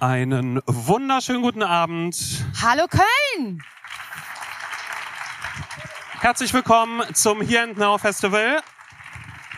[0.00, 2.44] Einen wunderschönen guten Abend.
[2.60, 3.62] Hallo Köln!
[6.20, 8.60] Herzlich willkommen zum Here and Now Festival.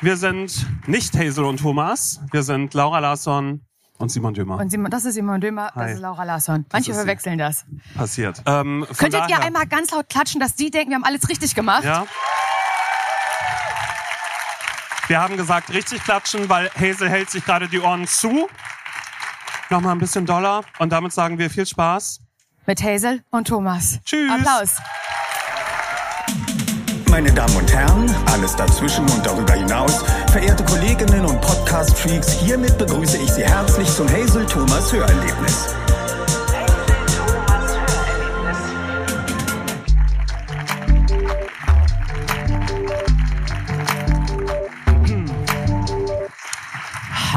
[0.03, 2.21] Wir sind nicht Hazel und Thomas.
[2.33, 3.63] Wir sind Laura Larsson
[3.99, 4.59] und Simon Dömer.
[4.59, 5.83] Und Simon, das ist Simon Dömer, Hi.
[5.83, 6.67] das ist Laura Larsson.
[6.71, 7.65] Manche verwechseln das.
[7.97, 8.43] Passiert.
[8.47, 11.55] Ähm, Könntet daher, ihr einmal ganz laut klatschen, dass die denken, wir haben alles richtig
[11.55, 11.85] gemacht?
[11.85, 12.07] Ja.
[15.09, 18.49] Wir haben gesagt, richtig klatschen, weil Hazel hält sich gerade die Ohren zu.
[19.71, 20.63] Nochmal ein bisschen doller.
[20.79, 22.21] Und damit sagen wir viel Spaß.
[22.67, 24.01] Mit Hazel und Thomas.
[24.05, 24.31] Tschüss.
[24.31, 24.77] Applaus.
[27.11, 33.17] Meine Damen und Herren, alles dazwischen und darüber hinaus, verehrte Kolleginnen und Podcast-Freaks, hiermit begrüße
[33.17, 35.75] ich Sie herzlich zum Hazel Thomas Hörerlebnis.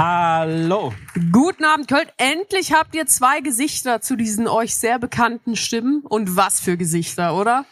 [0.01, 0.93] Hallo.
[1.29, 2.07] Guten Abend, Köln.
[2.15, 6.03] Endlich habt ihr zwei Gesichter zu diesen euch sehr bekannten Stimmen.
[6.07, 7.65] Und was für Gesichter, oder?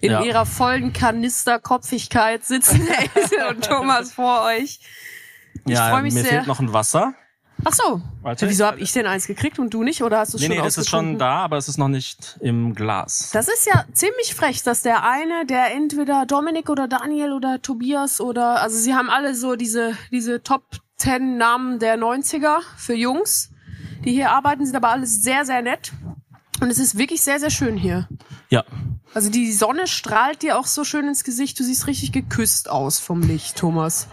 [0.00, 0.22] In Ja.
[0.22, 4.80] ihrer vollen Kanisterkopfigkeit sitzen Hazel und Thomas vor euch.
[5.66, 6.30] Ich ja, freu mich mir sehr.
[6.30, 7.12] fehlt noch ein Wasser.
[7.62, 8.00] Ach so.
[8.22, 8.48] Warte.
[8.48, 10.02] Wieso hab ich denn eins gekriegt und du nicht?
[10.02, 11.88] Oder hast du es Nee, schon nee, das ist schon da, aber es ist noch
[11.88, 13.28] nicht im Glas.
[13.34, 18.22] Das ist ja ziemlich frech, dass der eine, der entweder Dominik oder Daniel oder Tobias
[18.22, 23.50] oder, also sie haben alle so diese, diese Top 10 Namen der 90er für Jungs,
[24.04, 25.92] die hier arbeiten, sind aber alles sehr, sehr nett.
[26.60, 28.08] Und es ist wirklich sehr, sehr schön hier.
[28.48, 28.64] Ja.
[29.14, 31.58] Also die Sonne strahlt dir auch so schön ins Gesicht.
[31.60, 34.08] Du siehst richtig geküsst aus vom Licht, Thomas.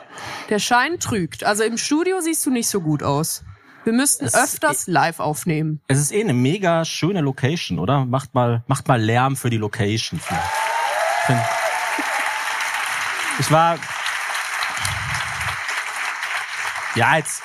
[0.49, 1.43] Der Schein trügt.
[1.43, 3.43] Also im Studio siehst du nicht so gut aus.
[3.85, 5.81] Wir müssten Es- öfters live aufnehmen.
[5.87, 8.05] Es ist eh eine mega schöne Location, oder?
[8.05, 10.19] Macht mal, macht mal Lärm für die Location.
[13.39, 13.77] Ich war.
[16.95, 17.41] Ja, jetzt.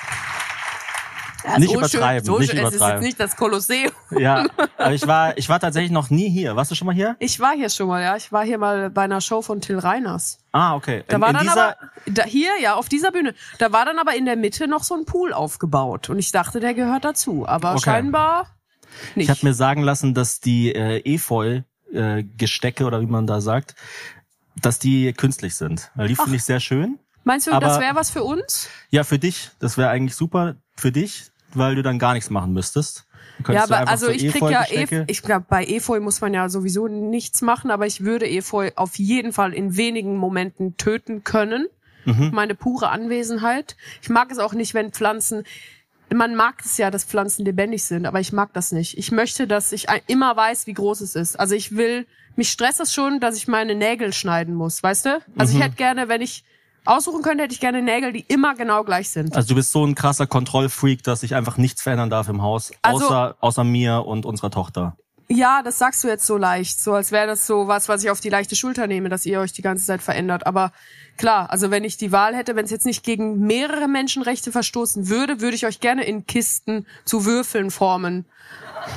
[1.57, 2.59] Nicht so übertreiben, Schön, so nicht schön.
[2.59, 3.01] Es ist übertreiben.
[3.01, 3.91] jetzt nicht das Kolosseum.
[4.11, 4.45] Ja,
[4.77, 6.55] aber ich war, ich war tatsächlich noch nie hier.
[6.55, 7.15] Warst du schon mal hier?
[7.19, 8.15] Ich war hier schon mal, ja.
[8.17, 10.39] Ich war hier mal bei einer Show von Till Reiners.
[10.51, 11.03] Ah, okay.
[11.07, 11.75] Da In- war in dann dieser, aber,
[12.07, 13.33] da, hier, ja, auf dieser Bühne.
[13.57, 16.09] Da war dann aber in der Mitte noch so ein Pool aufgebaut.
[16.09, 17.47] Und ich dachte, der gehört dazu.
[17.47, 17.83] Aber Okay.
[17.85, 18.47] scheinbar
[19.15, 19.25] nicht.
[19.25, 23.75] Ich habe mir sagen lassen, dass die äh, Efeu-Gestecke oder wie man da sagt,
[24.57, 25.89] dass die künstlich sind.
[25.95, 26.99] Die finde ich sehr schön.
[27.23, 28.67] Meinst du, aber- das wäre was für uns?
[28.89, 29.51] Ja, für dich.
[29.59, 33.05] Das wäre eigentlich super für dich, weil du dann gar nichts machen müsstest.
[33.47, 36.33] Ja, aber also so ich krieg ja, Efeu-Gestecke- Efeu, ich glaube, bei Efeu muss man
[36.33, 41.23] ja sowieso nichts machen, aber ich würde Efeu auf jeden Fall in wenigen Momenten töten
[41.23, 41.67] können.
[42.05, 42.31] Mhm.
[42.33, 43.75] Meine pure Anwesenheit.
[44.01, 45.43] Ich mag es auch nicht, wenn Pflanzen,
[46.13, 48.97] man mag es ja, dass Pflanzen lebendig sind, aber ich mag das nicht.
[48.97, 51.39] Ich möchte, dass ich immer weiß, wie groß es ist.
[51.39, 55.19] Also ich will, mich stresst es schon, dass ich meine Nägel schneiden muss, weißt du?
[55.37, 55.59] Also Mhm.
[55.59, 56.43] ich hätte gerne, wenn ich
[56.85, 59.35] aussuchen könnte, hätte ich gerne Nägel, die immer genau gleich sind.
[59.35, 62.71] Also du bist so ein krasser Kontrollfreak, dass sich einfach nichts verändern darf im Haus,
[62.81, 64.95] Also- außer, außer mir und unserer Tochter.
[65.31, 68.09] Ja, das sagst du jetzt so leicht, so als wäre das so was, was ich
[68.09, 70.47] auf die leichte Schulter nehme, dass ihr euch die ganze Zeit verändert.
[70.47, 70.71] Aber
[71.17, 75.07] klar, also wenn ich die Wahl hätte, wenn es jetzt nicht gegen mehrere Menschenrechte verstoßen
[75.07, 78.25] würde, würde ich euch gerne in Kisten zu Würfeln formen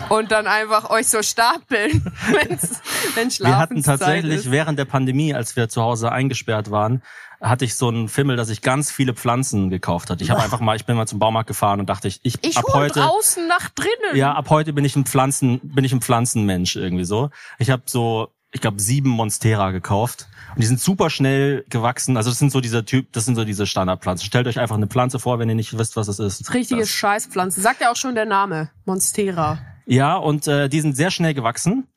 [0.08, 2.80] und dann einfach euch so stapeln, wenn's,
[3.14, 4.50] wenn Wir hatten Schlafenszeit tatsächlich ist.
[4.50, 7.02] während der Pandemie, als wir zu Hause eingesperrt waren,
[7.42, 10.22] hatte ich so einen Fimmel, dass ich ganz viele Pflanzen gekauft hatte.
[10.22, 12.56] Ich habe einfach mal, ich bin mal zum Baumarkt gefahren und dachte ich, ich, Ich
[12.56, 14.14] ab heute draußen nach drinnen.
[14.14, 17.30] Ja, ab heute bin ich ein Pflanzen, bin ich ein Pflanzenmensch irgendwie so.
[17.58, 22.16] Ich habe so, ich glaube, sieben Monstera gekauft und die sind super schnell gewachsen.
[22.16, 24.24] Also das sind so diese Typ, das sind so diese Standardpflanzen.
[24.24, 26.54] Stellt euch einfach eine Pflanze vor, wenn ihr nicht wisst, was es ist.
[26.54, 26.86] Richtige.
[26.86, 27.60] Scheißpflanze.
[27.60, 28.70] Sagt ja auch schon der Name.
[28.84, 29.58] Monstera.
[29.86, 31.88] Ja, und äh, die sind sehr schnell gewachsen.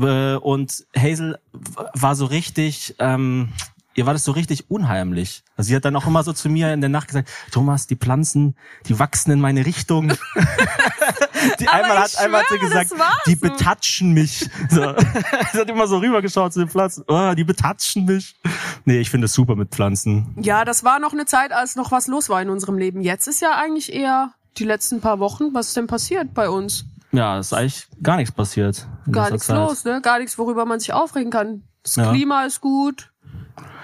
[0.00, 3.52] Äh, und Hazel war so richtig, ähm,
[3.98, 5.42] ihr war das so richtig unheimlich.
[5.56, 7.96] Also sie hat dann auch immer so zu mir in der Nacht gesagt, Thomas, die
[7.96, 10.08] Pflanzen, die wachsen in meine Richtung.
[11.58, 12.92] die Aber einmal hat, einmal hat sie gesagt,
[13.26, 14.48] die betatschen mich.
[14.70, 14.94] So.
[15.52, 17.04] sie hat immer so rübergeschaut zu den Pflanzen.
[17.08, 18.36] Oh, die betatschen mich.
[18.84, 20.32] Nee, ich finde es super mit Pflanzen.
[20.40, 23.00] Ja, das war noch eine Zeit, als noch was los war in unserem Leben.
[23.00, 25.52] Jetzt ist ja eigentlich eher die letzten paar Wochen.
[25.54, 26.84] Was ist denn passiert bei uns?
[27.10, 28.86] Ja, ist eigentlich gar nichts passiert.
[29.10, 29.56] Gar nichts Zeit.
[29.56, 30.00] los, ne?
[30.02, 31.64] Gar nichts, worüber man sich aufregen kann.
[31.82, 32.12] Das Ja.
[32.12, 33.10] Klima ist gut.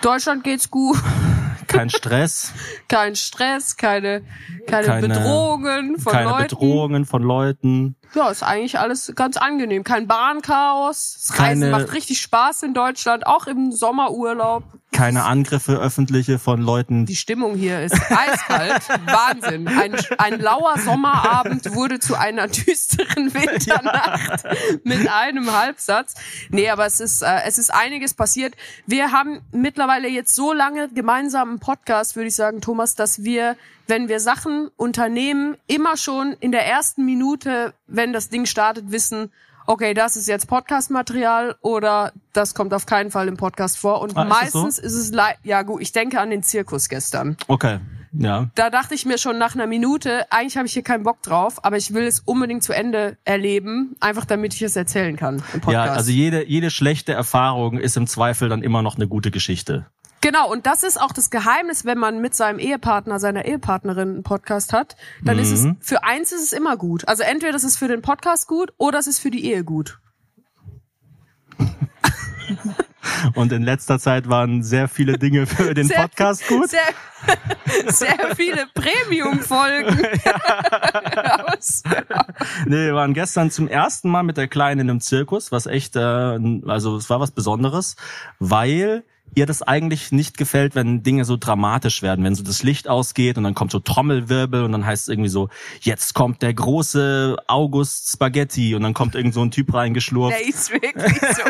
[0.03, 0.99] Deutschland geht's gut.
[1.67, 2.53] Kein Stress,
[2.88, 4.23] Kein Stress, keine,
[4.67, 6.43] keine, Keine- Bedrohungen von keine Leuten.
[6.49, 7.97] Bedrohungen von Leuten.
[8.15, 9.83] Ja, ist eigentlich alles ganz angenehm.
[9.85, 11.17] Kein Bahnchaos.
[11.29, 14.63] Das Reisen Keine- macht richtig Spaß in Deutschland, auch im Sommerurlaub.
[14.93, 17.05] keine Angriffe öffentliche von Leuten.
[17.07, 18.83] Die Stimmung hier ist eiskalt.
[19.07, 19.67] Wahnsinn.
[19.67, 24.45] Ein, ein lauer Sommerabend wurde zu einer düsteren Winternacht
[24.85, 26.15] mit einem Halbsatz.
[26.51, 28.55] Nee, aber es ist, äh, es ist einiges passiert.
[28.87, 33.57] Wir haben mittlerweile jetzt so lange gemeinsam einen Podcast, würde ich sagen, Thomas, dass wir
[33.87, 39.31] wenn wir Sachen unternehmen, immer schon in der ersten Minute, wenn das Ding startet, wissen,
[39.67, 44.01] okay, das ist jetzt Podcast-Material oder das kommt auf keinen Fall im Podcast vor.
[44.01, 44.59] Und Ah, ist das so?
[44.63, 47.37] meistens ist es, ja gut, ich denke an den Zirkus gestern.
[47.49, 47.79] Okay.
[48.17, 48.49] Ja.
[48.55, 51.65] Da dachte ich mir schon nach einer Minute, eigentlich habe ich hier keinen Bock drauf,
[51.65, 55.61] aber ich will es unbedingt zu Ende erleben, einfach damit ich es erzählen kann im
[55.61, 55.73] Podcast.
[55.73, 59.87] Ja, also jede, jede schlechte Erfahrung ist im Zweifel dann immer noch eine gute Geschichte.
[60.25, 64.23] Genau, und das ist auch das Geheimnis, wenn man mit seinem Ehepartner, seiner Ehepartnerin einen
[64.23, 67.06] Podcast hat, dann ist es, für eins ist es immer gut.
[67.06, 69.99] Also entweder das ist für den Podcast gut oder es ist für die Ehe gut.
[73.35, 76.70] Und in letzter Zeit waren sehr viele Dinge für den Sehr- Podcast gut.
[76.70, 76.81] Sehr,
[77.93, 80.09] sehr viele Premium-Folgen.
[81.47, 81.82] Aus-
[82.65, 85.97] Nee, wir waren gestern zum ersten Mal mit der Kleinen in einem Zirkus, was echt,
[85.97, 86.00] äh,
[86.67, 87.97] also es war was Besonderes,
[88.38, 89.05] weil
[89.35, 93.37] ihr das eigentlich nicht gefällt, wenn Dinge so dramatisch werden, wenn so das Licht ausgeht
[93.39, 95.49] und dann kommt so Trommelwirbel und dann heißt es irgendwie so,
[95.81, 100.37] jetzt kommt der große August Spaghetti und dann kommt irgend so ein Typ reingeschlurft.
[100.39, 101.43] Der ist wirklich so.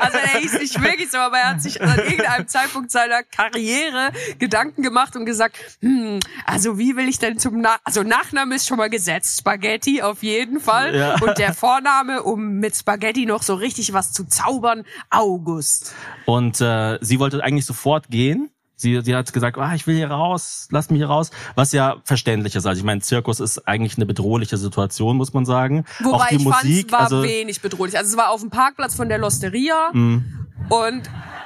[0.00, 4.10] Also der ist nicht wirklich so, aber er hat sich an irgendeinem Zeitpunkt seiner Karriere
[4.38, 8.66] Gedanken gemacht und gesagt, hm, also wie will ich denn zum Na also Nachname ist
[8.66, 11.14] schon mal gesetzt, Spaghetti auf jeden Fall Ja.
[11.20, 15.94] und der Vorname, um mit Spaghetti noch so richtig was zu zaubern, August.
[16.26, 16.64] Und äh,
[17.00, 18.50] sie wollte eigentlich sofort gehen.
[18.74, 21.30] Sie, sie hat gesagt, ah, ich will hier raus, lass mich hier raus.
[21.54, 22.66] Was ja verständlich ist.
[22.66, 25.84] Also ich meine, Zirkus ist eigentlich eine bedrohliche Situation, muss man sagen.
[26.02, 27.96] Wobei Auch die ich fand, es war also wenig bedrohlich.
[27.96, 30.24] Also es war auf dem Parkplatz von der Losteria Mhm.
[30.72, 31.02] Und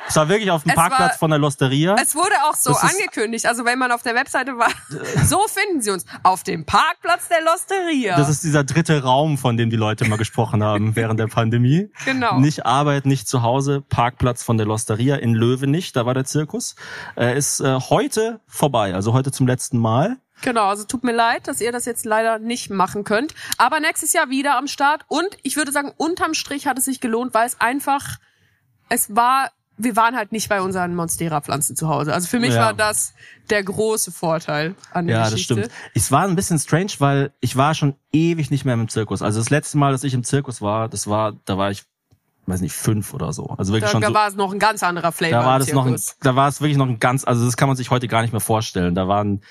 [0.09, 1.97] es war wirklich auf dem Es Parkplatz war- von der Losteria.
[2.01, 3.45] Es wurde auch so Das angekündigt.
[3.47, 4.71] Also wenn man auf der Webseite war,
[5.25, 6.05] so finden sie uns.
[6.23, 8.17] Auf dem Parkplatz der Losteria.
[8.17, 11.91] Das ist dieser dritte Raum, von dem die Leute immer gesprochen haben während der Pandemie.
[12.05, 12.39] Genau.
[12.39, 16.77] Nicht Arbeit, nicht zu Hause, Parkplatz von der Losteria in Löwenich, da war der Zirkus.
[17.17, 20.19] Äh, ist äh, heute vorbei, also heute zum letzten Mal.
[20.43, 23.35] Genau, also tut mir leid, dass ihr das jetzt leider nicht machen könnt.
[23.59, 25.03] Aber nächstes Jahr wieder am Start.
[25.09, 28.19] Und ich würde sagen, unterm Strich hat es sich gelohnt, weil es einfach,
[28.89, 32.15] es war, wir waren halt nicht bei unseren Monstera-Pflanzen zu Hause.
[32.15, 32.67] Also für mich Ja.
[32.67, 33.13] war das
[33.51, 35.55] der große Vorteil an der Ja, das Geschichte.
[35.55, 35.71] stimmt.
[35.95, 39.23] Es war ein bisschen strange, weil ich war schon ewig nicht mehr im Zirkus.
[39.23, 41.85] Also das letzte Mal, dass ich im Zirkus war, das war, da war ich,
[42.47, 43.49] weiß nicht, fünf oder so.
[43.59, 45.41] Also wirklich Da, schon da so, war es noch ein ganz anderer Flavor.
[45.41, 47.69] da war das noch ein, da war es wirklich noch ein ganz, also das kann
[47.69, 48.95] man sich heute gar nicht mehr vorstellen.
[48.95, 49.43] Da waren,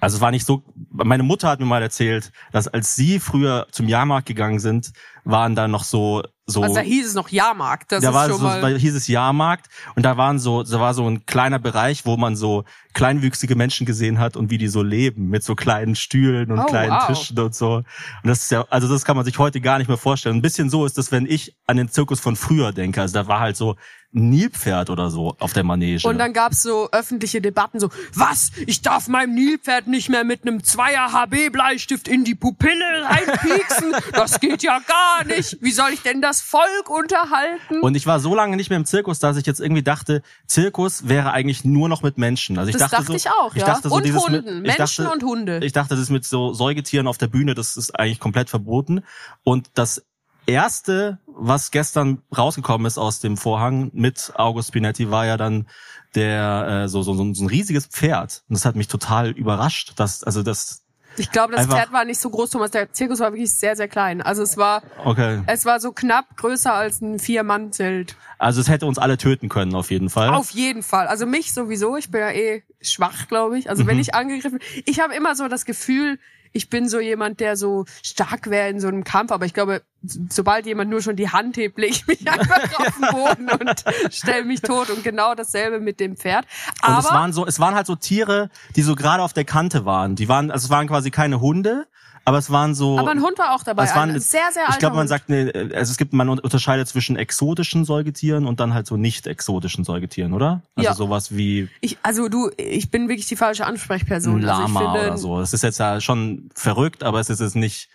[0.00, 0.62] also es war nicht so,
[0.92, 4.92] meine Mutter hat mir mal erzählt, dass als sie früher zum Jahrmarkt gegangen sind,
[5.24, 7.90] waren da noch so, so, Also da hieß es noch Jahrmarkt.
[7.90, 8.60] Das da ist war schon so, mal.
[8.60, 9.66] da hieß es Jahrmarkt
[9.96, 12.62] und da waren so, da war so ein kleiner Bereich, wo man so
[12.94, 16.64] kleinwüchsige Menschen gesehen hat und wie die so leben mit so kleinen Stühlen und Oh,
[16.66, 17.06] kleinen wow.
[17.08, 17.76] Tischen und so.
[17.76, 17.84] Und
[18.22, 20.36] das ist ja, also das kann man sich heute gar nicht mehr vorstellen.
[20.36, 23.00] Ein bisschen so ist das, wenn ich an den Zirkus von früher denke.
[23.00, 23.74] Also da war halt so
[24.16, 26.08] Nilpferd oder so auf der Manege.
[26.08, 28.50] Und dann gab's so öffentliche Debatten, so, was?
[28.66, 33.92] Ich darf meinem Nilpferd nicht mehr mit einem Zweier HB-Bleistift in die Pupille reinpieksen?
[34.12, 35.58] Das geht ja gar nicht.
[35.60, 37.80] Wie soll ich denn das Volk unterhalten?
[37.82, 41.08] Und ich war so lange nicht mehr im Zirkus, dass ich jetzt irgendwie dachte, Zirkus
[41.08, 42.58] wäre eigentlich nur noch mit Menschen.
[42.58, 43.66] Also ich Das dachte, dachte so, ich auch, ja.
[43.66, 44.62] dachte so Und dieses Hunden.
[44.62, 45.60] Mit, ich Menschen dachte, und Hunde.
[45.62, 49.02] Ich dachte, das ist mit so Säugetieren auf der Bühne, das ist eigentlich komplett verboten.
[49.44, 50.02] Und das
[50.46, 55.66] erste, was gestern rausgekommen ist aus dem Vorhang mit August Spinetti, war ja dann
[56.14, 58.42] der äh, so, so, so ein riesiges Pferd.
[58.48, 60.82] Und das hat mich total überrascht, dass also das
[61.18, 62.70] ich glaube, das einfach- Pferd war nicht so groß, Thomas.
[62.72, 64.20] Der Zirkus war wirklich sehr, sehr klein.
[64.20, 65.42] Also es war, okay.
[65.46, 68.16] es war so knapp größer als ein Vier-Mann-Zelt.
[68.38, 70.28] Also es hätte uns alle töten können auf jeden Fall.
[70.34, 71.06] Auf jeden Fall.
[71.06, 71.96] Also mich sowieso.
[71.96, 73.70] Ich bin ja eh schwach, glaube ich.
[73.70, 73.88] Also Mhm.
[73.88, 76.18] wenn ich angegriffen, ich habe immer so das Gefühl,
[76.52, 79.32] ich bin so jemand, der so stark wäre in so einem Kampf.
[79.32, 82.94] Aber ich glaube, sobald jemand nur schon die Hand hebt, lege ich mich einfach auf
[82.94, 84.90] den Boden und stelle mich tot.
[84.90, 86.46] Und genau dasselbe mit dem Pferd.
[86.82, 89.44] Und Aber es waren so, es waren halt so Tiere, die so gerade auf der
[89.44, 90.16] Kante waren.
[90.16, 91.86] Die waren, also es waren quasi keine Hunde,
[92.26, 92.98] aber es waren so.
[92.98, 93.84] aber ein Hund war auch dabei.
[93.84, 96.88] es waren, ein sehr, sehr ich glaube, man sagt, ne, also es gibt, man unterscheidet
[96.88, 100.60] zwischen exotischen Säugetieren und dann halt so nicht exotischen Säugetieren, oder?
[100.74, 100.94] Also Ja.
[100.94, 104.44] sowas wie Ich, also du, ich bin wirklich die falsche Ansprechperson.
[104.44, 105.38] also Lama finde, oder so.
[105.38, 107.88] Das ist jetzt ja schon verrückt, aber es ist jetzt nicht,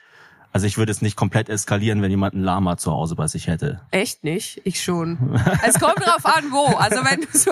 [0.53, 3.47] also ich würde es nicht komplett eskalieren, wenn jemand ein Lama zu Hause bei sich
[3.47, 3.81] hätte.
[3.91, 4.61] Echt nicht?
[4.65, 5.39] Ich schon.
[5.63, 6.65] Es kommt drauf an, wo.
[6.77, 7.51] Also wenn du so,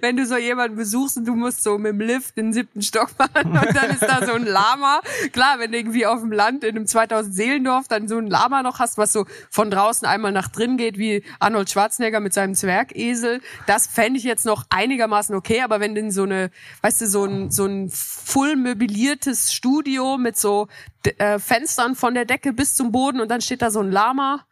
[0.00, 3.10] wenn du so jemanden besuchst und du musst so mit dem Lift den siebten Stock
[3.10, 5.00] fahren und dann ist da so ein Lama.
[5.32, 8.62] Klar, wenn du irgendwie auf dem Land in einem 2000 Seelendorf dann so ein Lama
[8.62, 12.54] noch hast, was so von draußen einmal nach drin geht, wie Arnold Schwarzenegger mit seinem
[12.54, 15.62] Zwergesel, das fände ich jetzt noch einigermaßen okay.
[15.62, 16.50] Aber wenn du in so eine,
[16.82, 20.68] weißt du, so ein, so ein full möbliertes Studio mit so
[21.04, 24.44] äh, Fenstern von der Decke bis zum Boden und dann steht da so ein Lama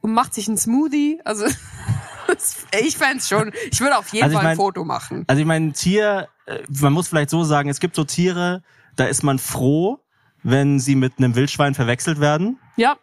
[0.00, 1.20] und macht sich einen Smoothie.
[1.24, 1.44] Also
[2.84, 3.52] ich fänd's schon.
[3.70, 5.24] Ich würde auf jeden Also Fall ein mein- Foto machen.
[5.26, 8.62] Also ich meine, ein Tier, äh, man muss vielleicht so sagen, es gibt so Tiere,
[8.96, 10.00] da ist man froh,
[10.42, 12.58] wenn sie mit einem Wildschwein verwechselt werden.
[12.76, 12.96] Ja,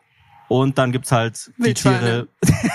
[0.49, 1.73] Und dann gibt's halt die.
[1.73, 2.27] Tiere.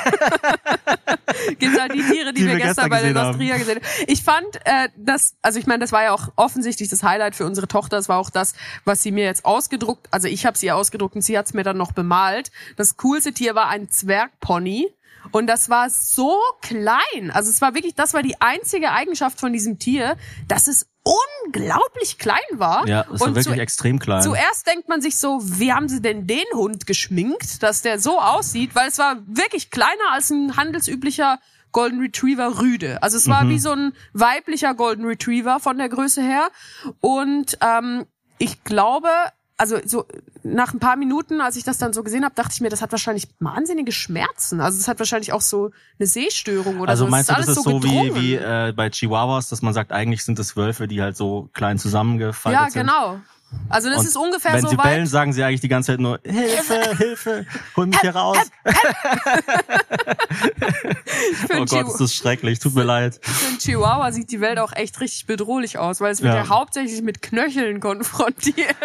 [1.85, 3.13] halt die Tiere, die, Die wir wir gestern gestern bei der.
[3.13, 4.05] Nostria gesehen haben.
[4.07, 7.47] Ich fand, äh, das, also ich meine, das war ja auch offensichtlich das Highlight für
[7.47, 7.97] unsere Tochter.
[7.97, 11.23] Das war auch das, was sie mir jetzt ausgedruckt, also ich habe sie ausgedruckt und
[11.23, 12.51] sie hat's mir dann noch bemalt.
[12.77, 14.93] Das coolste Tier war ein Zwergpony.
[15.31, 17.31] Und das war so klein.
[17.33, 20.17] Also es war wirklich, das war die einzige Eigenschaft von diesem Tier,
[20.49, 20.87] dass es
[21.45, 22.87] unglaublich klein war.
[22.89, 24.23] Ja, das war und wirklich zu, extrem klein.
[24.23, 28.21] Zuerst denkt man sich so, wie haben sie denn den Hund geschminkt, dass der so
[28.21, 28.75] aussieht?
[28.75, 31.39] Weil es war wirklich kleiner als ein handelsüblicher
[31.73, 33.03] Golden Retriever Rüde.
[33.03, 36.51] Also es war wie so ein weiblicher Golden Retriever von der Größe her.
[37.01, 38.07] Und ähm,
[38.39, 39.09] ich glaube,
[39.57, 40.07] also so
[40.43, 42.83] nach ein paar Minuten, als ich das dann so gesehen habe, dachte ich mir, das
[42.83, 44.61] hat wahrscheinlich wahnsinnige Schmerzen.
[44.61, 47.11] Also es hat wahrscheinlich auch so eine Sehstörung oder also so.
[47.11, 48.15] meinst du, das ist so wie, gedrungen.
[48.17, 51.79] wie äh, bei Chihuahuas, dass man sagt, eigentlich sind es Wölfe, die halt so klein
[51.79, 52.83] zusammengefaltet Ja, sind?
[52.83, 53.21] genau.
[53.69, 54.85] Also das Und ist ungefähr Wenn so sie weit.
[54.85, 57.47] bellen, sagen sie eigentlich die ganze Zeit nur Hilfe, Hilfe,
[57.77, 58.39] hol mich hier raus.
[61.57, 63.19] Oh Gott, ist das schrecklich, tut mir leid.
[63.23, 66.43] Für einen Chihuahua sieht die Welt auch echt richtig bedrohlich aus, weil es wird Ja.
[66.45, 68.77] ja hauptsächlich mit Knöcheln konfrontiert.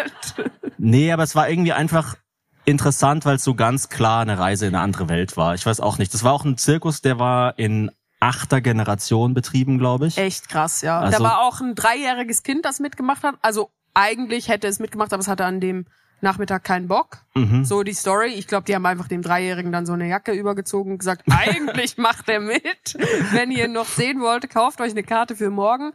[0.78, 2.16] Nee, aber es war irgendwie einfach
[2.64, 5.54] interessant, weil es so ganz klar eine Reise in eine andere Welt war.
[5.54, 6.14] Ich weiß auch nicht.
[6.14, 10.18] Das war auch ein Zirkus, der war in achter Generation betrieben, glaube ich.
[10.18, 11.00] Echt krass, ja.
[11.00, 13.36] Also- da war auch ein dreijähriges Kind, das mitgemacht hat.
[13.42, 15.86] Also eigentlich hätte es mitgemacht, aber es hatte an dem
[16.22, 17.18] Nachmittag keinen Bock.
[17.34, 17.64] Mhm.
[17.64, 18.28] So die Story.
[18.34, 21.96] Ich glaube, die haben einfach dem Dreijährigen dann so eine Jacke übergezogen und gesagt, eigentlich
[21.96, 22.96] macht er mit.
[23.32, 25.92] Wenn ihr ihn noch sehen wollt, kauft euch eine Karte für morgen.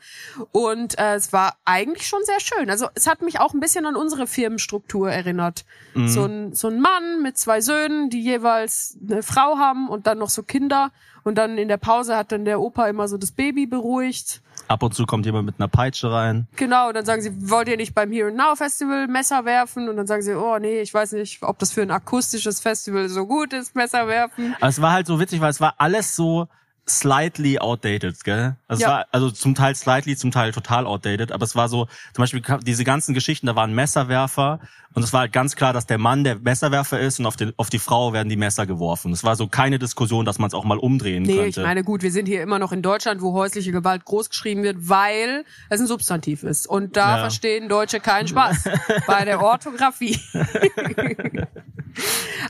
[0.51, 2.69] Und äh, es war eigentlich schon sehr schön.
[2.69, 5.65] Also es hat mich auch ein bisschen an unsere Firmenstruktur erinnert.
[5.93, 6.07] Mhm.
[6.07, 10.17] So, ein, so ein Mann mit zwei Söhnen, die jeweils eine Frau haben und dann
[10.17, 10.91] noch so Kinder.
[11.23, 14.41] Und dann in der Pause hat dann der Opa immer so das Baby beruhigt.
[14.67, 16.47] Ab und zu kommt jemand mit einer Peitsche rein.
[16.55, 19.89] Genau, und dann sagen sie, wollt ihr nicht beim Here and Now Festival Messer werfen?
[19.89, 23.07] Und dann sagen sie, oh nee, ich weiß nicht, ob das für ein akustisches Festival
[23.09, 24.55] so gut ist, Messer werfen.
[24.59, 26.47] Aber es war halt so witzig, weil es war alles so
[26.87, 28.55] slightly outdated, gell?
[28.67, 28.89] Also Ja.
[28.89, 32.41] war also zum Teil slightly, zum Teil total outdated, aber es war so, zum Beispiel
[32.63, 34.59] diese ganzen Geschichten, da waren Messerwerfer
[34.93, 37.51] und es war halt ganz klar, dass der Mann der Messerwerfer ist und auf die,
[37.57, 39.11] auf die Frau werden die Messer geworfen.
[39.13, 41.59] Es war so keine Diskussion, dass man es auch mal umdrehen Nee, könnte.
[41.61, 44.61] ich meine, gut, wir sind hier immer noch in Deutschland, wo häusliche Gewalt groß geschrieben
[44.63, 46.67] wird, weil es ein Substantiv ist.
[46.67, 47.17] Und da Ja.
[47.17, 48.69] verstehen Deutsche keinen Spaß
[49.07, 50.19] bei der Orthographie.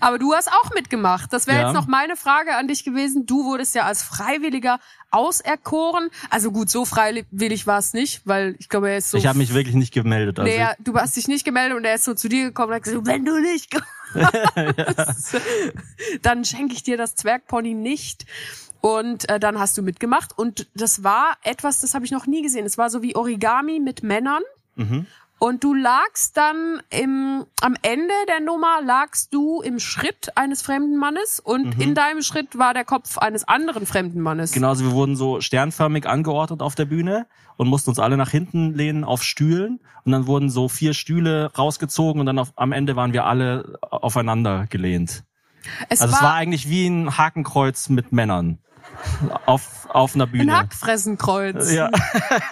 [0.05, 1.33] Aber du hast auch mitgemacht.
[1.33, 1.65] Das wäre Ja.
[1.65, 3.25] jetzt noch meine Frage an dich gewesen.
[3.25, 6.09] Du wurdest ja als Freiwilliger auserkoren.
[6.29, 9.39] Also gut, so freiwillig war es nicht, weil ich glaube, er ist so ich habe
[9.39, 10.38] mich wirklich nicht gemeldet.
[10.39, 12.75] Also Nee, du hast dich nicht gemeldet und er ist so zu dir gekommen und
[12.75, 13.71] hat gesagt, wenn du nicht
[14.13, 15.35] kommst,
[16.21, 18.25] dann schenke ich dir das Zwergpony nicht.
[18.81, 22.43] Und äh, dann hast du mitgemacht und das war etwas, das habe ich noch nie
[22.43, 22.67] gesehen.
[22.67, 24.43] Es war so wie Origami mit Männern.
[24.75, 25.07] Mhm.
[25.38, 30.96] Und du lagst dann im, am Ende der Nummer lagst du im Schritt eines fremden
[30.96, 34.54] Mannes und in deinem Schritt war der Kopf eines anderen fremden Mannes.
[34.54, 37.27] Genau, also wir wurden so sternförmig angeordnet auf der Bühne
[37.58, 41.51] und mussten uns alle nach hinten lehnen auf Stühlen und dann wurden so vier Stühle
[41.58, 45.25] rausgezogen und dann auf, am Ende waren wir alle aufeinander gelehnt.
[45.89, 48.60] Es Also war, es war eigentlich wie ein Hakenkreuz mit Männern
[49.45, 50.57] auf, auf einer ein Bühne.
[50.57, 51.71] Hackfressenkreuz.
[51.71, 51.89] Ja.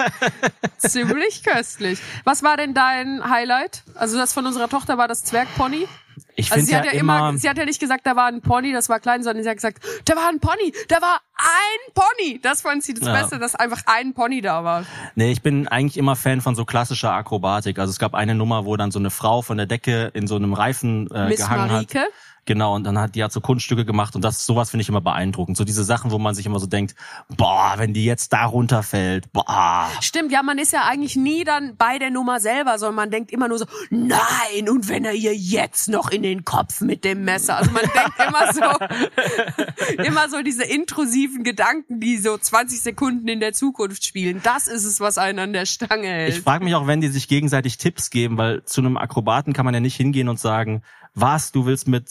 [0.78, 2.00] Ziemlich köstlich.
[2.24, 3.84] Was war denn dein Highlight?
[3.96, 5.88] Also das von unserer Tochter war das Zwergpony.
[6.36, 8.26] Ich Also sie hat ja ja immer, immer, sie hat ja nicht gesagt, da war
[8.28, 11.22] ein Pony, das war klein, sondern sie hat gesagt, da war ein Pony, da war
[11.38, 12.40] ein Pony.
[12.42, 13.14] Das fand sie das Ja.
[13.20, 14.86] Beste, dass einfach ein Pony da war.
[15.16, 17.80] nee, ich bin eigentlich immer Fan von so klassischer Akrobatik.
[17.80, 20.36] Also es gab eine Nummer, wo dann so eine Frau von der Decke in so
[20.36, 22.00] einem Reifen äh, Miss gehangen Marike.
[22.00, 22.08] hat.
[22.46, 25.00] Genau, und dann hat die hat so Kunststücke gemacht und das sowas finde ich immer
[25.00, 25.56] beeindruckend.
[25.56, 26.94] So diese Sachen, wo man sich immer so denkt,
[27.30, 29.90] boah, wenn die jetzt da runterfällt, boah.
[30.02, 33.32] Stimmt, ja, man ist ja eigentlich nie dann bei der Nummer selber, sondern man denkt
[33.32, 37.24] immer nur so, nein, und wenn er ihr jetzt noch in den Kopf mit dem
[37.24, 37.58] Messer.
[37.58, 43.40] Also man denkt immer so, immer so diese intrusiven Gedanken, die so 20 Sekunden in
[43.40, 44.42] der Zukunft spielen.
[44.44, 46.36] Das ist es, was einen an der Stange hält.
[46.36, 49.66] Ich frage mich auch, wenn die sich gegenseitig Tipps geben, weil zu einem Akrobaten kann
[49.66, 50.84] man ja nicht hingehen und sagen,
[51.14, 52.10] was, du willst mit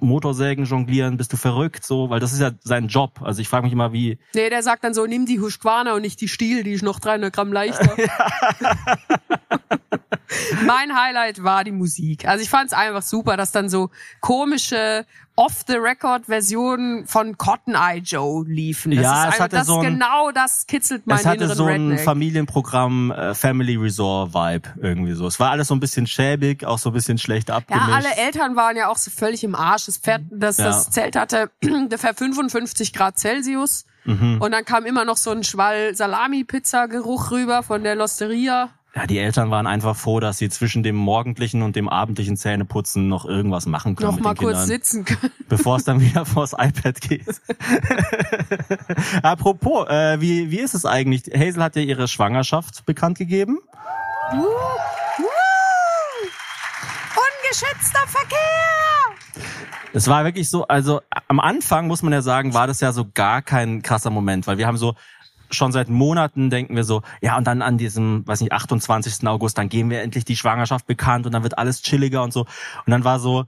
[0.00, 3.20] Motorsägen jonglieren, bist du verrückt, so, weil das ist ja sein Job.
[3.22, 6.02] Also ich frage mich immer, wie, Nee, der sagt dann so, nimm die Husqvarna und
[6.02, 7.96] nicht die Stiel, die ist noch 300 Gramm leichter.
[10.66, 12.26] mein Highlight war die Musik.
[12.26, 13.90] Also ich fand es einfach super, dass dann so
[14.20, 15.04] komische
[15.40, 18.92] Off-the-Record-Versionen von Cotton Eye Joe liefen.
[18.92, 21.54] Das Ja, ist es einfach, hatte das so ein- genau das kitzelt meinen es hatte
[21.54, 22.00] so ein Redneck.
[22.00, 25.26] Familienprogramm äh, Family Resort Vibe irgendwie so.
[25.26, 27.88] Es war alles so ein bisschen schäbig, auch so ein bisschen schlecht Ja, abgemischt.
[27.92, 29.86] alle Eltern waren ja auch so völlig im Arsch.
[29.86, 30.64] Das, Pferd, das, Ja.
[30.66, 33.84] das Zelt hatte ungefähr 55 Grad Celsius.
[34.06, 38.70] Und dann kam immer noch so ein Schwall Salami-Pizza-Geruch rüber von der Losteria.
[38.94, 43.06] Ja, die Eltern waren einfach froh, dass sie zwischen dem morgendlichen und dem abendlichen Zähneputzen
[43.06, 45.32] noch irgendwas machen können Noch mit mal den kurz Kindern, sitzen können.
[45.48, 47.40] bevor es dann wieder vors iPad geht.
[49.22, 51.22] Apropos, äh, wie, wie ist es eigentlich?
[51.32, 53.58] Hazel hat ja ihre Schwangerschaft bekannt gegeben.
[57.12, 58.38] Ungeschützter Verkehr!
[59.92, 63.06] Es war wirklich so, also am Anfang muss man ja sagen, war das ja so
[63.12, 64.94] gar kein krasser Moment, weil wir haben so
[65.50, 69.26] schon seit Monaten denken wir so, ja und dann an diesem, weiß nicht, 28.
[69.26, 72.40] August, dann geben wir endlich die Schwangerschaft bekannt und dann wird alles chilliger und so.
[72.40, 73.46] Und dann war so,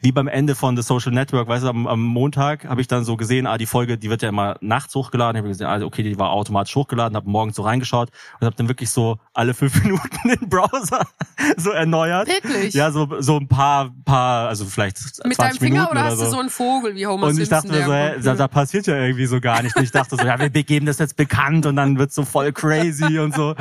[0.00, 3.04] wie beim Ende von The Social Network, weißt du, am, am Montag habe ich dann
[3.04, 5.36] so gesehen, ah, die Folge, die wird ja immer nachts hochgeladen.
[5.36, 8.56] Ich habe gesehen, also okay, die war automatisch hochgeladen, habe morgens so reingeschaut und habe
[8.56, 11.06] dann wirklich so alle fünf Minuten den Browser
[11.56, 12.28] so erneuert.
[12.28, 12.74] Wirklich?
[12.74, 16.18] Ja, so so ein paar, paar, also vielleicht 20 Mit deinem Finger Minuten oder hast
[16.18, 16.24] so.
[16.24, 17.70] du so einen Vogel wie Homer Und ich Simpson?
[17.70, 18.26] dachte mir so, kommt?
[18.26, 19.76] da, da passiert ja irgendwie so gar nicht.
[19.76, 22.52] Und ich dachte so, ja, wir geben das jetzt bekannt und dann wird's so voll
[22.52, 23.54] crazy und so.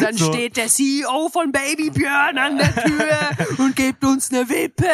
[0.00, 0.32] Dann so.
[0.32, 4.88] steht der CEO von Baby Björn an der Tür und gibt uns eine Wippe.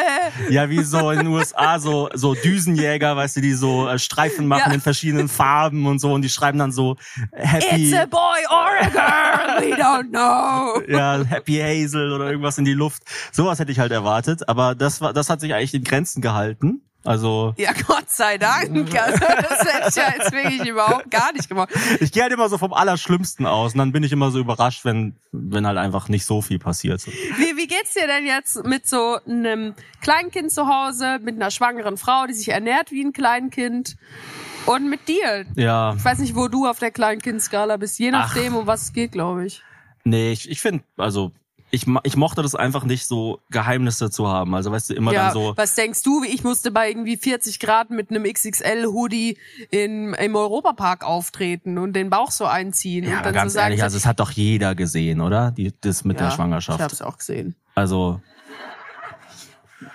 [0.50, 4.46] Ja, wie so in den USA so so Düsenjäger, weißt du, die so äh, Streifen
[4.46, 4.72] machen Ja.
[4.74, 6.96] in verschiedenen Farben und so und die schreiben dann so
[7.32, 8.18] Happy It's a boy
[8.50, 10.82] or a girl, we don't know.
[10.88, 13.02] ja, Happy Hazel oder irgendwas in die Luft.
[13.32, 16.82] Sowas hätte ich halt erwartet, aber das war das hat sich eigentlich in Grenzen gehalten.
[17.04, 18.70] Also Ja, Gott sei Dank.
[19.00, 21.70] Also, das hätte ich ja jetzt wirklich überhaupt gar nicht gemacht.
[22.00, 24.84] ich gehe halt immer so vom Allerschlimmsten aus und dann bin ich immer so überrascht,
[24.84, 27.06] wenn wenn halt einfach nicht so viel passiert.
[27.06, 31.96] Wie, wie geht's dir denn jetzt mit so einem Kleinkind zu Hause, mit einer schwangeren
[31.96, 33.96] Frau, die sich ernährt wie ein Kleinkind?
[34.66, 35.46] Und mit dir?
[35.56, 37.98] Ja, Ich weiß nicht, wo du auf der Kleinkindskala bist.
[37.98, 39.62] Je nachdem, um was es geht, glaube ich.
[40.04, 41.32] Nee, ich, ich finde, also
[41.70, 44.54] ich, ich mochte das einfach nicht so Geheimnisse zu haben.
[44.54, 45.52] Also weißt du, immer Ja, dann so.
[45.56, 46.22] was denkst du?
[46.24, 49.38] Ich musste bei irgendwie 40 Grad mit einem XXL-Hoodie
[49.70, 53.04] in, im Europapark auftreten und den Bauch so einziehen.
[53.08, 55.50] Ja, und dann ganz so sagen, ehrlich, so, also es hat doch jeder gesehen, oder?
[55.52, 56.80] Die, das mit der Ja, Ich Schwangerschaft.
[56.80, 57.54] hab's auch gesehen.
[57.74, 58.20] Also,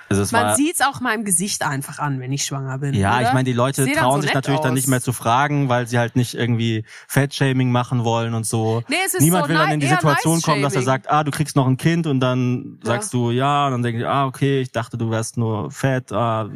[0.10, 2.94] also es Man war, sieht's auch meinem Gesicht einfach an, wenn ich schwanger bin.
[2.96, 3.28] ja, oder?
[3.28, 4.76] ich meine, die Leute dann trauen so sich natürlich dann aus.
[4.76, 8.84] nicht mehr zu fragen, weil sie halt nicht irgendwie Fettshaming machen wollen und so.
[8.88, 11.24] Nee, es ist Niemand so will dann in die Situation kommen, dass er sagt, ah,
[11.24, 12.92] du kriegst noch ein Kind und dann Ja.
[12.94, 16.12] sagst du ja und dann denke ich, ah, okay, ich dachte, du wärst nur fett,
[16.12, 16.50] ah,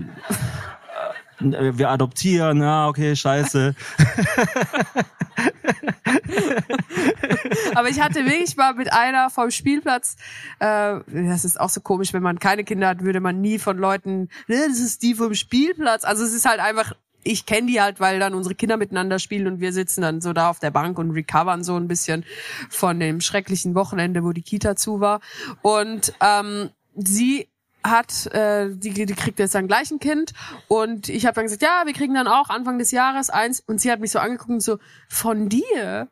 [1.40, 3.76] wir adoptieren, ah, okay, scheiße.
[7.76, 10.16] Aber ich hatte wirklich mal mit einer vom Spielplatz,
[10.60, 13.78] äh, das ist auch so komisch, wenn man keine Kinder hat, würde man nie von
[13.78, 16.04] Leuten, "Ne, das ist die vom Spielplatz.
[16.04, 19.48] Also es ist halt einfach, ich kenne die halt, weil dann unsere Kinder miteinander spielen
[19.48, 22.26] und wir sitzen dann so da auf der Bank und recovern so ein bisschen
[22.70, 25.20] von dem schrecklichen Wochenende, wo die Kita zu war.
[25.62, 27.48] Und ähm, sie
[27.84, 30.34] hat, äh, die, die kriegt jetzt dann gleich ein Kind
[30.68, 33.80] und ich habe dann gesagt, ja, wir kriegen dann auch Anfang des Jahres eins und
[33.80, 36.10] sie hat mich so angeguckt und so, von dir?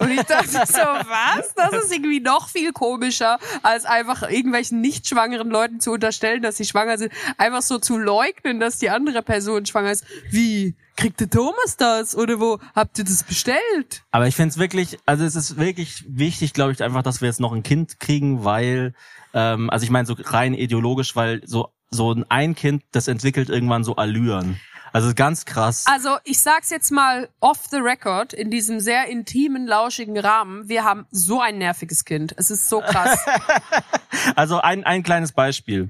[0.00, 1.54] Und ich dachte so, was?
[1.54, 6.56] Das ist irgendwie noch viel komischer, als einfach irgendwelchen nicht schwangeren Leuten zu unterstellen, dass
[6.56, 7.12] sie schwanger sind.
[7.36, 10.04] Einfach so zu leugnen, dass die andere Person schwanger ist.
[10.30, 10.74] Wie?
[10.96, 12.16] Kriegt der Thomas das?
[12.16, 14.02] Oder wo habt ihr das bestellt?
[14.10, 17.28] Aber ich finde es wirklich, also es ist wirklich wichtig, glaube ich, einfach, dass wir
[17.28, 18.94] jetzt noch ein Kind kriegen, weil,
[19.34, 23.82] ähm, also ich meine so rein ideologisch, weil so so ein- Kind, das entwickelt irgendwann
[23.82, 24.60] so Allüren.
[24.92, 25.86] Also ganz krass.
[25.88, 30.68] Also ich sag's jetzt mal off the record, in diesem sehr intimen, lauschigen Rahmen.
[30.68, 32.34] Wir haben so ein nerviges Kind.
[32.36, 33.18] Es ist so krass.
[34.36, 35.88] Also ein, ein kleines Beispiel.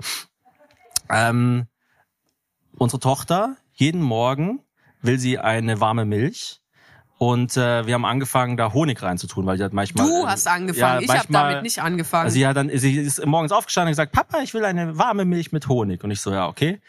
[1.09, 1.67] Ähm,
[2.77, 4.61] unsere Tochter, jeden Morgen
[5.03, 6.60] will sie eine warme Milch.
[7.23, 10.07] Und äh, wir haben angefangen, da Honig reinzutun, weil die hat manchmal.
[10.07, 11.03] Du äh, hast angefangen.
[11.03, 12.25] ich habe damit nicht angefangen.
[12.25, 15.27] Also sie hat dann, sie ist morgens aufgestanden und gesagt, Papa, ich will eine warme
[15.27, 16.03] Milch mit Honig.
[16.03, 16.81] Und ich so, ja, okay.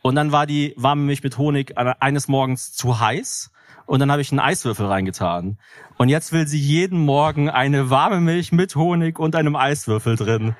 [0.00, 3.50] Und dann war die warme Milch mit Honig eines Morgens zu heiß.
[3.84, 5.58] Und dann habe ich einen Eiswürfel reingetan.
[5.96, 10.54] Und jetzt will sie jeden Morgen eine warme Milch mit Honig und einem Eiswürfel drin.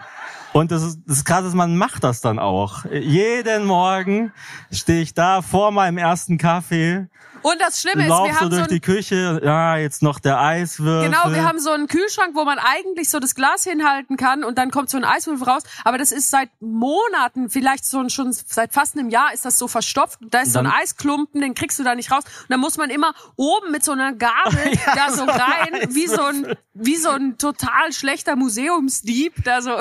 [0.53, 2.85] Und das ist, das ist krass, dass man macht das dann auch.
[2.87, 4.33] Jeden Morgen
[4.73, 7.07] stehe ich da vor meinem ersten Kaffee,
[7.42, 10.03] Und das Schlimme ist, wir lauf so haben so durch ein die Küche, ja, jetzt
[10.03, 11.11] noch der Eiswürfel.
[11.11, 14.59] Genau, wir haben so einen Kühlschrank, wo man eigentlich so das Glas hinhalten kann und
[14.59, 15.62] dann kommt so ein Eiswürfel raus.
[15.85, 19.68] Aber das ist seit Monaten, vielleicht so schon seit fast einem Jahr ist das so
[19.68, 20.18] verstopft.
[20.31, 22.24] Da ist so ein Dann- Eisklumpen, den kriegst du da nicht raus.
[22.24, 25.31] Und dann muss man immer oben mit so einer Gabel Ja, da so so ein
[25.31, 29.72] rein, wie so ein, wie so ein total schlechter Museumsdieb, da so.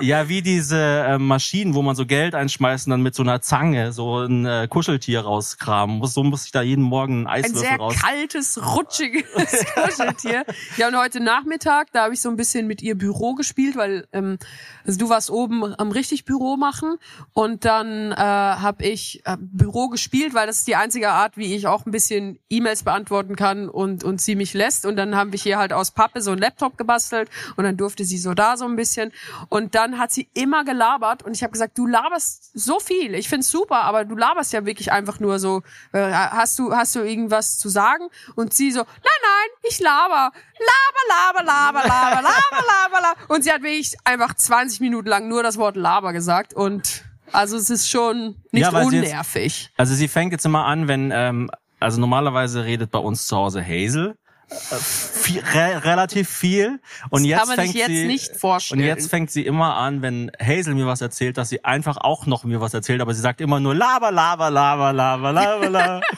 [0.00, 3.40] Ja, wie diese äh, Maschinen, wo man so Geld einschmeißt und dann mit so einer
[3.40, 6.14] Zange so ein äh, Kuscheltier rauskramen muss.
[6.14, 7.96] So muss ich da jeden Morgen Morgen einen ein Eiswürfel sehr raus.
[8.00, 9.24] kaltes, rutschiges
[9.74, 10.44] Kuscheltier.
[10.76, 14.06] Ja, und heute Nachmittag, da habe ich so ein bisschen mit ihr Büro gespielt, weil
[14.12, 14.38] ähm,
[14.86, 16.96] also du warst oben am richtig Büro machen
[17.32, 21.54] und dann äh, habe ich äh, Büro gespielt, weil das ist die einzige Art, wie
[21.54, 24.86] ich auch ein bisschen E-Mails beantworten kann und und sie mich lässt.
[24.86, 28.04] Und dann haben wir hier halt aus Pappe so einen Laptop gebastelt und dann durfte
[28.04, 29.12] sie so da so ein bisschen.
[29.48, 33.14] Und dann hat sie immer gelabert und ich habe gesagt, du laberst so viel.
[33.14, 35.62] Ich find's super, aber du laberst ja wirklich einfach nur so.
[35.92, 38.08] Äh, hast du hast du irgendwas zu sagen?
[38.34, 38.86] Und sie so, nein,
[39.22, 43.20] nein, ich laber, laber, laber, laber, laber, laber, laber, laber.
[43.34, 47.56] Und sie hat wirklich einfach 20 Minuten lang nur das Wort laber gesagt und also
[47.56, 49.70] es ist schon nicht Ja, sie jetzt- unnervig.
[49.76, 53.62] Also sie fängt jetzt immer an, wenn, ähm, also normalerweise redet bei uns zu Hause
[53.62, 54.16] Hazel.
[54.50, 56.80] Viel, re relativ viel.
[57.10, 58.80] Und Das jetzt fängt jetzt sie, nicht vorstellen.
[58.80, 62.24] Und jetzt fängt sie immer an, wenn Hazel mir was erzählt, dass sie einfach auch
[62.24, 66.00] noch mir was erzählt, aber sie sagt immer nur laber, laber, laber, laber, laber, laber.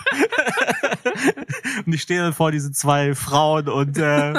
[1.86, 4.34] und ich stehe dann vor diesen zwei Frauen und äh,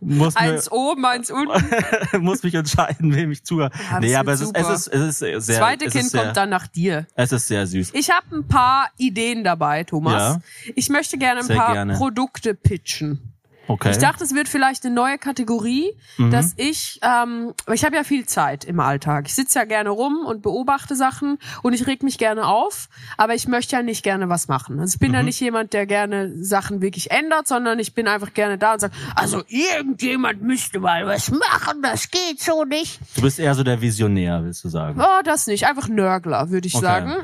[0.00, 1.62] muss mir, Eins oben, eins unten.
[2.20, 3.70] muss mich entscheiden, wem ich zuhöre.
[3.70, 6.24] das nee, aber es ist, es ist, es ist sehr, Zweite es Kind ist sehr,
[6.24, 7.06] kommt dann nach dir.
[7.14, 7.90] Es ist sehr süß.
[7.94, 10.34] Ich habe ein paar Ideen dabei, Thomas.
[10.34, 10.40] Ja.
[10.76, 11.94] Ich möchte gerne ein Sehr paar gerne.
[11.94, 13.37] Produkte pitchen.
[13.68, 13.90] Okay.
[13.90, 16.30] Ich dachte, es wird vielleicht eine neue Kategorie, Mhm.
[16.30, 19.26] dass ich, ähm, ich habe ja viel Zeit im Alltag.
[19.28, 23.34] Ich sitze ja gerne rum und beobachte Sachen und ich reg mich gerne auf, aber
[23.34, 24.80] ich möchte ja nicht gerne was machen.
[24.80, 25.14] Also ich bin Mhm.
[25.14, 28.80] ja nicht jemand, der gerne Sachen wirklich ändert, sondern ich bin einfach gerne da und
[28.80, 32.98] sage, also irgendjemand müsste mal was machen, das geht so nicht.
[33.14, 35.00] Du bist eher so der Visionär, willst du sagen.
[35.00, 35.66] Oh, das nicht.
[35.66, 36.84] Einfach Nörgler, würde ich Okay.
[36.84, 37.14] sagen.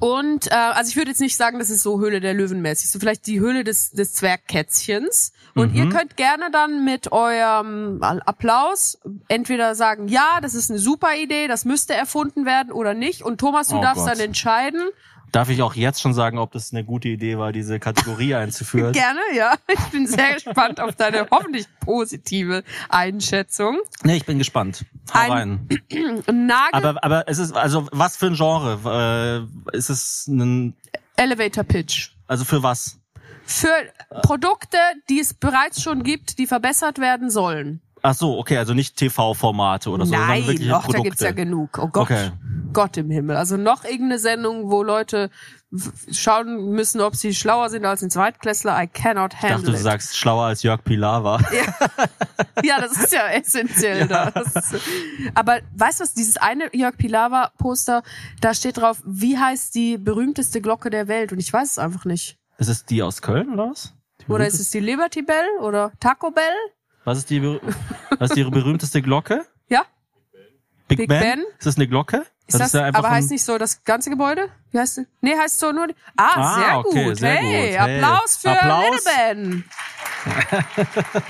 [0.00, 2.90] Und äh, also ich würde jetzt nicht sagen, das ist so Höhle der Löwen mäßig,
[2.90, 5.32] so vielleicht die Höhle des, des Zwergkätzchens.
[5.54, 5.78] Und Mhm.
[5.78, 11.48] ihr könnt gerne dann mit eurem Applaus entweder sagen, ja, das ist eine super Idee,
[11.48, 13.22] das müsste erfunden werden oder nicht.
[13.22, 14.12] Und Thomas, du Oh darfst Gott.
[14.12, 14.82] dann entscheiden.
[15.32, 18.92] Darf ich auch jetzt schon sagen, ob das eine gute Idee war, diese Kategorie einzuführen?
[18.92, 19.54] Gerne, ja.
[19.68, 23.80] Ich bin sehr gespannt auf deine hoffentlich positive Einschätzung.
[24.02, 24.84] Nee, ich bin gespannt.
[25.12, 25.68] Hau Ein- rein.
[26.32, 29.48] Nagel Aber, aber es ist, also, was für ein Genre?
[29.72, 30.74] Äh, ist es ein,
[31.16, 32.10] Elevator Pitch.
[32.26, 32.98] also für was?
[33.44, 33.68] Für
[34.22, 34.76] Produkte,
[35.08, 37.80] die es bereits schon gibt, die verbessert werden sollen.
[38.08, 41.02] Ach so, okay, also nicht TV-Formate oder so, Nein, wirkliche doch, da Produkte.
[41.02, 41.76] gibt's ja genug.
[41.82, 42.04] Oh Gott.
[42.04, 42.30] Okay.
[42.72, 43.34] Gott im Himmel.
[43.36, 45.28] Also noch irgendeine Sendung, wo Leute
[46.12, 48.80] schauen müssen, ob sie schlauer sind als ein Zweitklässler.
[48.80, 49.82] I cannot ich handle dachte, du it.
[49.82, 51.40] sagst schlauer als Jörg Pilar war.
[52.64, 54.06] Ja, das ist ja essentiell.
[54.08, 54.30] Da.
[54.30, 54.54] Das
[55.34, 58.02] aber weißt du was, dieses eine Jörg Pilawa-Poster,
[58.40, 61.32] da steht drauf, wie heißt die berühmteste Glocke der Welt?
[61.32, 62.38] Und ich weiß es einfach nicht.
[62.58, 63.92] Ist es die aus Köln oder was?
[64.28, 66.54] Oder ist es die Liberty Bell oder Taco Bell?
[67.06, 69.46] Was ist die, was ist die berühmteste Glocke?
[69.68, 69.82] Ja?
[70.88, 71.20] Big, Big ben?
[71.20, 71.44] Ben?
[71.56, 72.26] Ist das eine Glocke?
[72.48, 74.48] Ist das, ja einfach aber ein- heißt nicht so das ganze Gebäude?
[74.72, 75.06] Wie heißt es?
[75.20, 75.86] Nee, heißt so nur.
[75.86, 77.16] die- Ah, Ah, sehr okay, gut.
[77.18, 77.78] sehr hey, gut.
[77.80, 77.98] Hey.
[78.02, 78.84] Applaus für Applaus.
[78.90, 79.64] Little Ben.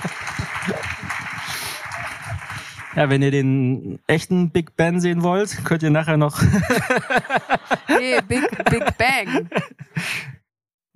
[2.95, 6.41] Ja, wenn ihr den echten Big Ben sehen wollt, könnt ihr nachher noch.
[7.89, 9.49] Nee, Big, Big Bang.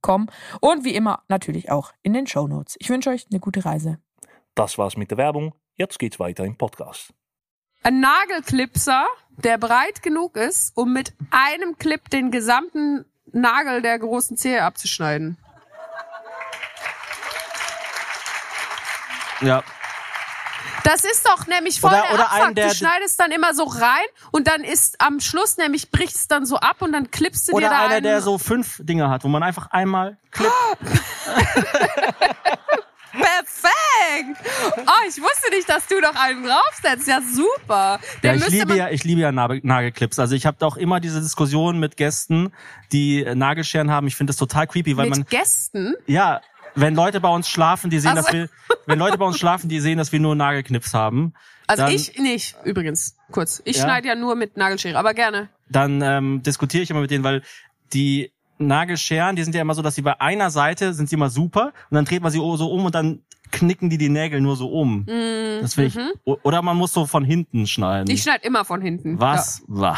[0.00, 0.28] eurowings.com
[0.60, 2.76] und wie immer natürlich auch in den Shownotes.
[2.78, 3.98] Ich wünsche euch eine gute Reise.
[4.54, 5.54] Das war's mit der Werbung.
[5.74, 7.12] Jetzt geht's weiter im Podcast.
[7.82, 14.36] Ein Nagelclipser, der breit genug ist, um mit einem Clip den gesamten Nagel der großen
[14.36, 15.38] Zehe abzuschneiden.
[19.40, 19.64] Ja,
[20.84, 23.64] Das ist doch nämlich voll Oder- der oder einen, der- du schneidest dann immer so
[23.64, 27.48] rein und dann ist am Schluss nämlich bricht es dann so ab und dann klippst
[27.48, 28.02] du dir Oder da einer, einen.
[28.04, 30.52] der so fünf Dinge hat, wo man einfach einmal klippt.
[33.12, 34.38] Perfekt!
[34.86, 37.08] Oh, ich wusste nicht, dass du noch einen draufsetzt.
[37.08, 37.98] Ja, super.
[38.22, 40.20] Ja, ich liebe ja, ich liebe ja Nagel- Nagelclips.
[40.20, 42.52] Also ich habe auch immer diese Diskussion mit Gästen,
[42.92, 44.06] die Nagelscheren haben.
[44.06, 45.96] Ich finde das total creepy, weil mit man Gästen.
[46.06, 46.40] ja,
[46.74, 48.48] wenn Leute bei uns schlafen, die sehen, Also- dass wir,
[48.86, 51.32] wenn Leute bei uns schlafen, die sehen, dass wir nur Nagelknips haben.
[51.66, 53.62] Also dann, ich nicht, übrigens, kurz.
[53.64, 53.84] Ich Ja?
[53.84, 55.48] schneide ja nur mit Nagelschere, aber gerne.
[55.68, 57.42] Dann ähm, diskutiere ich immer mit denen, weil
[57.92, 61.30] die Nagelscheren, die sind ja immer so, dass sie bei einer Seite sind sie immer
[61.30, 63.20] super und dann dreht man sie so um und dann
[63.52, 65.06] knicken die die Nägel nur so um.
[65.60, 65.96] Das finde ich.
[66.26, 68.04] o- Oder man muss so von hinten schneiden.
[68.08, 68.14] Mhm.
[68.14, 69.18] Ich schneide immer von hinten.
[69.18, 69.62] Was?
[69.68, 69.96] Ja.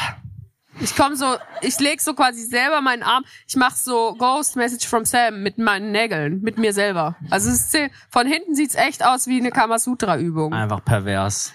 [0.82, 3.24] Ich komme so, ich leg so quasi selber meinen Arm.
[3.46, 7.14] Ich mache so Ghost Message from Sam mit meinen Nägeln, mit mir selber.
[7.30, 10.52] Also es ist, von hinten sieht's echt aus wie eine Kamasutra-Übung.
[10.52, 11.52] Einfach pervers.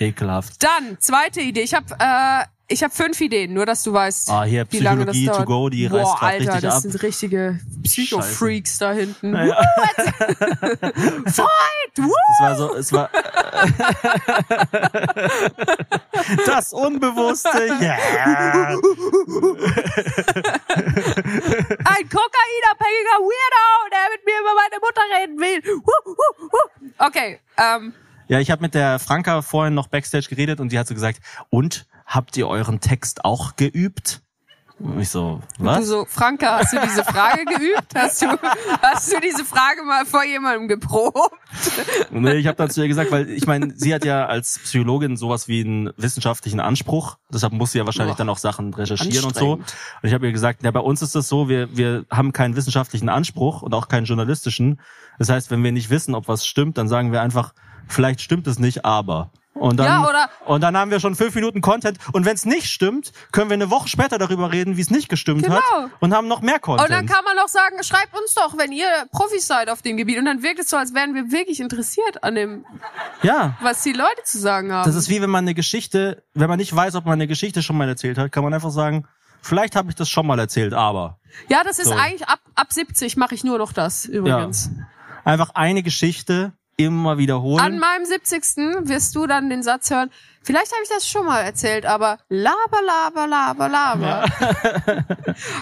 [0.00, 0.60] Ekelhaft.
[0.60, 1.62] Dann zweite Idee.
[1.62, 5.04] Ich habe äh, ich habe fünf Ideen, nur dass du weißt, Ah, hier wie lange
[5.04, 5.36] das dauert.
[5.38, 6.80] to go, die reißt Boah, grad Alter, richtig das ab.
[6.82, 9.34] sind richtige Psycho-Freaks da hinten.
[9.34, 9.56] Ja.
[11.26, 11.98] Fight!
[11.98, 12.10] Woo!
[12.32, 13.10] Es war so, es war
[16.46, 17.66] das Unbewusste.
[17.80, 17.96] Ja.
[21.84, 25.60] Ein kokainabhängiger Weirdo, der mit mir über meine Mutter reden will.
[26.98, 27.92] Okay, ähm,
[28.28, 31.20] Ja, ich habe mit der Franka vorhin noch backstage geredet und die hat so gesagt:
[31.50, 34.24] Und habt ihr euren Text auch geübt?
[34.80, 35.86] Und ich so, du was?
[35.86, 37.94] so, Franka, hast du diese Frage geübt?
[37.94, 38.26] Hast du,
[38.82, 41.30] hast du diese Frage mal vor jemandem geprobt?
[42.10, 45.16] Nee, ich habe dann zu ihr gesagt, weil ich meine, sie hat ja als Psychologin
[45.16, 47.18] sowas wie einen wissenschaftlichen Anspruch.
[47.32, 48.18] Deshalb muss sie ja wahrscheinlich Boah.
[48.18, 49.52] dann auch Sachen recherchieren und so.
[49.52, 49.64] Und
[50.02, 53.08] ich habe ihr gesagt, ja, bei uns ist es so, wir, wir haben keinen wissenschaftlichen
[53.08, 54.80] Anspruch und auch keinen journalistischen.
[55.20, 57.54] Das heißt, wenn wir nicht wissen, ob was stimmt, dann sagen wir einfach,
[57.86, 59.30] vielleicht stimmt es nicht, aber.
[59.54, 61.98] Und dann, Ja, oder- und dann haben wir schon fünf Minuten Content.
[62.12, 65.08] Und wenn es nicht stimmt, können wir eine Woche später darüber reden, wie es nicht
[65.08, 65.54] gestimmt Genau.
[65.56, 65.90] hat.
[66.00, 66.88] Und haben noch mehr Content.
[66.88, 69.96] Und dann kann man doch sagen, schreibt uns doch, wenn ihr Profis seid auf dem
[69.96, 70.18] Gebiet.
[70.18, 72.64] Und dann wirkt es so, als wären wir wirklich interessiert an dem,
[73.22, 73.56] ja.
[73.60, 74.84] was die Leute zu sagen haben.
[74.86, 77.62] Das ist wie wenn man eine Geschichte, wenn man nicht weiß, ob man eine Geschichte
[77.62, 79.06] schon mal erzählt hat, kann man einfach sagen,
[79.40, 81.94] vielleicht habe ich das schon mal erzählt, aber ja, das ist so.
[81.94, 84.70] eigentlich ab, ab 70 mache ich nur noch das, übrigens.
[85.24, 87.60] einfach eine Geschichte immer wiederholen.
[87.64, 88.42] An meinem 70.
[88.88, 90.10] wirst du dann den Satz hören,
[90.42, 94.24] vielleicht habe ich das schon mal erzählt, aber laber, laber, laber, laber.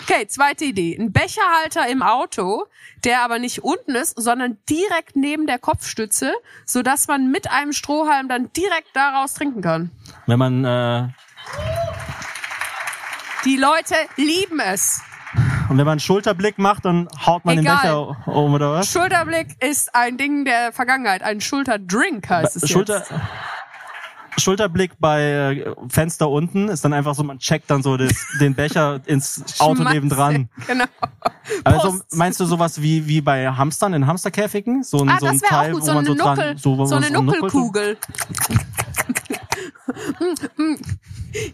[0.03, 0.97] okay, zweite Idee.
[0.99, 2.65] Ein Becherhalter im Auto,
[3.05, 6.33] der aber nicht unten ist, sondern direkt neben der Kopfstütze,
[6.65, 9.91] sodass man mit einem Strohhalm dann direkt daraus trinken kann.
[10.27, 11.09] wenn man äh,
[13.45, 15.03] Die Leute lieben es.
[15.69, 17.77] Und wenn man einen Schulterblick macht, dann haut man Egal.
[17.77, 18.91] den Becher um oder was?
[18.91, 21.23] Schulterblick ist ein Ding der Vergangenheit.
[21.23, 23.13] Ein Schulterdrink heißt es Schulter jetzt.
[24.39, 28.55] Schulterblick bei äh, Fenster unten ist dann einfach so, man checkt dann so das, den
[28.55, 29.95] Becher ins Auto Schmatze.
[29.95, 30.49] nebendran.
[30.67, 30.85] Genau.
[31.65, 34.85] Also meinst du sowas wie wie bei Hamstern in Hamsterkäfigen?
[34.85, 35.87] So ein, Ah, so ein Teil, gut.
[35.87, 37.99] wo man so dran, so, eine so Nuckelkugel.
[40.19, 40.77] Mm, mm.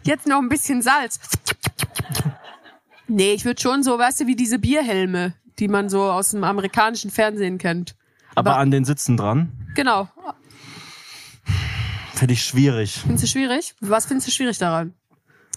[0.03, 1.19] Jetzt noch ein bisschen Salz.
[3.09, 6.45] Nee, ich würde schon so, weißt du, wie diese Bierhelme, die man so aus dem
[6.45, 7.95] amerikanischen Fernsehen kennt.
[8.35, 9.53] aber aber- an den Sitzen dran.
[9.75, 10.09] Genau.
[12.15, 12.99] Finde ich schwierig.
[13.01, 13.75] Findest du schwierig?
[13.81, 14.95] Was findest du schwierig daran?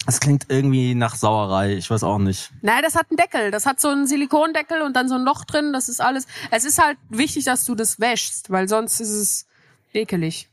[0.08, 2.52] Es klingt irgendwie nach Sauerei, ich weiß auch nicht.
[2.62, 3.52] Nein, das hat einen Deckel.
[3.52, 5.74] Das hat so einen Silikondeckel und dann so ein Loch drin.
[5.74, 6.26] Das ist alles.
[6.50, 9.46] Es ist halt wichtig, dass du das wäschst, weil sonst ist es
[9.94, 10.50] ekelig.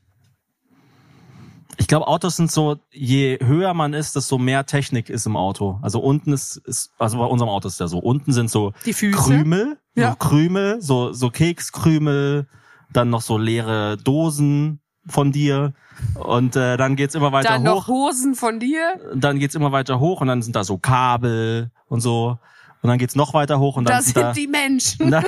[1.80, 5.78] Ich glaube, Autos sind so, je höher man ist, desto mehr Technik ist im Auto.
[5.80, 8.72] Also unten ist, ist also bei unserem Auto ist ja so, unten sind so.
[9.12, 10.10] Krümel, Ja.
[10.10, 12.46] so Krümel, so, so Kekskrümel,
[12.92, 15.72] dann noch so leere Dosen von dir
[16.14, 18.08] und äh, dann geht's immer weiter Dann noch hoch.
[18.08, 19.00] Hosen von dir.
[19.14, 22.38] Dann geht's immer weiter hoch und dann sind da so Kabel und so
[22.82, 25.08] und dann geht's noch weiter hoch und dann Das sind sind da die Menschen.
[25.10, 25.22] Na,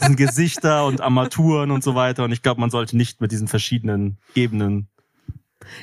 [0.00, 2.24] sind Gesichter und Armaturen und so weiter.
[2.24, 4.88] Und ich glaube, man sollte nicht mit diesen verschiedenen Ebenen.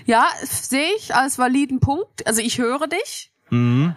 [0.05, 2.25] Ja, sehe ich als validen Punkt.
[2.27, 3.95] Also ich höre dich, Mhm.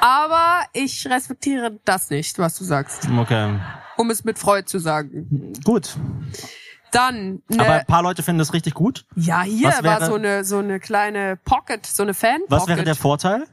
[0.00, 3.08] aber ich respektiere das nicht, was du sagst.
[3.18, 3.58] Okay.
[3.96, 5.52] Um es mit Freud zu sagen.
[5.64, 5.96] Gut.
[6.92, 9.06] Dann Aber eine, ein paar Leute finden das richtig gut.
[9.16, 12.60] ja, hier was war wäre- so eine so eine kleine Pocket, so eine Fan Was
[12.64, 12.76] Pocket.
[12.76, 13.46] wäre der Vorteil?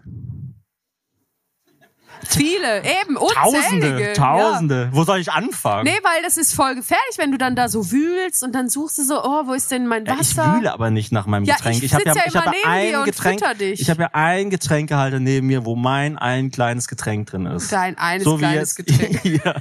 [2.28, 4.08] Viele, eben Tausende, unzählige.
[4.10, 4.14] Ja.
[4.14, 4.90] Tausende.
[4.92, 5.84] Wo soll ich anfangen?
[5.86, 8.98] Nee, weil das ist voll gefährlich, wenn du dann da so wühlst und dann suchst
[9.00, 10.56] du so, oh, wo ist denn mein Ja, ich Wasser?
[10.58, 11.84] wühle aber nicht nach meinem Ja, Getränk.
[11.84, 13.42] ich habe sitz ja ich habe dir ein Getränk.
[13.60, 17.72] Ich habe ja ein Getränkehalter neben mir, wo mein ein kleines Getränk drin ist.
[17.72, 19.20] Dein eines so kleines jetzt Getränk.
[19.24, 19.56] hier.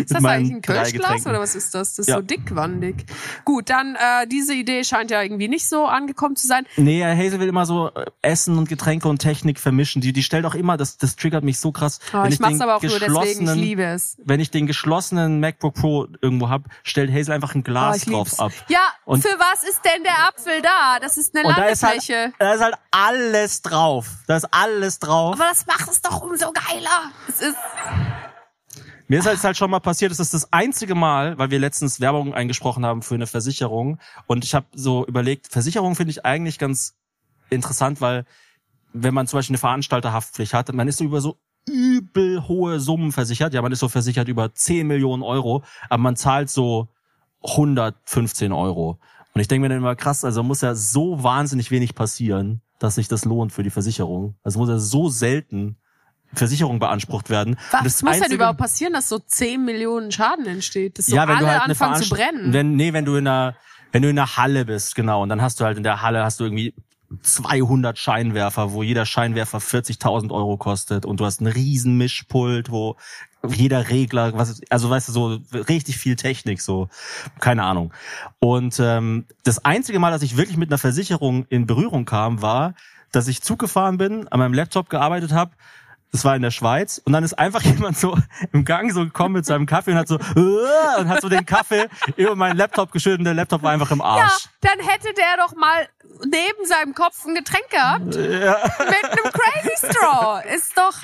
[0.00, 1.90] Ist das eigentlich ein Kölschglas oder was ist das?
[1.94, 2.16] Das ist Ja.
[2.16, 3.06] so dickwandig.
[3.44, 6.66] Gut, dann äh, diese Idee scheint ja irgendwie nicht so angekommen zu sein.
[6.76, 10.00] Nee, Hazel will immer so äh, Essen und Getränke und Technik vermischen.
[10.02, 12.00] Die, die stellt auch immer, das, das triggert mich so krass.
[12.12, 14.16] Oh, wenn ich mach's den aber auch nur deswegen, ich liebe es.
[14.24, 18.04] Wenn ich den geschlossenen MacBook Pro irgendwo hab, stellt Hazel einfach ein Oh, Glas ich
[18.12, 18.52] drauf ab.
[18.68, 20.98] Ja, Und- für was ist denn der Apfel da?
[21.00, 22.32] Das ist eine Und da ist, halt, Landefläche.
[22.38, 24.06] da ist halt alles drauf.
[24.26, 25.34] Da ist alles drauf.
[25.34, 27.10] aber das macht es doch umso geiler.
[27.28, 27.56] Es ist
[29.06, 32.00] Mir ist jetzt halt schon mal passiert, es ist das einzige Mal, weil wir letztens
[32.00, 36.58] Werbung eingesprochen haben für eine Versicherung und ich habe so überlegt, Versicherung finde ich eigentlich
[36.58, 36.94] ganz
[37.50, 38.24] interessant, weil
[38.94, 41.36] wenn man zum Beispiel eine Veranstalterhaftpflicht hat, man ist über so
[41.68, 43.52] übel hohe Summen versichert.
[43.52, 46.88] Ja, man ist so versichert über 10 Millionen Euro, aber man zahlt so
[47.42, 48.98] 115 Euro.
[49.34, 52.94] Und ich denke mir dann immer, krass, also muss ja so wahnsinnig wenig passieren, dass
[52.94, 54.36] sich das lohnt für die Versicherung.
[54.44, 55.76] Also muss ja so selten
[56.32, 57.56] Versicherung beansprucht werden.
[57.82, 60.98] Was muss denn überhaupt passieren, dass so 10 Millionen Schaden entsteht?
[60.98, 62.52] Dass so ja, wenn alle du halt anfangen zu brennen.
[62.52, 63.56] Wenn, nee, wenn du in einer,
[63.90, 66.22] wenn du in einer Halle bist, genau, und dann hast du halt in der Halle
[66.22, 66.74] hast du irgendwie
[67.22, 72.96] 200 Scheinwerfer, wo jeder Scheinwerfer 40.000 Euro kostet und du hast einen riesen Mischpult, wo
[73.46, 76.88] jeder Regler, was, also weißt du, so richtig viel Technik, so,
[77.40, 77.92] keine Ahnung.
[78.38, 82.74] Und ähm, das einzige Mal, dass ich wirklich mit einer Versicherung in Berührung kam, war,
[83.12, 85.52] dass ich Zug gefahren bin, an meinem Laptop gearbeitet habe
[86.14, 88.16] das war in der Schweiz und dann ist einfach jemand so
[88.52, 91.88] im Gang so gekommen mit seinem Kaffee und hat so und hat so den Kaffee
[92.16, 94.48] über meinen Laptop geschüttet und der Laptop war einfach im ja, Arsch.
[94.60, 95.88] dann hätte der doch mal
[96.24, 98.04] neben seinem Kopf ein Getränk gehabt.
[98.04, 100.42] Mit einem Crazy Straw.
[100.54, 100.94] Ist doch.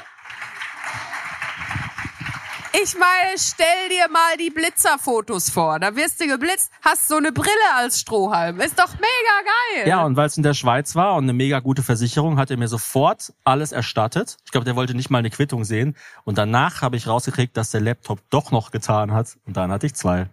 [2.73, 5.81] Ich meine, stell dir mal die Blitzerfotos vor.
[5.81, 8.61] Da wirst du geblitzt, hast so eine Brille als Strohhalm.
[8.61, 9.89] Ist doch mega geil.
[9.89, 12.57] Ja, und weil es in der Schweiz war und eine mega gute Versicherung, hat er
[12.57, 14.37] mir sofort alles erstattet.
[14.45, 15.97] Ich glaube, der wollte nicht mal eine Quittung sehen.
[16.25, 19.37] Und danach habe ich rausgekriegt, dass der Laptop doch noch getan hat.
[19.47, 20.29] Und dann hatte ich zwei.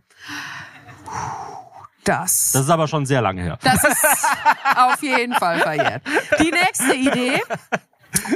[2.04, 2.52] das.
[2.52, 3.58] Das ist aber schon sehr lange her.
[3.64, 4.06] Das ist
[4.76, 6.04] auf jeden Fall verjährt.
[6.40, 7.42] Die nächste Idee.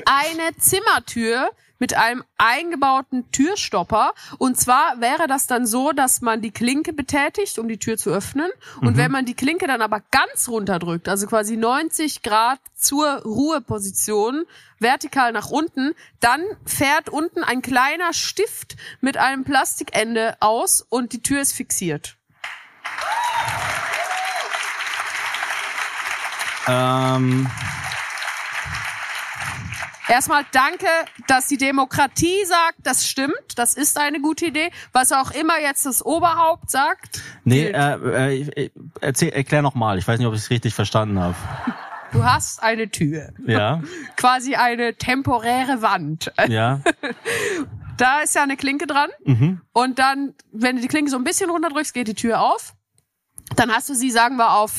[0.05, 4.13] Eine Zimmertür mit einem eingebauten Türstopper.
[4.37, 8.11] Und zwar wäre das dann so, dass man die Klinke betätigt, um die Tür zu
[8.11, 8.51] öffnen.
[8.81, 14.45] Und wenn man die Klinke dann aber ganz runterdrückt, also quasi 90 Grad zur Ruheposition,
[14.79, 21.23] vertikal nach unten, dann fährt unten ein kleiner Stift mit einem Plastikende aus und die
[21.23, 22.15] Tür ist fixiert.
[26.67, 27.49] Ähm,
[30.11, 30.87] Erstmal danke,
[31.27, 34.69] dass die Demokratie sagt, das stimmt, das ist eine gute Idee.
[34.91, 37.21] Was auch immer jetzt das Oberhaupt sagt.
[37.45, 37.75] nee, gilt.
[37.75, 38.69] äh, äh,
[38.99, 39.97] erzähl, erklär noch mal.
[39.97, 41.35] Ich weiß nicht, ob ich es richtig verstanden habe.
[42.11, 43.81] Du hast eine Tür, Ja,
[44.17, 46.31] quasi eine temporäre Wand.
[46.49, 46.81] ja.
[47.97, 49.61] Da ist ja eine Klinke dran Mhm.
[49.73, 52.73] und dann, wenn du die Klinke so ein bisschen runterdrückst, geht die Tür auf.
[53.55, 54.71] Dann hast du sie, sagen wir, auf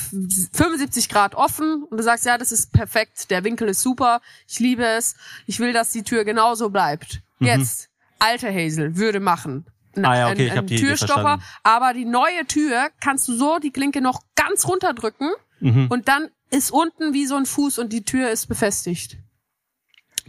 [0.53, 4.59] 75 Grad offen und du sagst, ja, das ist perfekt, der Winkel ist super, ich
[4.61, 5.15] liebe es,
[5.47, 7.23] ich will, dass die Tür genauso bleibt.
[7.39, 9.67] Jetzt, alte Hazel würde machen.
[9.97, 10.05] Mhm.
[10.05, 11.45] Ah ja, okay, ich einen die Idee Türstopper, verstanden.
[11.65, 15.31] aber die neue Tür kannst du so die Klinke noch ganz runterdrücken
[15.61, 15.87] Mhm.
[15.91, 19.17] und dann ist unten wie so ein Fuß und die Tür ist befestigt.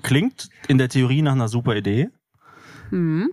[0.04, 2.10] Klingt in der Theorie nach einer super Idee.
[2.90, 3.32] Hm.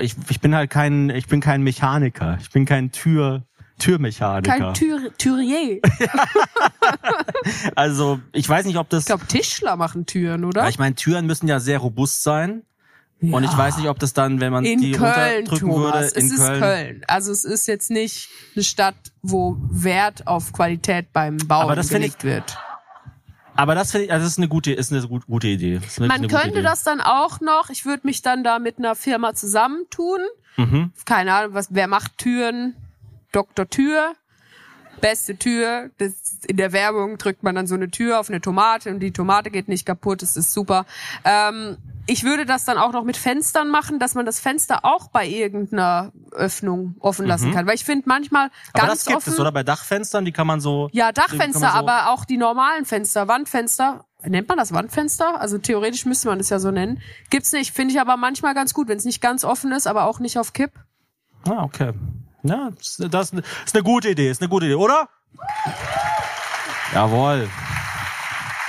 [0.00, 2.38] Ich, ich bin halt kein, ich bin kein Mechaniker.
[2.40, 3.44] Ich bin kein Tür,
[3.80, 4.58] Türmechaniker.
[4.58, 5.80] Kein Tür Türier.
[7.74, 9.02] also ich weiß nicht, ob das.
[9.02, 10.62] Ich glaube, Tischler machen Türen, oder?
[10.62, 12.62] Ja, ich meine, Türen müssen ja sehr robust sein.
[13.22, 15.94] Und ich weiß nicht, ob das dann, wenn man in die Köln, runterdrücken Thomas.
[15.94, 17.02] würde, in es ist Köln.
[17.06, 22.56] Also es ist jetzt nicht eine Stadt, wo Wert auf Qualität beim finde gelegt wird.
[23.56, 25.80] Aber das finde ich, also das ist eine gute, ist eine gut, gute Idee.
[25.98, 26.62] Man gute könnte Idee.
[26.62, 30.20] das dann auch noch, ich würde mich dann da mit einer Firma zusammentun.
[30.56, 30.92] Mhm.
[31.04, 32.74] Keine Ahnung, was, wer macht Türen?
[33.32, 33.68] Dr.
[33.68, 34.12] Tür.
[35.00, 35.90] Beste Tür.
[35.98, 36.12] Das,
[36.46, 39.50] in der Werbung drückt man dann so eine Tür auf eine Tomate und die Tomate
[39.50, 40.20] geht nicht kaputt.
[40.20, 40.84] Das ist super.
[41.24, 45.08] Ähm, ich würde das dann auch noch mit Fenstern machen, dass man das Fenster auch
[45.08, 47.66] bei irgendeiner Öffnung offen lassen kann.
[47.66, 48.52] Weil ich finde manchmal Mhm.
[48.74, 49.32] Aber ganz das gibt offen.
[49.32, 49.52] es, oder?
[49.52, 50.90] Bei Dachfenstern, die kann man so.
[50.92, 54.04] Ja, Dachfenster, so- aber auch die normalen Fenster, Wandfenster.
[54.22, 55.40] Nennt man das Wandfenster?
[55.40, 57.00] Also theoretisch müsste man das ja so nennen.
[57.30, 60.04] Gibt's nicht, finde ich aber manchmal ganz gut, wenn es nicht ganz offen ist, aber
[60.04, 60.72] auch nicht auf Kipp.
[61.48, 61.92] Ah, okay.
[62.42, 65.08] Ja, das, ist eine gute Idee, ist eine gute Idee, oder?
[66.94, 67.48] Jawohl.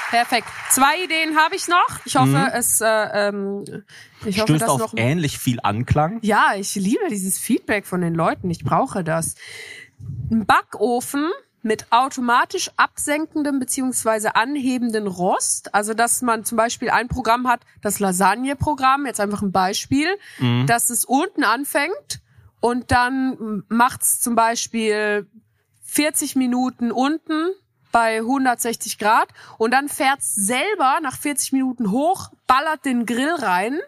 [0.09, 0.47] Perfekt.
[0.69, 2.05] Zwei Ideen habe ich noch.
[2.05, 3.63] Ich hoffe, es, äh, ähm,
[4.26, 4.93] ich hoffe, Stößt dass auf noch.
[4.97, 6.19] ähnlich viel Anklang.
[6.22, 8.49] Ja, ich liebe dieses Feedback von den Leuten.
[8.49, 9.36] Ich brauche das.
[10.30, 11.30] Ein Backofen
[11.63, 15.74] mit automatisch absenkendem beziehungsweise anhebenden Rost.
[15.74, 20.07] Also, dass man zum Beispiel ein Programm hat, das Lasagne-Programm, jetzt einfach ein Beispiel,
[20.65, 22.22] dass es unten anfängt
[22.62, 25.28] und dann macht's zum Beispiel
[25.84, 27.49] 40 Minuten unten
[27.91, 33.80] bei 160 Grad und dann fährt's selber nach 40 Minuten hoch, ballert den Grill rein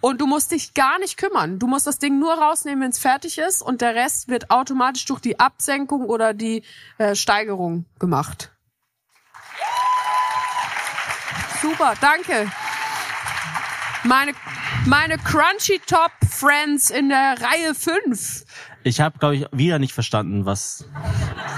[0.00, 1.58] und du musst dich gar nicht kümmern.
[1.58, 5.04] Du musst das Ding nur rausnehmen, wenn es fertig ist und der Rest wird automatisch
[5.04, 6.62] durch die Absenkung oder die
[6.96, 8.50] äh, Steigerung gemacht.
[11.60, 12.50] Super, danke.
[14.04, 14.32] Meine,
[14.86, 18.44] meine Crunchy Top Friends in der Reihe 5.
[18.82, 20.84] Ich habe, glaube ich, wieder nicht verstanden, was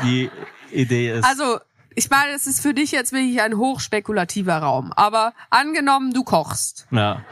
[0.02, 0.30] die
[0.70, 1.24] Idee ist.
[1.24, 1.58] Also,
[1.94, 4.92] ich meine, es ist für dich jetzt wirklich ein hochspekulativer Raum.
[4.92, 6.86] Aber angenommen, du kochst.
[6.90, 7.22] ja.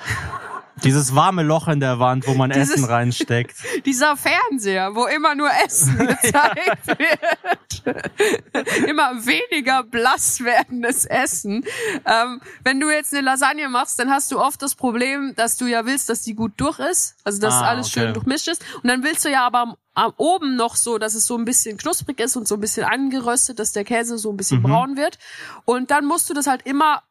[0.84, 3.56] Dieses warme Loch in der Wand, wo man Dieses- Essen reinsteckt.
[3.86, 7.82] Dieser Fernseher, wo immer nur Essen gezeigt wird.
[8.88, 11.64] immer weniger blass werdendes Essen.
[12.06, 15.66] Ähm, wenn du jetzt eine Lasagne machst, dann hast du oft das Problem, dass du
[15.66, 17.16] ja willst, dass die gut durch ist.
[17.24, 18.00] Also, dass Ah, alles okay.
[18.00, 18.62] schön durchmischt ist.
[18.82, 21.44] Und dann willst du ja aber am, am oben noch so, dass es so ein
[21.44, 24.62] bisschen knusprig ist und so ein bisschen angeröstet, dass der Käse so ein bisschen Mhm.
[24.64, 25.18] braun wird.
[25.64, 27.02] Und dann musst du das halt immer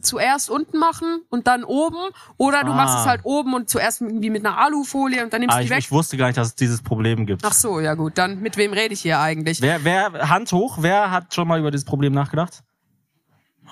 [0.00, 1.96] zuerst unten machen und dann oben
[2.36, 2.76] oder du Ah.
[2.76, 5.64] machst es halt oben und zuerst irgendwie mit einer Alufolie und dann nimmst Ah, du
[5.64, 5.78] die ich, weg.
[5.80, 7.44] ich wusste gar nicht, dass es dieses Problem gibt.
[7.44, 9.60] Ach so, ja gut, dann mit wem rede ich hier eigentlich?
[9.60, 12.62] Wer, wer, Hand hoch, wer hat schon mal über dieses Problem nachgedacht?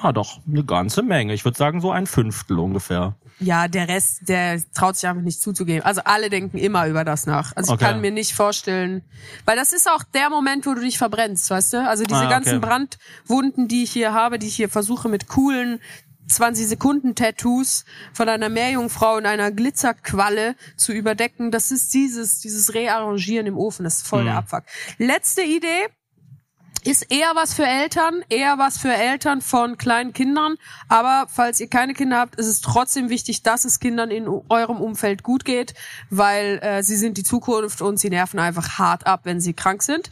[0.03, 1.33] Ah, doch, eine ganze Menge.
[1.33, 3.17] Ich würde sagen, so ein Fünftel ungefähr.
[3.39, 5.83] Ja, der Rest, der traut sich einfach nicht zuzugeben.
[5.87, 7.57] Also alle denken immer über das nach.
[7.57, 7.93] Also ich Okay.
[7.93, 9.03] kann mir nicht vorstellen,
[9.47, 11.89] weil das ist auch der Moment, wo du dich verbrennst, weißt du?
[11.89, 12.31] Also diese Ah, okay.
[12.31, 15.81] ganzen Brandwunden, die ich hier habe, die ich hier versuche mit coolen
[16.29, 22.75] 20 Sekunden Tattoos von einer Meerjungfrau in einer Glitzerqualle zu überdecken, das ist dieses, dieses
[22.75, 24.27] Rearrangieren im Ofen, das ist voll Hm.
[24.27, 24.65] der Abfuck.
[24.99, 25.89] Letzte Idee,
[26.87, 30.55] ist eher was für Eltern, eher was für Eltern von kleinen Kindern.
[30.89, 34.81] Aber falls ihr keine Kinder habt, ist es trotzdem wichtig, dass es Kindern in eurem
[34.81, 35.75] Umfeld gut geht,
[36.11, 39.83] weil äh, sie sind die Zukunft und sie nerven einfach hart ab, wenn sie krank
[39.83, 40.11] sind.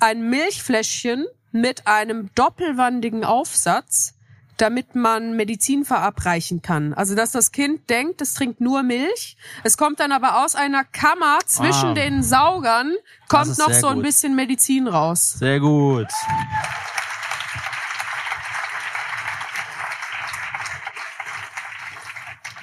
[0.00, 4.14] Ein Milchfläschchen mit einem doppelwandigen Aufsatz,
[4.58, 6.92] damit man Medizin verabreichen kann.
[6.94, 9.36] Also dass das Kind denkt, es trinkt nur Milch.
[9.64, 11.94] Es kommt dann aber aus einer Kammer zwischen Ah.
[11.94, 12.92] den Saugern,
[13.28, 14.04] kommt noch so ein gut.
[14.04, 15.32] bisschen Medizin raus.
[15.38, 16.08] Sehr gut.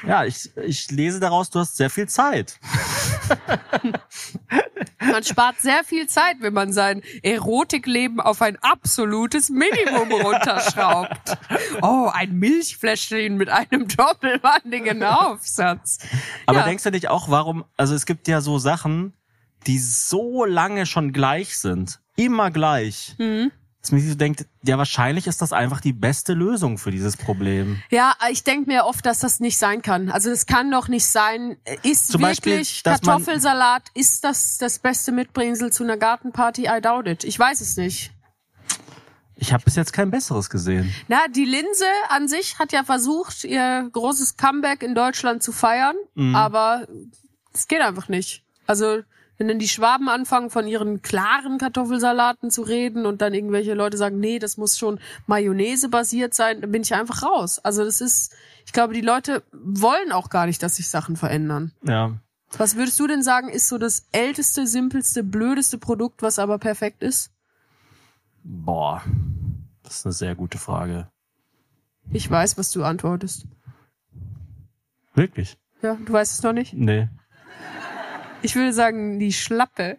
[0.08, 2.60] Ja, ich, ich lese daraus, du hast sehr viel Zeit.
[5.00, 11.38] Man spart sehr viel Zeit, wenn man sein Erotikleben auf ein absolutes Minimum runterschraubt.
[11.82, 16.00] Oh, ein Milchfläschchen mit einem doppelwandigen Aufsatz.
[16.48, 16.66] Aber Ja.
[16.66, 19.14] denkst du nicht auch, warum, also es gibt ja so Sachen,
[19.68, 22.00] die so lange schon gleich sind.
[22.16, 23.16] Immer gleich.
[23.18, 23.52] Mhm.
[23.86, 27.16] Dass man sich so denkt, ja, wahrscheinlich ist das einfach die beste Lösung für dieses
[27.18, 27.84] Problem.
[27.92, 30.10] Ja, ich denke mir oft, dass das nicht sein kann.
[30.10, 31.58] Also das kann doch nicht sein.
[31.84, 36.64] Ist Zum Beispiel, wirklich man- Kartoffelsalat, ist das das beste Mitbringsel zu einer Gartenparty?
[36.64, 37.24] I doubt it.
[37.26, 38.12] Ich weiß es nicht.
[39.36, 40.92] Ich habe bis jetzt kein besseres gesehen.
[41.08, 45.96] Na, die Linse an sich hat ja versucht, ihr großes Comeback in Deutschland zu feiern,
[46.16, 46.34] Mhm.
[46.36, 46.88] aber
[47.54, 48.44] es geht einfach nicht.
[48.66, 49.02] Also,
[49.38, 53.98] wenn dann die Schwaben anfangen, von ihren klaren Kartoffelsalaten zu reden und dann irgendwelche Leute
[53.98, 57.60] sagen, nee, das muss schon Mayonnaise basiert sein, dann bin ich einfach raus.
[57.60, 58.34] Also, das ist,
[58.66, 61.72] ich glaube, die Leute wollen auch gar nicht, dass sich Sachen verändern.
[61.84, 62.14] Ja.
[62.58, 67.04] Was würdest du denn sagen, ist so das älteste, simpelste, blödeste Produkt, was aber perfekt
[67.04, 67.32] ist?
[68.44, 69.02] Boah.
[69.84, 71.10] Das ist eine sehr gute Frage.
[72.12, 73.46] Ich weiß, was du antwortest.
[75.14, 75.58] Wirklich?
[75.82, 76.74] Ja, du weißt es noch nicht?
[76.74, 77.10] Nee.
[78.42, 79.98] Ich würde sagen, die Schlappe.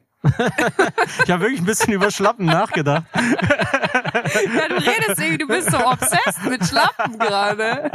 [1.24, 3.05] Ich habe wirklich ein bisschen über Schlappen nachgedacht.
[3.14, 7.93] Ja, du redest irgendwie, du bist so obsessed mit Schlappen gerade.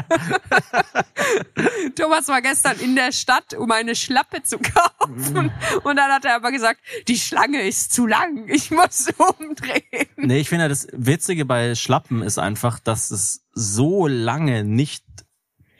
[1.95, 5.51] Thomas war gestern in der Stadt, um eine Schlappe zu kaufen.
[5.83, 10.07] Und dann hat er aber gesagt, die Schlange ist zu lang, ich muss umdrehen.
[10.15, 15.03] Nee, ich finde das Witzige bei Schlappen ist einfach, dass es so lange nicht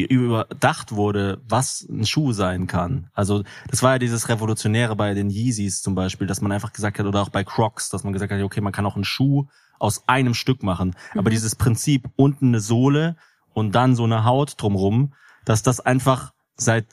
[0.04, 3.10] überdacht wurde, was ein Schuh sein kann.
[3.14, 7.00] Also das war ja dieses Revolutionäre bei den Yeezys zum Beispiel, dass man einfach gesagt
[7.00, 9.48] hat, oder auch bei Crocs, dass man gesagt hat, okay, man kann auch einen Schuh
[9.80, 10.96] aus einem Stück machen.
[11.16, 13.16] Aber dieses Prinzip, unten eine Sohle
[13.54, 15.14] und dann so eine Haut drumrum,
[15.46, 16.86] dass das einfach seit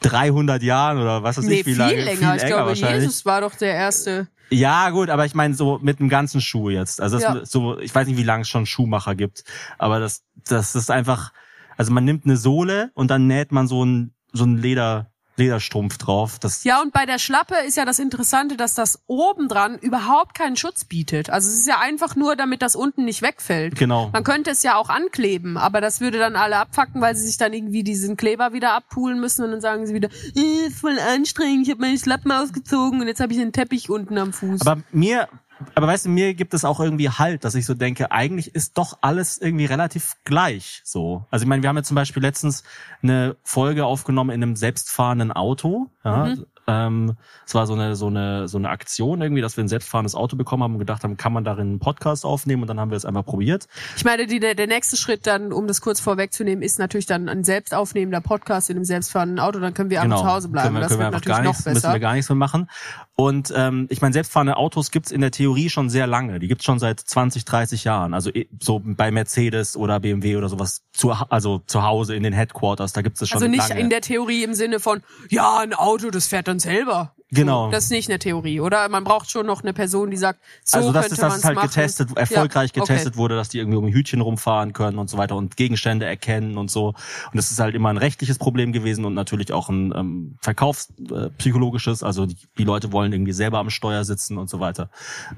[0.00, 2.06] 300 Jahren oder was weiß Nee, ich wie viel lange, länger.
[2.06, 3.02] viel ich länger glaube, wahrscheinlich.
[3.04, 4.28] Jesus war doch der erste.
[4.50, 7.00] Ja, gut, aber ich meine so mit dem ganzen Schuh jetzt.
[7.00, 7.44] Also Ja.
[7.44, 9.44] so, ich weiß nicht, wie lange es schon Schuhmacher gibt,
[9.78, 11.32] aber das, das ist einfach,
[11.76, 15.98] also man nimmt eine Sohle und dann näht man so ein so ein Leder Lederstrumpf
[15.98, 16.38] drauf.
[16.38, 20.34] Das Ja, und bei der Schlappe ist ja das Interessante, dass das oben dran überhaupt
[20.34, 21.30] keinen Schutz bietet.
[21.30, 23.76] Also es ist ja einfach nur, damit das unten nicht wegfällt.
[23.76, 24.10] Genau.
[24.12, 27.38] Man könnte es ja auch ankleben, aber das würde dann alle abfacken, weil sie sich
[27.38, 30.98] dann irgendwie diesen Kleber wieder abpulen müssen und dann sagen sie wieder, äh, ist voll
[30.98, 34.66] anstrengend, ich habe meine Schlappen ausgezogen und jetzt habe ich einen Teppich unten am Fuß.
[34.66, 35.28] Aber mir,
[35.74, 38.78] aber weißt du, mir gibt es auch irgendwie Halt, dass ich so denke, eigentlich ist
[38.78, 41.24] doch alles irgendwie relativ gleich so.
[41.30, 42.62] Also ich meine, wir haben ja zum Beispiel letztens
[43.02, 45.90] eine Folge aufgenommen in einem selbstfahrenden Auto.
[46.04, 46.46] Ja, Mhm.
[46.72, 47.16] Ähm,
[47.46, 50.36] es war so eine, so eine, so eine Aktion irgendwie, dass wir ein selbstfahrendes Auto
[50.36, 52.96] bekommen haben und gedacht haben, kann man darin einen Podcast aufnehmen und dann haben wir
[52.96, 53.68] es einfach probiert.
[53.96, 57.28] Ich meine, die, der, der nächste Schritt dann, um das kurz vorwegzunehmen, ist natürlich dann
[57.28, 60.74] ein selbst aufnehmender Podcast in einem selbstfahrenden Auto, dann können wir einfach zu Hause bleiben.
[60.74, 60.88] Genau.
[60.88, 61.92] Können wir, das können wir natürlich gar noch nichts, müssen besser.
[61.92, 62.68] wir gar nichts mehr machen.
[63.14, 66.38] Und ähm, ich meine, selbstfahrende Autos gibt's in der Theorie schon sehr lange.
[66.38, 68.14] Die gibt's schon seit 20, 30 Jahren.
[68.14, 72.32] Also eh, so bei Mercedes oder BMW oder sowas, zu, also zu Hause in den
[72.32, 73.80] Headquarters, da gibt's es schon Also nicht lange.
[73.80, 77.14] in der Theorie im Sinne von, ja, ein Auto, das fährt dann selber.
[77.34, 77.70] Genau.
[77.70, 78.86] Das ist nicht eine Theorie, oder?
[78.90, 81.38] Man braucht schon noch eine Person, die sagt, so also das könnte ist, das man's
[81.38, 81.68] ist halt machen.
[81.68, 82.92] getestet, erfolgreich Ja, okay.
[82.92, 86.58] getestet wurde, dass die irgendwie um Hütchen rumfahren können und so weiter und Gegenstände erkennen
[86.58, 86.88] und so.
[86.88, 86.96] Und
[87.32, 92.02] das ist halt immer ein rechtliches Problem gewesen und natürlich auch ein ähm, verkaufspsychologisches.
[92.02, 94.90] Äh, also die, die Leute wollen irgendwie selber am Steuer sitzen und so weiter.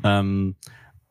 [0.02, 0.56] Ähm,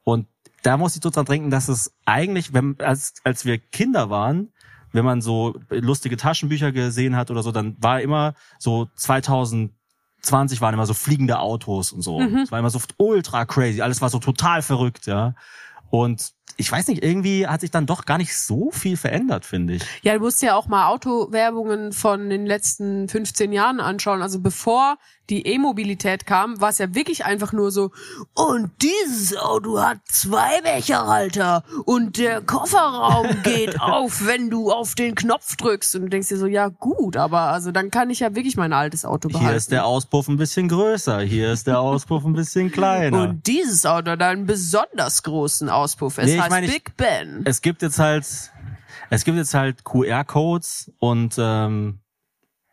[0.04, 0.28] und
[0.64, 4.52] da muss ich so dran denken, dass es eigentlich, wenn, als, als wir Kinder waren,
[4.92, 8.90] wenn man so lustige Taschenbücher gesehen hat oder so, dann war immer so
[10.24, 12.22] 2020 waren immer so fliegende Autos und so.
[12.22, 13.82] Es war immer so ultra crazy.
[13.82, 15.36] Alles war so total verrückt, ja.
[15.90, 19.74] Und ich weiß nicht, irgendwie hat sich dann doch gar nicht so viel verändert, finde
[19.76, 19.84] ich.
[20.02, 24.22] Ja, du musst ja auch mal Autowerbungen von den letzten 15 Jahren anschauen.
[24.22, 24.98] Also bevor
[25.30, 27.92] die E-Mobilität kam, war es ja wirklich einfach nur so,
[28.34, 35.16] und dieses Auto hat zwei Becherhalter und der Kofferraum geht auf, wenn du auf den
[35.16, 35.96] Knopf drückst.
[35.96, 38.74] Und du denkst dir so, ja gut, aber also dann kann ich ja wirklich mein
[38.74, 39.48] altes Auto behalten.
[39.48, 43.24] Hier ist der Auspuff ein bisschen größer, hier ist der Auspuff ein bisschen kleiner.
[43.24, 46.18] und dieses Auto hat einen besonders großen Auspuff.
[46.18, 47.42] Es Nee, ich heißt ich- Big Ben.
[47.46, 48.26] es gibt jetzt halt,
[49.10, 52.00] es gibt jetzt halt QR-Codes und ähm,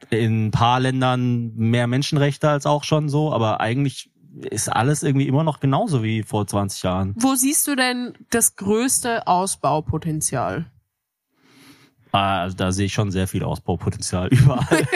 [0.08, 4.10] in ein paar Ländern mehr Menschenrechte als auch schon so, aber eigentlich
[4.48, 7.14] ist alles irgendwie immer noch genauso wie vor 20 Jahren.
[7.16, 10.70] Wo siehst du denn das größte Ausbaupotenzial?
[12.12, 14.66] Ah, Also da sehe ich schon sehr viel Ausbaupotenzial überall.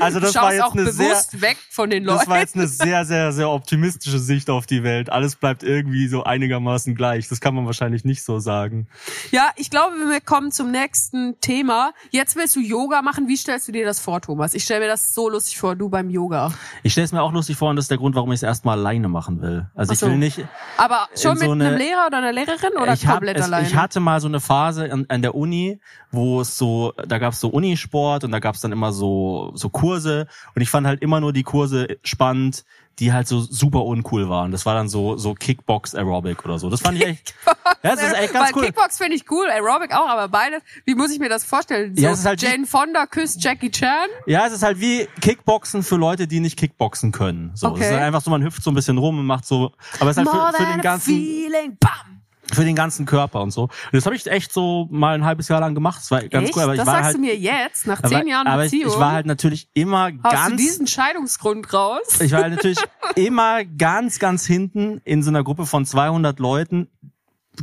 [0.00, 2.18] also das du war schaust jetzt auch eine sehr, bewusst weg von den Leuten.
[2.18, 5.10] das war jetzt eine sehr, sehr, sehr optimistische Sicht auf die Welt.
[5.10, 7.28] Alles bleibt irgendwie so einigermaßen gleich.
[7.28, 8.88] Das kann man wahrscheinlich nicht so sagen.
[9.30, 11.92] Ja, ich glaube, wir kommen zum nächsten Thema.
[12.10, 13.28] Jetzt willst du Yoga machen.
[13.28, 14.54] Wie stellst du dir das vor, Thomas?
[14.54, 16.52] Ich stelle mir das so lustig vor, du beim Yoga.
[16.82, 18.42] Ich stelle es mir auch lustig vor und das ist der Grund, warum ich es
[18.42, 19.66] erstmal alleine machen will.
[19.74, 20.06] Also Ach ich so.
[20.08, 20.44] will nicht,
[20.76, 23.44] Aber schon mit so eine- einem Lehrer oder einer Lehrerin oder ich, hab, komplett es,
[23.44, 23.66] alleine?
[23.66, 25.80] ich hatte mal so eine Phase an, an der Uni,
[26.10, 29.52] wo es so, da gab es so Unisport und da gab es dann immer so
[29.54, 32.64] so Kurse und ich fand halt immer nur die Kurse spannend,
[32.98, 34.52] die halt so super uncool waren.
[34.52, 36.70] Das war dann so so Kickbox Aerobic oder so.
[36.70, 37.34] Das fand ich echt,
[37.82, 38.64] ja, das ist echt ganz Weil cool.
[38.66, 41.94] Kickbox finde ich cool, Aerobic auch, aber beides, wie muss ich mir das vorstellen?
[41.94, 44.08] So, Ja, es ist halt Jane Fonda küsst Jackie Chan.
[44.26, 47.50] Ja, es ist halt wie Kickboxen für Leute, die nicht Kickboxen können.
[47.54, 47.80] So, Okay.
[47.80, 50.10] es ist halt einfach so, man hüpft so ein bisschen rum und macht so, aber
[50.10, 51.76] es ist halt für, für den ganzen feeling.
[51.78, 52.15] Bam!
[52.52, 53.62] Für den ganzen Körper und so.
[53.64, 56.00] Und das habe ich echt so mal ein halbes Jahr lang gemacht.
[56.00, 56.56] Das war ganz Echt?
[56.56, 58.70] cool, aber ich das war sagst halt du mir jetzt, nach zehn Jahren aber ich,
[58.70, 58.92] Beziehung.
[58.92, 62.20] ich war halt natürlich immer hast ganz du diesen Scheidungsgrund raus?
[62.20, 62.78] ich war halt natürlich
[63.14, 66.88] immer ganz ganz hinten in so einer Gruppe von 200 Leuten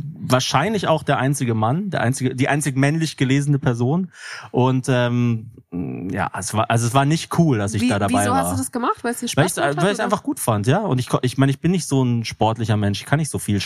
[0.00, 4.10] wahrscheinlich auch der einzige Mann, der einzige, die einzig männlich gelesene Person.
[4.50, 5.52] Und ähm,
[6.10, 8.38] ja, es war, also es war nicht cool, dass ich Wie, da dabei wieso war.
[8.38, 9.02] hast du das gemacht?
[9.02, 10.78] Weil es dir weil Spaß ich hat, weil ich es einfach gut fand, ja.
[10.80, 13.00] Und ich, ich meine, ich bin nicht so ein sportlicher Mensch.
[13.00, 13.60] Ich kann nicht so viel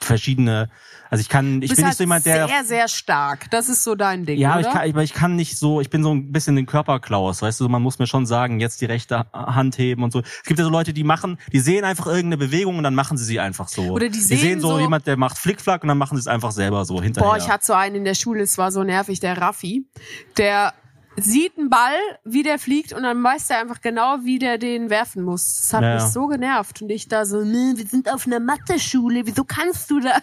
[0.00, 0.68] verschiedene.
[1.10, 3.48] Also ich kann, ich bin halt nicht so jemand, der sehr, sehr stark.
[3.50, 5.88] Das ist so dein Ding, ja, aber ich kann, aber ich kann nicht so, ich
[5.90, 8.86] bin so ein bisschen den Körperklaus, weißt du, man muss mir schon sagen, jetzt die
[8.86, 10.20] rechte Hand heben und so.
[10.20, 13.16] Es gibt ja so Leute, die machen, die sehen einfach irgendeine Bewegung und dann machen
[13.16, 13.82] sie sie einfach so.
[13.90, 16.20] Oder die die sehen sehen so, so- jemand, der macht Flickflack und dann machen sie
[16.20, 17.30] es einfach selber so hinterher.
[17.30, 19.86] Boah, ich hatte so einen in der Schule, es war so nervig, der Raffi.
[20.36, 20.72] Der
[21.16, 21.94] sieht einen Ball,
[22.24, 25.56] wie der fliegt und dann weiß der einfach genau, wie der den werfen muss.
[25.56, 26.82] Das hat Ja, mich so genervt.
[26.82, 30.18] Und ich da so, ne, wir sind auf einer Mathe-Schule, wieso kannst du da?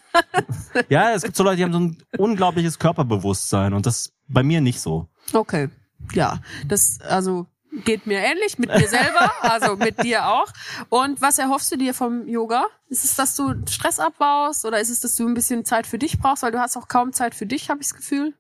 [0.89, 4.43] ja, es gibt so Leute, die haben so ein unglaubliches Körperbewusstsein und das ist bei
[4.43, 5.07] mir nicht so.
[5.33, 5.69] Okay,
[6.13, 7.47] ja, das, also
[7.85, 10.47] geht mir ähnlich, mit mir selber, also mit dir auch.
[10.89, 12.65] Und was erhoffst du dir vom Yoga?
[12.89, 15.97] Ist es, dass du Stress abbaust oder ist es, dass du ein bisschen Zeit für
[15.97, 16.43] dich brauchst?
[16.43, 18.33] Weil du hast auch kaum Zeit für dich, habe ich das Gefühl.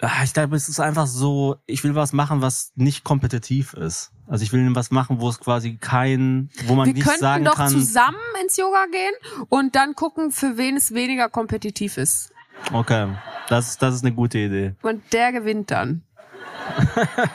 [0.00, 4.12] Ah, Ich glaube, es ist einfach so, ich will was machen, was nicht kompetitiv ist.
[4.28, 7.44] Also ich will was machen, wo es quasi kein, wo man Wir nicht könnten sagen
[7.44, 7.70] doch kann.
[7.70, 12.32] zusammen ins Yoga gehen und dann gucken, für wen es weniger kompetitiv ist.
[12.72, 13.08] Okay,
[13.48, 14.74] das, das ist eine gute Idee.
[14.82, 16.02] Und der gewinnt dann.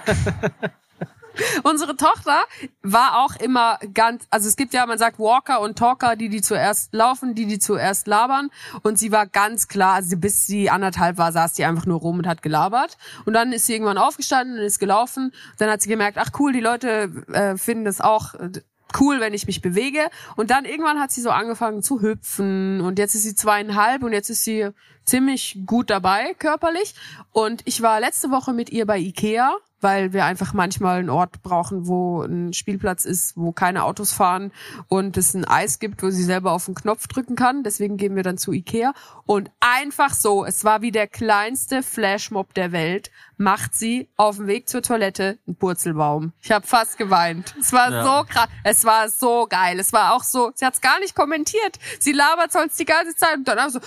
[1.63, 2.43] Unsere Tochter
[2.81, 6.41] war auch immer ganz, also es gibt ja, man sagt Walker und Talker, die die
[6.41, 8.49] zuerst laufen, die die zuerst labern.
[8.83, 12.19] Und sie war ganz klar, also bis sie anderthalb war, saß die einfach nur rum
[12.19, 12.97] und hat gelabert.
[13.25, 15.31] Und dann ist sie irgendwann aufgestanden und ist gelaufen.
[15.57, 18.51] Dann hat sie gemerkt, ach cool, die Leute äh, finden das auch äh,
[18.99, 20.09] cool, wenn ich mich bewege.
[20.35, 24.13] Und dann irgendwann hat sie so angefangen zu hüpfen und jetzt ist sie zweieinhalb und
[24.13, 24.69] jetzt ist sie
[25.05, 26.95] ziemlich gut dabei körperlich.
[27.31, 31.41] Und ich war letzte Woche mit ihr bei Ikea, weil wir einfach manchmal einen Ort
[31.43, 34.51] brauchen, wo ein Spielplatz ist, wo keine Autos fahren
[34.87, 37.63] und es ein Eis gibt, wo sie selber auf den Knopf drücken kann.
[37.63, 38.93] Deswegen gehen wir dann zu Ikea.
[39.25, 44.47] Und einfach so, es war wie der kleinste Flashmob der Welt, macht sie auf dem
[44.47, 46.33] Weg zur Toilette einen Purzelbaum.
[46.41, 47.55] Ich habe fast geweint.
[47.59, 48.03] Es war Ja.
[48.03, 48.47] so krass.
[48.63, 49.79] Es war so geil.
[49.79, 51.79] Es war auch so, sie hat es gar nicht kommentiert.
[51.99, 53.79] Sie labert sonst die ganze Zeit und dann auch so,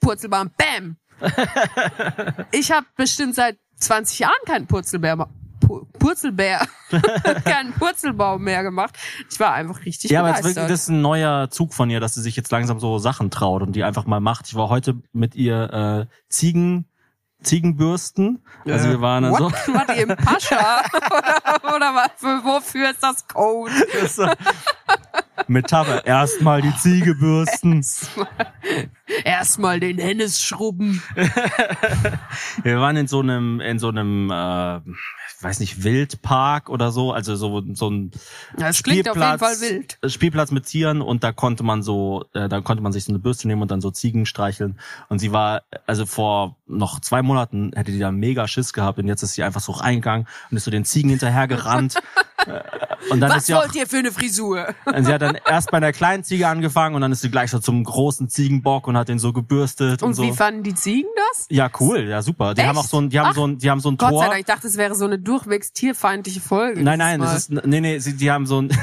[0.00, 0.96] Purzelbaum, bam.
[2.52, 5.28] ich habe bestimmt seit 20 Jahren keinen Purzelbär,
[5.98, 6.66] Purzelbär,
[7.44, 8.96] keinen Purzelbaum mehr gemacht.
[9.30, 10.56] Ich war einfach richtig Ja, aber jetzt begeistert.
[10.64, 13.30] wirklich, das ist ein neuer Zug von ihr, dass sie sich jetzt langsam so Sachen
[13.30, 14.46] traut und die einfach mal macht.
[14.48, 16.86] Ich war heute mit ihr äh, Ziegen,
[17.42, 18.44] Ziegenbürsten.
[18.64, 19.44] Also wir waren dann so.
[19.46, 19.68] What?
[19.68, 20.82] War die im Pascha?
[21.06, 23.72] oder, oder was, für, wofür ist das Code?
[25.48, 26.06] Metapher.
[26.06, 27.84] Erstmal die Ziege bürsten.
[29.24, 31.02] Erstmal den Hennes schrubben.
[32.62, 37.12] Wir waren in so einem, in so einem, äh, ich weiß nicht, Wildpark oder so,
[37.12, 38.10] also so, so ein
[38.56, 39.98] Das klingt auf jeden Spielplatz, Fall wild.
[40.06, 43.18] Spielplatz mit Tieren und da konnte man so, äh, da konnte man sich so eine
[43.18, 44.80] Bürste nehmen und dann so Ziegen streicheln.
[45.08, 49.06] Und sie war, also vor noch zwei Monaten hätte die da mega Schiss gehabt und
[49.06, 51.94] jetzt ist sie einfach so reingegangen und ist so den Ziegen hinterhergerannt.
[53.10, 54.74] Und dann ist Was sie auch, wollt ihr für eine Frisur?
[54.84, 57.50] Und sie hat dann erst bei der kleinen Ziege angefangen und dann ist sie gleich
[57.50, 60.22] so zum großen Ziegenbock und hat den so gebürstet und, Und so.
[60.22, 61.46] wie fanden die Ziegen das?
[61.50, 62.54] Ja, cool, ja super.
[62.54, 62.68] Die Echt?
[62.68, 64.20] haben auch so ein, die haben Ach, so ein, die haben so ein Gott Tor.
[64.22, 66.82] sei Dank, ich dachte, es wäre so eine durchwegs tierfeindliche Folge.
[66.82, 68.76] Nein, nein, das ist, nee, nee, sie, die haben so ein.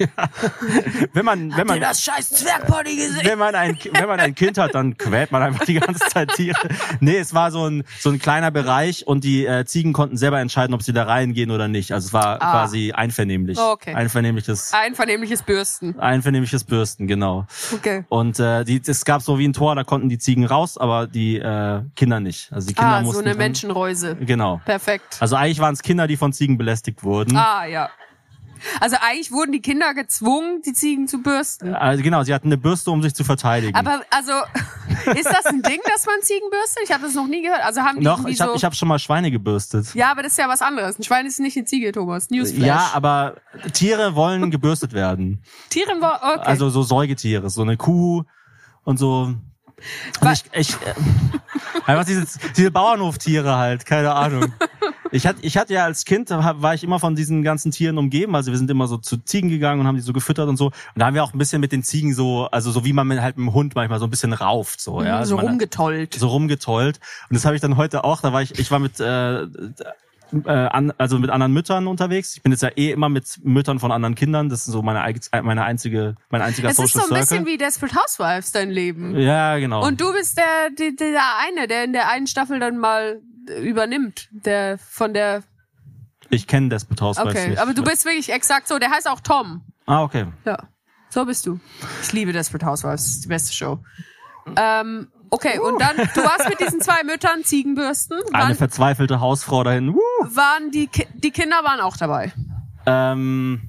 [1.12, 3.20] wenn man, wenn man, das scheiß Zwergpony gesehen?
[3.24, 6.30] wenn man ein, wenn man ein Kind hat, dann quält man einfach die ganze Zeit
[6.34, 6.58] Tiere.
[7.00, 10.40] Nee, es war so ein, so ein kleiner Bereich und die äh, Ziegen konnten selber
[10.40, 11.92] entscheiden, ob sie da reingehen oder nicht.
[11.92, 12.50] Also es war Ah.
[12.52, 13.58] quasi einvernehmlich.
[13.58, 13.94] Okay.
[13.94, 15.98] Einvernehmliches, Einvernehmliches Bürsten.
[15.98, 17.46] einvernehmliches Bürsten, genau.
[17.72, 18.04] Okay.
[18.08, 21.06] Und äh, die, es gab so wie ein Tor, da konnten die Ziegen raus, aber
[21.06, 22.52] die äh, Kinder nicht.
[22.52, 24.16] Also die Kinder Ah, so mussten eine drin- Menschenreuse.
[24.16, 24.60] Genau.
[24.64, 25.16] Perfekt.
[25.20, 27.36] Also eigentlich waren es Kinder, die von Ziegen belästigt wurden.
[27.36, 27.90] Ah, ja.
[28.80, 31.74] Also eigentlich wurden die Kinder gezwungen, die Ziegen zu bürsten.
[31.74, 33.74] Also genau, sie hatten eine Bürste, um sich zu verteidigen.
[33.76, 34.32] Aber also,
[35.18, 36.82] ist das ein Ding, dass man Ziegen bürstet?
[36.84, 37.62] Ich habe das noch nie gehört.
[37.64, 38.56] Also haben die irgendwie ich habe so...
[38.56, 39.94] ich hab schon mal Schweine gebürstet.
[39.94, 40.98] ja, aber das ist ja was anderes.
[40.98, 42.30] Ein Schwein ist nicht eine Ziege, Thomas.
[42.30, 42.66] Newsflash.
[42.66, 43.36] Ja, aber
[43.72, 45.42] Tiere wollen gebürstet werden.
[45.70, 46.20] Tieren war...
[46.36, 46.42] Okay.
[46.46, 48.24] Also so Säugetiere, so eine Kuh
[48.84, 49.34] und so.
[50.20, 50.94] Wa- Also ich, ich äh,
[51.86, 54.52] einfach diese, diese Bauernhoftiere halt, keine Ahnung.
[55.12, 57.98] Ich hatte, ich hatte ja als Kind, da war ich immer von diesen ganzen Tieren
[57.98, 58.34] umgeben.
[58.36, 60.66] Also wir sind immer so zu Ziegen gegangen und haben die so gefüttert und so.
[60.66, 63.06] Und da haben wir auch ein bisschen mit den Ziegen so, also so wie man
[63.06, 65.18] mit halt mit dem Hund manchmal so ein bisschen rauft, so, ja.
[65.18, 66.14] Also so rumgetollt.
[66.14, 67.00] so rumgetollt.
[67.28, 68.20] Und das habe ich dann heute auch.
[68.20, 69.46] Da war ich, ich war mit äh,
[70.32, 72.36] äh, an, also mit anderen Müttern unterwegs.
[72.36, 74.48] Ich bin jetzt ja eh immer mit Müttern von anderen Kindern.
[74.48, 75.00] Das ist so meine
[75.42, 77.38] meine einzige, mein einziger Es ist Social so ein Circle.
[77.38, 79.18] bisschen wie Desperate Housewives, dein Leben.
[79.18, 79.86] ja, genau.
[79.86, 83.20] Und du bist der, der, der eine, der in der einen Staffel dann mal
[83.62, 84.28] übernimmt.
[84.30, 85.42] Der von der...
[86.28, 87.58] ich kenne Desperate Housewives Okay, nicht.
[87.58, 88.78] aber du bist wirklich exakt so.
[88.78, 89.62] Der heißt auch Tom.
[89.86, 90.26] Ah, okay.
[90.44, 90.68] Ja,
[91.08, 91.58] so bist du.
[92.02, 93.78] Ich liebe Desperate Housewives, das ist die beste Show.
[94.56, 98.18] Ähm, okay, und dann, du warst mit diesen zwei Müttern Ziegenbürsten.
[98.32, 99.94] Eine Waren, verzweifelte Hausfrau dahin.
[99.94, 100.00] Woo!
[100.34, 102.32] waren die, die Kinder waren auch dabei.
[102.86, 103.60] Ähm,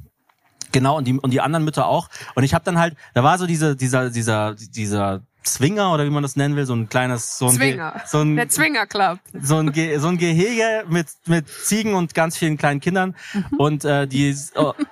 [0.71, 2.09] genau, und die, und die anderen Mütter auch.
[2.35, 6.09] Und ich habe dann halt, da war so diese, dieser, dieser, dieser Zwinger oder wie
[6.11, 8.01] man das nennen will, so ein kleines, so ein, Ge- Zwinger.
[8.05, 9.19] so ein, Der Zwinger Club.
[9.41, 13.15] so ein, Ge so ein Gehege mit, mit Ziegen und ganz vielen kleinen Kindern.
[13.33, 13.45] Mhm.
[13.57, 14.73] Und äh, die oh,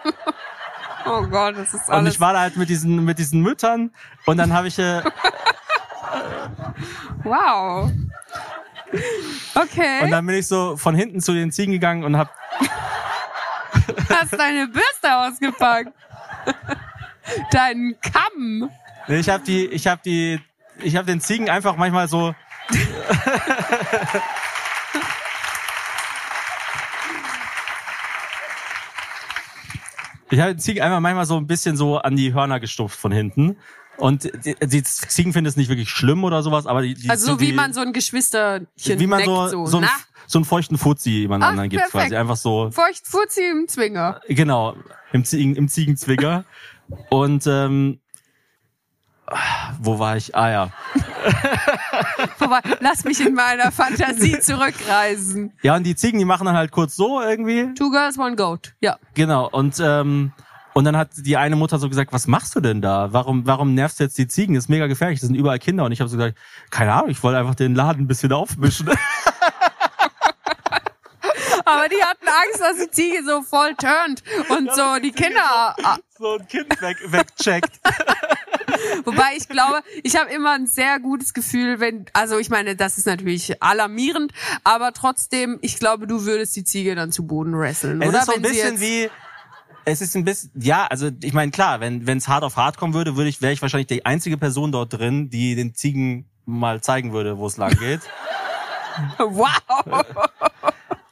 [1.06, 2.16] Oh Gott, das ist und alles.
[2.16, 3.92] ich war da halt mit diesen mit diesen Müttern
[4.26, 5.02] und dann habe ich äh,
[7.24, 7.92] wow.
[9.54, 12.34] Okay, und dann bin ich so von hinten zu den Ziegen gegangen und hab
[14.10, 15.94] hast deine Bürste ausgepackt.
[17.52, 18.72] Deinen Kamm.
[19.08, 20.40] ich habe die ich habe die
[20.82, 22.34] ich habe den Ziegen einfach manchmal so
[30.32, 33.12] Ich habe den Ziegen einfach manchmal so ein bisschen so an die Hörner gestupft von
[33.12, 33.58] hinten.
[34.00, 37.34] Und die, die Ziegen finden es nicht wirklich schlimm oder sowas, aber die, die Also
[37.34, 38.70] so wie die, man so ein Geschwisterchen
[39.00, 41.70] wie man neckt, so, so, so, einen, na, so einen feuchten Fuzzi jemand Ach, anderen
[41.70, 42.06] gibt perfekt.
[42.06, 42.16] quasi.
[42.16, 44.22] Einfach so, feucht Fuzzi im Zwinger.
[44.28, 44.76] genau,
[45.12, 46.46] im, Ziegen, im Ziegenzwinger.
[47.10, 48.00] Und ähm,
[49.80, 50.36] wo war ich?
[50.36, 50.70] Ah ja.
[52.38, 52.62] Vorbei.
[52.80, 55.54] Lass mich in meiner Fantasie zurückreisen.
[55.62, 57.74] Ja, und die Ziegen, die machen dann halt kurz so irgendwie.
[57.76, 58.74] Two girls, one goat.
[58.82, 58.98] Ja.
[59.14, 59.48] Genau.
[59.50, 60.32] Und ähm,
[60.80, 63.12] und dann hat die eine Mutter so gesagt, was machst du denn da?
[63.12, 64.56] Warum, warum nervst du jetzt die Ziegen?
[64.56, 65.20] Das ist mega gefährlich.
[65.20, 65.84] Das sind überall Kinder.
[65.84, 66.38] Und ich habe so gesagt,
[66.70, 68.90] keine Ahnung, ich wollte einfach den Laden ein bisschen aufmischen.
[71.66, 75.76] Aber die hatten Angst, dass die Ziege so voll turnt und so die Kinder.
[75.84, 77.80] ah, so ein Kind weg, wegcheckt.
[79.06, 82.98] Wobei ich glaube, ich habe immer ein sehr gutes Gefühl, wenn, also ich meine, das
[82.98, 84.32] ist natürlich alarmierend,
[84.64, 88.20] aber trotzdem, ich glaube, du würdest die Ziege dann zu Boden wresteln, Es oder?
[88.20, 89.10] ist so ein Wenn sie bisschen wie,
[89.90, 92.94] es ist ein bisschen, ja, also ich meine, klar, wenn es hart auf hart kommen
[92.94, 96.82] würde, würde ich, wäre ich wahrscheinlich die einzige Person dort drin, die den Ziegen mal
[96.82, 98.02] zeigen würde, wo es lang geht.
[99.18, 100.04] Wow!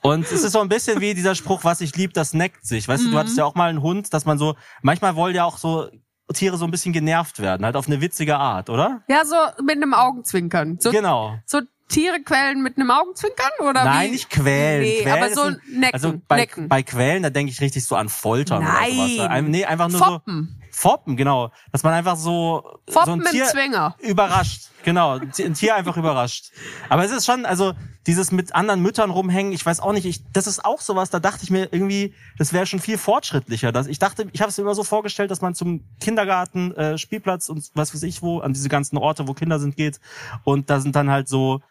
[0.01, 2.87] Und es ist so ein bisschen wie dieser Spruch, was ich lieb, das neckt sich.
[2.87, 3.11] Weißt du, Mhm.
[3.13, 5.89] du hattest ja auch mal einen Hund, dass man so, manchmal wollen ja auch so
[6.33, 9.03] Tiere so ein bisschen genervt werden, halt auf eine witzige Art, oder?
[9.07, 10.77] Ja, so mit einem Augenzwinkern.
[10.79, 11.37] So, Genau.
[11.45, 14.11] so Tiere quälen mit einem Augenzwinkern oder Nein, wie?
[14.11, 14.81] nicht quälen.
[14.81, 16.67] Nee, quälen aber so ein- necken, Also bei, necken.
[16.67, 18.91] bei Quälen, da denke ich richtig so an Foltern Nein.
[18.97, 19.27] oder sowas.
[19.29, 20.57] Ein- Nee, einfach nur Foppen.
[20.61, 20.67] so.
[20.79, 21.51] Foppen, genau.
[21.71, 23.95] Dass man einfach so, so Foppen ein mit Tier Zwinger.
[23.99, 24.63] überrascht.
[24.83, 26.51] Genau, ein Ti- ein Tier einfach überrascht.
[26.87, 27.73] Aber es ist schon, also
[28.05, 31.19] dieses mit anderen Müttern rumhängen, ich weiß auch nicht, ich, das ist auch sowas, da
[31.19, 33.71] dachte ich mir irgendwie, das wäre schon viel fortschrittlicher.
[33.71, 36.97] Das, ich dachte, ich habe es mir immer so vorgestellt, dass man zum Kindergarten, äh,
[36.97, 39.99] Spielplatz und was weiß ich wo, an diese ganzen Orte, wo Kinder sind, geht.
[40.43, 41.61] Und da sind dann halt so,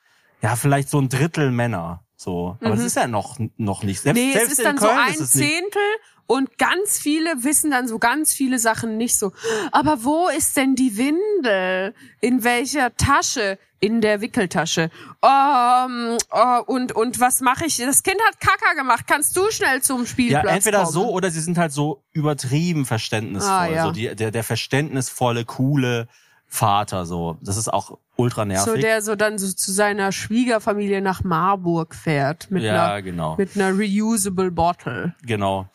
[0.43, 2.03] ja, vielleicht so ein Drittel Männer.
[2.17, 2.57] So.
[2.63, 4.01] Aber es ist ja noch, noch nicht.
[4.01, 4.27] Selbst, Mhm.
[4.29, 5.49] Nee, selbst es ist dann so Köln ein es nicht.
[5.51, 5.83] Zehntel
[6.27, 9.33] und ganz viele wissen dann so ganz viele Sachen nicht so.
[9.73, 11.95] Aber wo ist denn die Windel?
[12.21, 13.59] In welcher Tasche?
[13.79, 14.91] In der Wickeltasche.
[15.23, 17.77] Ähm, äh, und, und was mache ich?
[17.77, 19.05] Das Kind hat Kacker gemacht.
[19.07, 20.93] Kannst du schnell zum Ja, Spielplatz entweder kommen?
[20.93, 23.53] so oder sie sind halt so übertrieben verständnisvoll.
[23.53, 23.85] Ah, ja.
[23.85, 26.09] So die, der, der verständnisvolle, coole
[26.47, 27.37] Vater, so.
[27.43, 28.65] Das ist auch ultra nervig.
[28.73, 33.37] So der so dann so zu seiner Schwiegerfamilie nach Marburg fährt mit Ja, einer genau.
[33.37, 35.15] mit einer reusable Bottle.
[35.23, 35.69] genau.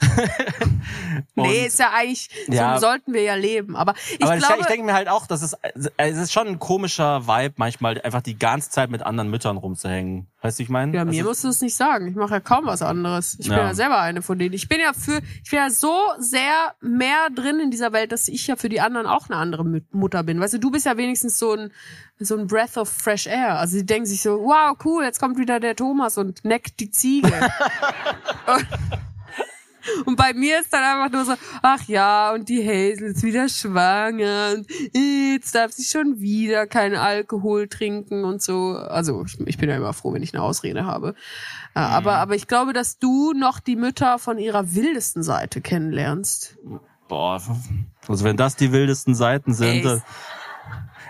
[1.34, 2.74] nee, ist ja eigentlich Ja.
[2.78, 5.26] so sollten wir ja leben, aber ich Aber ich, glaube ich denke mir halt auch,
[5.26, 5.56] dass es,
[5.96, 10.26] es ist schon ein komischer Vibe, manchmal einfach die ganze Zeit mit anderen Müttern rumzuhängen.
[10.42, 10.92] Weißt du, ich meine?
[10.92, 12.08] Ja, mir also, musst du es nicht sagen.
[12.08, 13.36] Ich mache ja kaum was anderes.
[13.38, 13.68] Ich bin Ja.
[13.68, 14.54] ja selber eine von denen.
[14.54, 18.26] Ich bin ja für, ich bin ja so sehr mehr drin in dieser Welt, dass
[18.26, 20.40] ich ja für die anderen auch eine andere Mutter bin.
[20.40, 21.70] Weißt du, du bist ja wenigstens so ein,
[22.18, 23.58] so ein Breath of fresh air.
[23.60, 26.90] Also die denken sich so, wow, cool, jetzt kommt wieder der Thomas und neckt die
[26.90, 27.32] Ziege.
[30.06, 33.48] und, bei mir ist dann einfach nur so, ach ja, und die Hazel ist wieder
[33.48, 38.76] schwanger und jetzt darf sie schon wieder keinen Alkohol trinken und so.
[38.76, 41.14] Also ich, ich bin ja immer froh, wenn ich eine Ausrede habe.
[41.74, 46.58] Äh, Aber, aber ich glaube, dass du noch die Mütter von ihrer wildesten Seite kennenlernst.
[47.08, 47.40] boah,
[48.08, 49.84] also wenn das die wildesten Seiten sind.
[49.84, 50.00] Ey.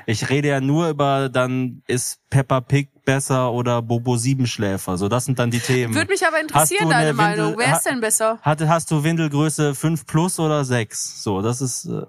[0.06, 4.96] Ich rede ja nur über, dann ist Peppa Pig besser oder Bobo Siebenschläfer.
[4.96, 5.94] So, das sind dann die Themen.
[5.94, 7.52] Würde mich aber interessieren, deine Meinung.
[7.52, 8.38] Windel- Wer ist denn besser?
[8.42, 11.22] Hatte, hast du Windelgröße 5 plus oder 6?
[11.22, 12.02] So, das ist, äh,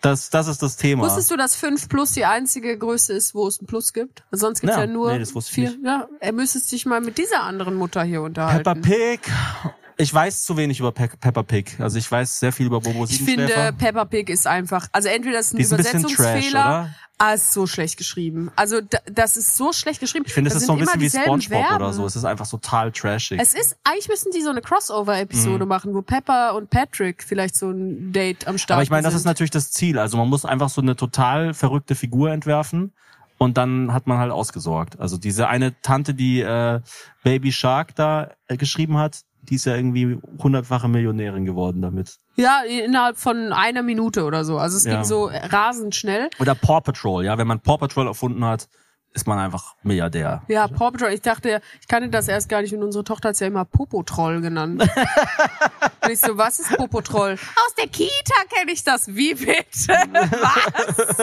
[0.00, 1.04] das, das ist das Thema.
[1.04, 4.22] Wusstest du, dass 5 Plus die einzige Größe ist, wo es ein Plus gibt?
[4.30, 5.70] Sonst gibt's Ja, ja, nur nee, das wusste ich vier.
[5.70, 5.84] nicht.
[5.84, 8.62] Ja, er müsstest dich mal mit dieser anderen Mutter hier unterhalten.
[8.62, 9.20] Peppa Pig.
[10.00, 11.76] Ich weiß zu wenig über Pe Peppa Pig.
[11.80, 15.40] Also ich weiß sehr viel über Bobo Ich finde, Peppa Pig ist einfach, also entweder
[15.40, 16.94] ist ein ist Übersetzungsfehler, oder?
[17.18, 18.52] ah, ist so schlecht geschrieben.
[18.54, 20.24] Also da, das ist so schlecht geschrieben.
[20.24, 21.92] ich finde, es ist so ein bisschen wie Spongebob oder Verben.
[21.94, 22.06] so.
[22.06, 23.40] Es ist einfach total trashig.
[23.40, 27.70] Es ist, eigentlich müssten die so eine Crossover-Episode machen, wo Peppa und Patrick vielleicht so
[27.70, 29.98] ein Date am Start Aber ich meine, das ist natürlich das Ziel.
[29.98, 32.92] Also man muss einfach so eine total verrückte Figur entwerfen
[33.36, 35.00] und dann hat man halt ausgesorgt.
[35.00, 36.80] Also diese eine Tante, die äh,
[37.24, 42.16] Baby Shark da äh, geschrieben hat, die ist ja irgendwie hundertfache Millionärin geworden damit.
[42.36, 44.58] Ja, innerhalb von einer Minute oder so.
[44.58, 44.94] Also es Ja.
[44.96, 46.28] ging so rasend schnell.
[46.38, 47.38] Oder Paw Patrol, ja.
[47.38, 48.68] Wenn man Paw Patrol erfunden hat,
[49.18, 50.42] ist man einfach Milliardär.
[50.46, 51.12] Ja, Paw Patrol.
[51.12, 54.40] Ich dachte, ich kannte das erst gar nicht und unsere Tochter hat's ja immer Popotroll
[54.40, 54.80] genannt.
[56.02, 57.32] und ich so, was ist Popotroll?
[57.32, 59.08] Aus der Kita kenne ich das.
[59.08, 59.88] Wie bitte?
[59.88, 61.16] Was?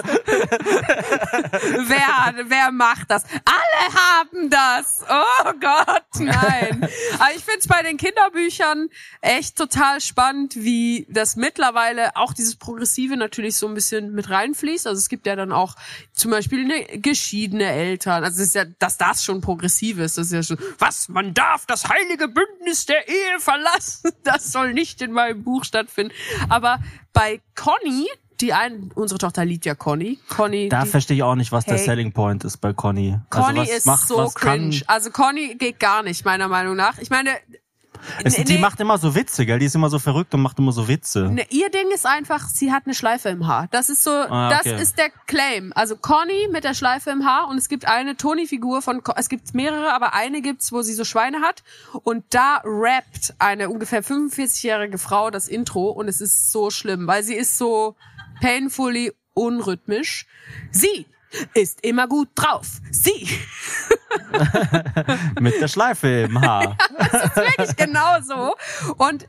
[1.88, 3.24] wer, wer macht das?
[3.24, 5.04] Alle haben das.
[5.10, 6.90] Oh Gott, nein.
[7.20, 8.90] Aber ich find's bei den Kinderbüchern
[9.22, 14.86] echt total spannend, wie das mittlerweile auch dieses Progressive natürlich so ein bisschen mit reinfließt.
[14.86, 15.76] Also es gibt ja dann auch
[16.12, 17.85] zum Beispiel eine geschiedene Eltern.
[18.24, 20.18] Also es ist ja, dass das schon progressiv ist.
[20.18, 24.12] Das ist ja schon, was, man darf das heilige Bündnis der Ehe verlassen.
[24.24, 26.12] Das soll nicht in meinem Buch stattfinden.
[26.50, 26.80] Aber
[27.14, 28.08] bei Conny,
[28.42, 30.20] die ein, unsere Tochter liebt ja Conny.
[30.30, 31.86] Conny, Da verstehe ich auch nicht, was der Hey.
[31.86, 33.20] Selling Point ist bei Conny.
[33.30, 34.82] Conny also was ist macht, so cringe.
[34.88, 36.98] Also Conny geht gar nicht, meiner Meinung nach.
[36.98, 37.32] Ich meine,
[38.24, 38.58] es, die nee.
[38.60, 39.60] macht immer so Witze, gell?
[39.60, 41.30] Die ist immer so verrückt und macht immer so Witze.
[41.32, 43.68] Ne, ihr Ding ist einfach, sie hat eine Schleife im Haar.
[43.72, 44.72] Das ist so, Ah, okay.
[44.72, 45.72] das ist der Claim.
[45.76, 49.54] Also Conny mit der Schleife im Haar und es gibt eine Toni-Figur von, es gibt
[49.54, 51.64] mehrere, aber eine gibt's, wo sie so Schweine hat
[52.04, 57.24] und da rappt eine ungefähr 45-jährige Frau das Intro und es ist so schlimm, weil
[57.24, 57.96] sie ist so
[58.42, 60.26] painfully unrhythmisch.
[60.72, 61.06] Sie
[61.54, 62.68] ist immer gut drauf.
[62.92, 63.28] Sie
[65.40, 66.78] Mit der Schleife im Haar.
[67.36, 68.56] wirklich genauso.
[68.98, 69.28] Und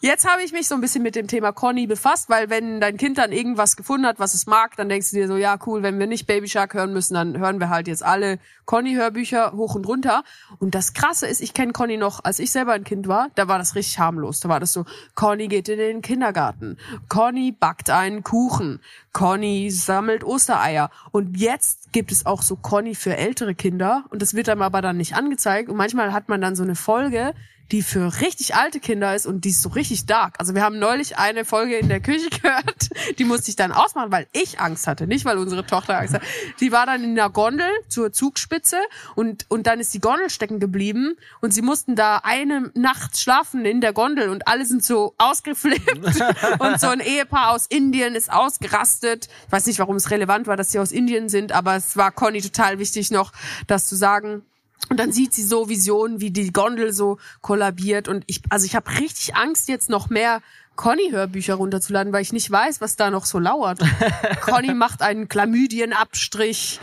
[0.00, 2.96] jetzt habe ich mich so ein bisschen mit dem Thema Conny befasst, weil wenn dein
[2.96, 5.82] Kind dann irgendwas gefunden hat, was es mag, dann denkst du dir so, ja cool,
[5.82, 9.74] wenn wir nicht Baby Shark hören müssen, dann hören wir halt jetzt alle Conny-Hörbücher hoch
[9.74, 10.22] und runter.
[10.58, 13.48] Und das Krasse ist, ich kenne Conny noch, als ich selber ein Kind war, da
[13.48, 14.40] war das richtig harmlos.
[14.40, 14.84] Da war das so,
[15.14, 16.76] Conny geht in den Kindergarten,
[17.08, 18.80] Conny backt einen Kuchen,
[19.12, 20.90] Conny sammelt Ostereier.
[21.10, 24.82] Und jetzt gibt es auch so Conny für ältere Kinder und das wird einem aber
[24.82, 25.70] dann nicht angezeigt.
[25.70, 27.34] Und manchmal hat man dann so eine Folge,
[27.72, 30.34] die für richtig alte Kinder ist und die ist so richtig dark.
[30.38, 34.12] Also wir haben neulich eine Folge in der Küche gehört, die musste ich dann ausmachen,
[34.12, 36.26] weil ich Angst hatte, nicht weil unsere Tochter Angst hatte.
[36.60, 38.78] Die war dann in der Gondel zur Zugspitze
[39.14, 43.64] und, und dann ist die Gondel stecken geblieben und sie mussten da eine Nacht schlafen
[43.64, 45.96] in der Gondel und alle sind so ausgeflippt
[46.58, 49.28] und so ein Ehepaar aus Indien ist ausgerastet.
[49.46, 52.12] Ich weiß nicht, warum es relevant war, dass sie aus Indien sind, aber es war
[52.12, 53.32] Conny total wichtig noch,
[53.66, 54.42] das zu sagen.
[54.88, 58.08] Und dann sieht sie so Visionen, wie die Gondel so kollabiert.
[58.08, 60.42] Und ich, also ich habe richtig Angst, jetzt noch mehr
[60.76, 63.80] Conny-Hörbücher runterzuladen, weil ich nicht weiß, was da noch so lauert.
[64.42, 66.78] Conny macht einen Chlamydienabstrich.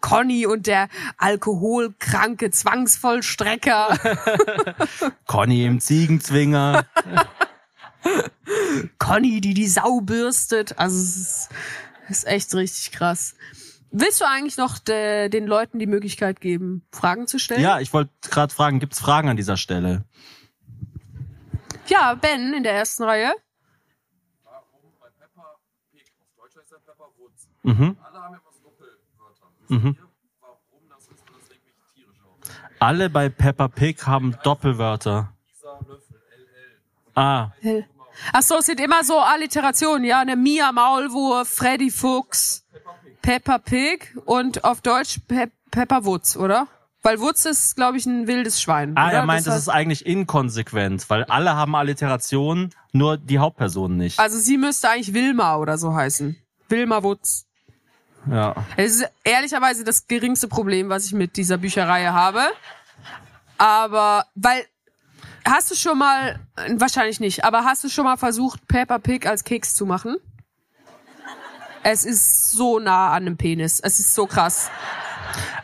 [0.00, 3.98] Conny und der alkoholkranke Zwangsvollstrecker.
[5.26, 6.86] Conny im Ziegenzwinger.
[8.98, 10.78] Conny, die die Sau bürstet.
[10.78, 11.48] Also es ist,
[12.08, 13.34] es ist echt richtig krass.
[13.96, 17.60] Willst du eigentlich noch de, den Leuten die Möglichkeit geben, Fragen zu stellen?
[17.60, 20.04] Ja, ich wollte gerade fragen, gibt's Fragen an dieser Stelle?
[21.86, 23.32] Ja, Ben in der ersten Reihe.
[27.62, 27.96] Mhm.
[29.68, 29.96] Mhm.
[32.80, 35.32] Alle bei Peppa Pig haben Doppelwörter.
[37.14, 37.52] Ah,
[38.32, 42.63] Ach so, es sind immer so Alliterationen, ja, eine Mia Maulwurf, Freddy Fuchs,
[43.24, 46.66] Peppa Pig und auf Deutsch Pe Peppa Wutz, oder?
[47.02, 48.92] Weil Wutz ist, glaube ich, ein wildes Schwein.
[48.96, 49.12] ah oder?
[49.14, 54.18] er meint, das heißt- ist eigentlich inkonsequent, weil alle haben Alliterationen, nur die Hauptperson nicht.
[54.20, 56.36] also sie müsste eigentlich Wilma oder so heißen.
[56.68, 57.46] Wilma Wutz.
[58.30, 58.54] Ja.
[58.76, 62.42] Es ist ehrlicherweise das geringste Problem, was ich mit dieser Bücherreihe habe.
[63.56, 64.64] Aber, weil,
[65.46, 66.38] hast du schon mal,
[66.76, 70.16] wahrscheinlich nicht, aber hast du schon mal versucht, Peppa Pig als Keks zu machen?
[71.84, 73.78] Es ist so nah an einem Penis.
[73.78, 74.70] Es ist so krass.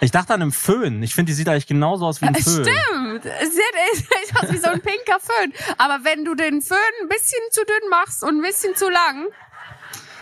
[0.00, 1.02] Ich dachte an einem Föhn.
[1.02, 2.64] Ich finde, die sieht eigentlich genauso aus wie ein Föhn.
[2.64, 3.24] Stimmt.
[3.40, 5.52] Es sieht aus wie so ein pinker Föhn.
[5.78, 9.28] Aber wenn du den Föhn ein bisschen zu dünn machst und ein bisschen zu lang,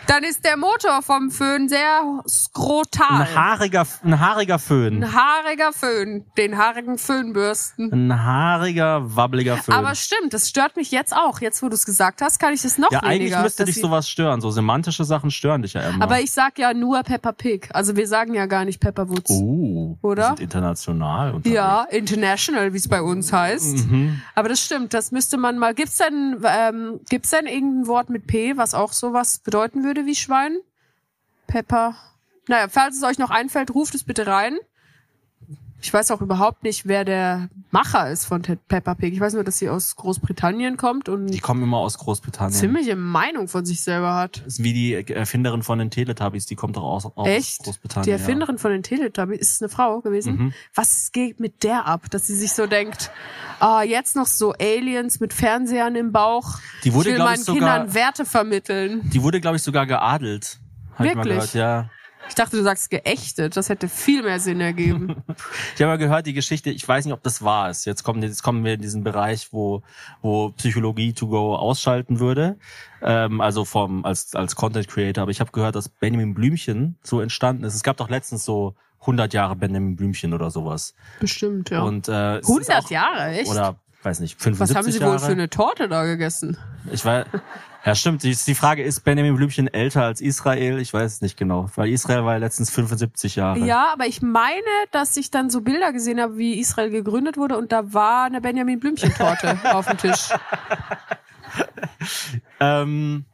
[0.09, 3.23] dann ist der Motor vom Föhn sehr skrotal.
[3.23, 5.05] Ein haariger, ein haariger Föhn.
[5.05, 6.25] Ein haariger Föhn.
[6.39, 7.93] Den haarigen Föhnbürsten.
[7.93, 9.75] Ein haariger, wabbeliger Föhn.
[9.75, 11.41] Aber stimmt, das stört mich jetzt auch.
[11.43, 13.15] Jetzt, wo du es gesagt hast, kann ich das noch ja, weniger.
[13.15, 14.41] eigentlich müsste dich sowas stören.
[14.41, 16.03] So semantische Sachen stören dich ja immer.
[16.03, 17.69] Aber ich sag ja nur Peppa Pig.
[17.75, 19.31] Also wir sagen ja gar nicht Peppa Woods.
[19.31, 20.23] oh, Oder?
[20.23, 21.55] Wir sind international unterwegs.
[21.55, 23.91] Ja, international, wie es bei uns heißt.
[23.91, 24.23] Mhm.
[24.35, 25.75] Aber das stimmt, das müsste man mal.
[25.75, 30.15] Gibt's denn, ähm, gibt's denn irgendein Wort mit P, was auch sowas bedeuten würde wie
[30.15, 30.59] Schwein?
[31.47, 31.97] Pepper.
[32.47, 34.59] Naja, falls es euch noch einfällt, ruft es bitte rein.
[35.81, 39.13] Ich weiß auch überhaupt nicht, wer der Macher ist von Te- Peppa Pig.
[39.15, 42.53] Ich weiß nur, dass sie aus Großbritannien kommt und Die kommen immer aus Großbritannien.
[42.53, 44.39] ziemliche Meinung von sich selber hat.
[44.45, 47.63] Ist wie die Erfinderin von den Teletubbies, die kommt doch aus, aus Echt?
[47.63, 48.05] Großbritannien.
[48.07, 50.37] Die Erfinderin von den Teletubbies ist es eine Frau gewesen.
[50.37, 50.53] Mhm.
[50.75, 53.13] Was geht mit der ab, dass sie sich so denkt,
[53.61, 56.59] ah, jetzt noch so Aliens mit Fernsehern im Bauch.
[56.83, 59.01] Die wurde, ich will glaub ich, meinen sogar- Kindern Werte vermitteln.
[59.05, 59.11] Ja.
[59.11, 60.59] Die wurde, glaube ich, sogar geadelt.
[60.97, 61.53] Hab Ich mal Wirklich?
[61.53, 61.91] gehört, ja.
[62.29, 63.57] Ich dachte, du sagst geächtet.
[63.57, 65.17] Das hätte viel mehr Sinn ergeben.
[65.75, 67.85] Ich habe mal gehört, die Geschichte, ich weiß nicht, ob das wahr ist.
[67.85, 69.83] Jetzt kommen, jetzt kommen wir in diesen Bereich, wo,
[70.23, 72.59] wo Psychologie to go ausschalten würde.
[73.01, 75.23] Ähm, also vom, als, als Content Creator.
[75.23, 77.75] Aber ich habe gehört, dass Benjamin Blümchen so entstanden ist.
[77.75, 80.95] Es gab doch letztens so 100 Jahre Benjamin Blümchen oder sowas.
[81.21, 81.83] Bestimmt, ja.
[81.83, 83.49] Und, äh, es ist 100 auch- Jahre, echt?
[83.51, 85.13] Oder, weiß nicht, 75 Was haben sie Jahre.
[85.13, 86.57] wohl für eine Torte da gegessen?
[86.91, 87.27] Ich weiß,
[87.85, 88.23] ja stimmt.
[88.23, 90.79] Die, Frage ist Benjamin Blümchen älter als Israel?
[90.79, 93.61] Ich weiß es nicht genau, weil Israel war ja letztens 75 Jahre.
[93.61, 97.57] Ja, aber ich meine, dass ich dann so Bilder gesehen habe, wie Israel gegründet wurde
[97.57, 100.29] und da war eine Benjamin Blümchen Torte auf dem Tisch.
[102.61, 103.25] Ähm,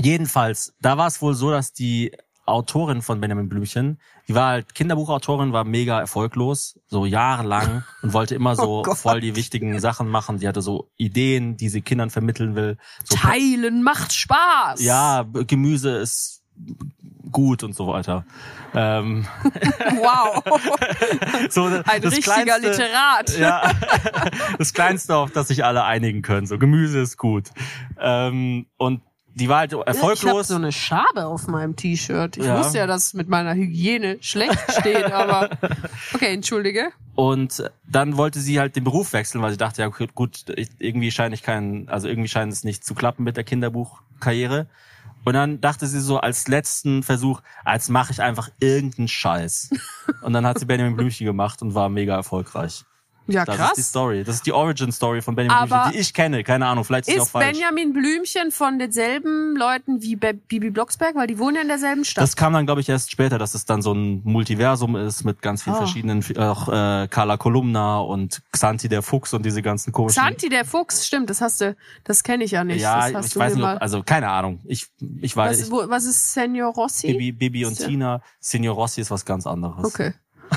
[0.00, 2.12] Jedenfalls, da war es wohl so, dass die
[2.46, 8.34] Autorin von Benjamin Blümchen, die war halt Kinderbuchautorin, war mega erfolglos, so jahrelang und wollte
[8.34, 10.38] immer so Oh voll die wichtigen Sachen machen.
[10.38, 12.76] Die hatte so Ideen, die sie Kindern vermitteln will.
[13.04, 14.82] So Teilen macht Spaß.
[14.82, 16.42] ja, Gemüse ist
[17.30, 18.24] gut und so weiter.
[18.74, 20.42] Ähm, Wow.
[21.50, 23.38] so Ein richtiger Literat.
[23.38, 23.72] Ja,
[24.58, 26.46] das Kleinste, auf das sich alle einigen können.
[26.46, 27.50] So Gemüse ist gut.
[27.98, 29.02] Ähm, und
[29.38, 30.48] die war halt Ich habe erfolglos.
[30.48, 32.36] so eine Schabe auf meinem T-Shirt.
[32.36, 32.58] Ich Ja.
[32.58, 35.50] wusste ja, dass es mit meiner Hygiene schlecht steht, aber
[36.14, 36.88] okay, entschuldige.
[37.14, 40.44] Und dann wollte sie halt den Beruf wechseln, weil sie dachte, ja gut,
[40.78, 44.66] irgendwie scheine ich keinen, also irgendwie scheint es nicht zu klappen mit der Kinderbuchkarriere.
[45.24, 49.70] Und dann dachte sie so als letzten Versuch, als mache ich einfach irgendeinen Scheiß.
[50.22, 52.84] Und dann hat sie Benjamin Blümchen gemacht und war mega erfolgreich.
[53.28, 53.88] Ja, Das ist die krass.
[53.88, 54.24] Story.
[54.24, 56.42] Das ist die Origin Story von Benjamin Aber Blümchen, die ich kenne.
[56.44, 57.52] Keine Ahnung, vielleicht ist, sie auch Ist falsch.
[57.52, 62.22] Benjamin Blümchen von denselben Leuten wie Bibi Blocksberg, weil die wohnen ja in derselben Stadt.
[62.22, 65.42] Das kam dann, glaube ich, erst später, dass es dann so ein Multiversum ist mit
[65.42, 65.78] ganz vielen Oh.
[65.78, 70.22] verschiedenen, auch äh, Carla Kolumna und Xanti der Fuchs und diese ganzen komischen.
[70.22, 72.80] Santi der Fuchs, stimmt, das hast du, das kenne ich ja nicht.
[72.80, 74.60] ja, das ich weiß nicht, ob, also keine Ahnung.
[74.64, 74.86] Ich,
[75.20, 77.08] ich weiß, was, ich, wo, was ist Senior Rossi?
[77.12, 79.84] Bibi, Bibi und Ist ja- Tina, Signor Rossi ist was ganz anderes.
[79.84, 80.14] Okay.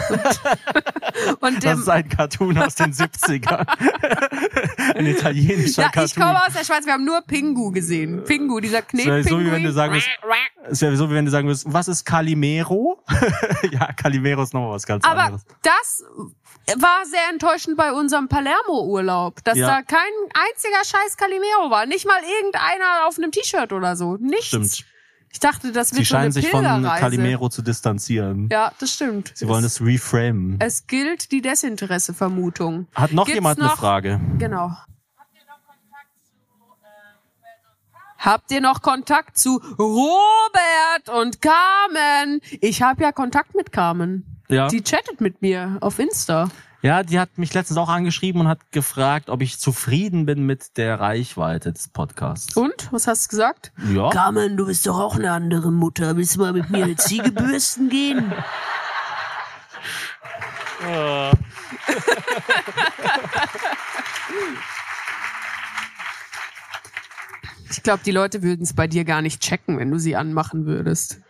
[0.10, 3.66] Und, und Das ist ein Cartoon aus den 70ern.
[4.96, 6.24] ein italienischer ja, ich Cartoon.
[6.24, 8.24] komme aus der Schweiz, wir haben nur Pingu gesehen.
[8.24, 9.74] Pingu, dieser Das wäre so, wie wenn du Knetpinguin.
[9.74, 10.10] sagen würdest,
[10.70, 13.04] es wäre so, wie wenn du sagen würdest, was ist Calimero?
[13.72, 15.46] ja, Calimero ist nochmal was ganz Aber anderes.
[15.64, 16.04] das
[16.80, 19.68] war sehr enttäuschend bei unserem Palermo-Urlaub, dass Ja.
[19.68, 20.00] da kein
[20.34, 21.86] einziger scheiß Calimero war.
[21.86, 24.18] Nicht mal irgendeiner auf einem T-Shirt oder so.
[24.18, 24.48] Nichts.
[24.48, 24.86] Stimmt.
[25.34, 26.64] Ich dachte, das wird Sie so eine scheinen sich von.
[26.64, 28.50] Calimero zu distanzieren.
[28.52, 29.32] Ja, das stimmt.
[29.34, 30.58] Sie wollen es reframen.
[30.60, 32.88] Es gilt die Desinteresse-Vermutung.
[32.94, 34.20] Hat noch Gibt's jemand eine noch- Frage?
[34.38, 34.76] Genau.
[38.18, 42.40] Habt ihr noch Kontakt zu Robert und Carmen?
[42.60, 44.26] Ich habe ja Kontakt mit Carmen.
[44.48, 44.68] Ja.
[44.68, 46.50] Die chattet mit mir auf Insta.
[46.82, 50.78] Ja, die hat mich letztens auch angeschrieben und hat gefragt, ob ich zufrieden bin mit
[50.78, 52.58] der Reichweite des Podcasts.
[52.58, 52.92] Und?
[52.92, 53.72] Was hast du gesagt?
[53.94, 54.10] Ja.
[54.10, 56.18] Carmen, du bist doch auch eine andere Mutter.
[56.18, 58.34] Willst du mal mit mir eine Ziege bürsten gehen?
[67.70, 70.66] Ich glaube, die Leute würden es bei dir gar nicht checken, wenn du sie anmachen
[70.66, 71.22] würdest.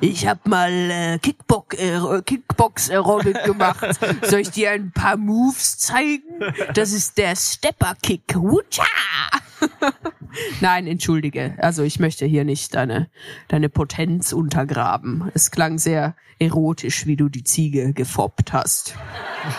[0.00, 3.86] Ich habe mal äh, Kickbox, äh, Kickbox Aerobic gemacht.
[4.22, 6.40] Soll ich dir ein paar Moves zeigen?
[6.74, 8.34] Das ist der Stepper Kick.
[8.34, 8.84] Wutscha!
[10.60, 11.54] Nein, entschuldige.
[11.58, 13.08] Also ich möchte hier nicht deine
[13.48, 15.30] deine Potenz untergraben.
[15.34, 18.96] Es klang sehr erotisch, wie du die Ziege gefoppt hast.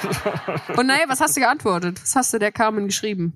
[0.77, 2.01] Und naja, was hast du geantwortet?
[2.01, 3.33] Was hast du der Carmen geschrieben?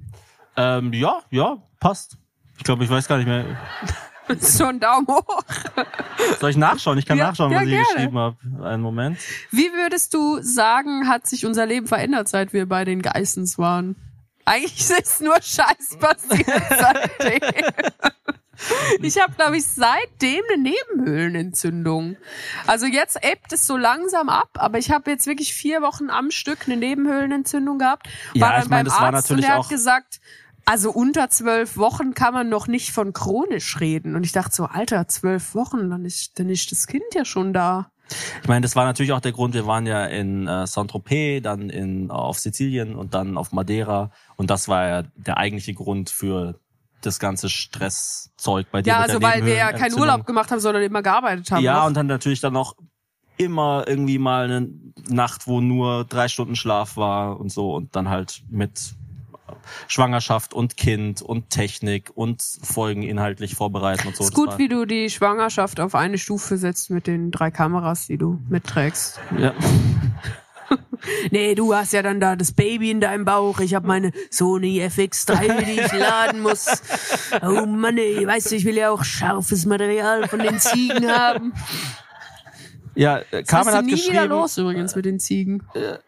[0.58, 2.18] Ähm, ja, ja, passt.
[2.58, 3.46] Ich glaube, ich weiß gar nicht mehr.
[4.40, 5.42] So ein Daumen hoch.
[6.40, 6.98] Soll ich nachschauen?
[6.98, 7.86] Ich kann Ja, nachschauen, ja, was ich gerne.
[7.94, 8.38] geschrieben habe.
[8.64, 9.18] Einen Moment.
[9.52, 13.96] Wie würdest du sagen, hat sich unser Leben verändert, seit wir bei den Geissens waren?
[14.46, 17.42] Eigentlich ist nur Scheiß passiert seitdem.
[19.02, 22.18] Ich habe, glaube ich, seitdem eine Nebenhöhlenentzündung.
[22.68, 26.30] Also jetzt ebbt es so langsam ab, aber ich habe jetzt wirklich vier Wochen am
[26.32, 28.08] Stück eine Nebenhöhlenentzündung gehabt.
[28.34, 30.20] Ja, war dann ich meine, beim das war Arzt und der hat gesagt,
[30.70, 34.16] also unter zwölf Wochen kann man noch nicht von chronisch reden.
[34.16, 37.54] Und ich dachte so, Alter, zwölf Wochen, dann ist, dann ist das Kind ja schon
[37.54, 37.90] da.
[38.44, 41.72] Ich meine, das war natürlich auch der Grund, wir waren ja in äh, Saint-Tropez, dann
[41.72, 44.12] in, auf Sizilien und dann auf Madeira.
[44.36, 46.60] Und das war ja der eigentliche Grund für
[47.02, 48.90] das ganze Stresszeug bei dir.
[48.90, 50.00] Ja, also weil wir ja keinen.
[50.00, 51.64] Urlaub gemacht haben, sondern immer gearbeitet haben.
[51.64, 51.88] Ja, noch.
[51.88, 52.76] und dann natürlich dann auch
[53.38, 54.70] immer irgendwie mal eine
[55.08, 58.94] Nacht, wo nur drei Stunden Schlaf war und so und dann halt mit
[59.88, 64.24] Schwangerschaft und Kind und Technik und Folgen inhaltlich vorbereiten und so.
[64.24, 68.18] ist gut, wie du die Schwangerschaft auf eine Stufe setzt mit den drei Kameras, die
[68.18, 69.20] du mitträgst.
[69.38, 69.54] ja.
[71.32, 73.60] Nee, du hast ja dann da das Baby in deinem Bauch.
[73.60, 76.68] Ich habe meine Sony FX3, die ich laden muss.
[77.42, 81.54] Oh Mann, ey, weißt du, ich will ja auch scharfes Material von den Ziegen haben.
[82.96, 85.64] Ja, äh, Das Carmen hat nie wieder geschrieben, los übrigens mit den Ziegen.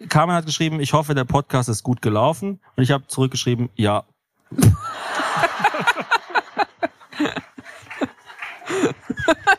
[0.09, 2.59] Carmen hat geschrieben, ich hoffe, der Podcast ist gut gelaufen.
[2.75, 4.03] Und ich habe zurückgeschrieben, ja.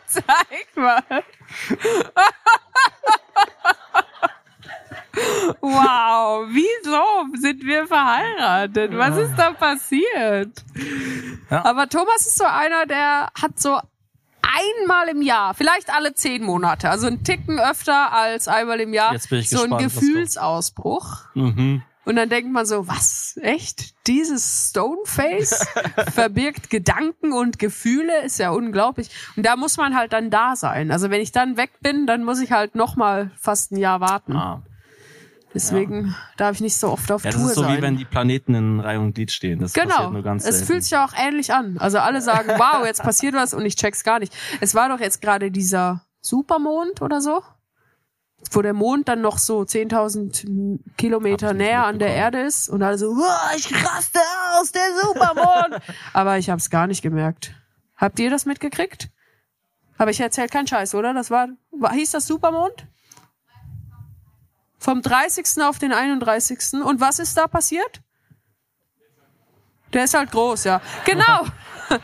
[0.07, 1.03] Zeig mal.
[5.61, 8.97] Wow, wieso sind wir verheiratet?
[8.97, 10.65] Was ist da passiert?
[11.51, 11.65] Ja.
[11.65, 13.79] Aber Thomas ist so einer, der hat so
[14.53, 19.13] einmal im Jahr, vielleicht alle zehn Monate, also ein Ticken öfter als einmal im Jahr,
[19.13, 19.95] Jetzt bin ich so ein gespannt, kommt.
[19.95, 21.19] Gefühlsausbruch.
[21.35, 21.83] Mhm.
[22.05, 23.39] Und dann denkt man so, was?
[23.43, 23.95] Echt?
[24.09, 25.67] Dieses Stoneface
[26.13, 28.23] verbirgt Gedanken und Gefühle?
[28.25, 29.09] Ist ja unglaublich.
[29.37, 30.91] Und da muss man halt dann da sein.
[30.91, 34.01] Also wenn ich dann weg bin, dann muss ich halt noch mal fast ein Jahr
[34.01, 34.35] warten.
[34.35, 34.63] Ah.
[35.55, 37.77] Deswegen darf ich nicht so oft auf Ja, das Tour ist so sein.
[37.79, 39.59] wie wenn die Planeten in Reihe und Glied stehen.
[39.61, 40.11] Das Genau.
[40.11, 40.67] nur ganz es selten.
[40.67, 41.77] fühlt sich auch ähnlich an.
[41.79, 44.35] Also alle sagen, wow, jetzt passiert was und ich check's gar nicht.
[44.61, 47.43] Es war doch jetzt gerade dieser Supermond oder so,
[48.51, 52.09] wo der Mond dann noch so 10.000 Kilometer näher an der.
[52.15, 54.19] Erde ist und alle so, wow, ich raste
[54.59, 55.81] aus, der Supermond.
[56.13, 57.55] Aber ich hab's gar nicht gemerkt.
[57.97, 59.11] Habt ihr das mitgekriegt?
[59.99, 61.15] Aber ich erzähl keinen Scheiß, oder?
[61.15, 62.87] Das war, war hieß das Supermond?
[64.83, 65.63] Vom 30.
[65.63, 66.83] auf den 31.
[66.85, 68.03] Und was ist da passiert?
[69.93, 70.81] Der ist halt groß, ja.
[71.05, 71.47] Genau.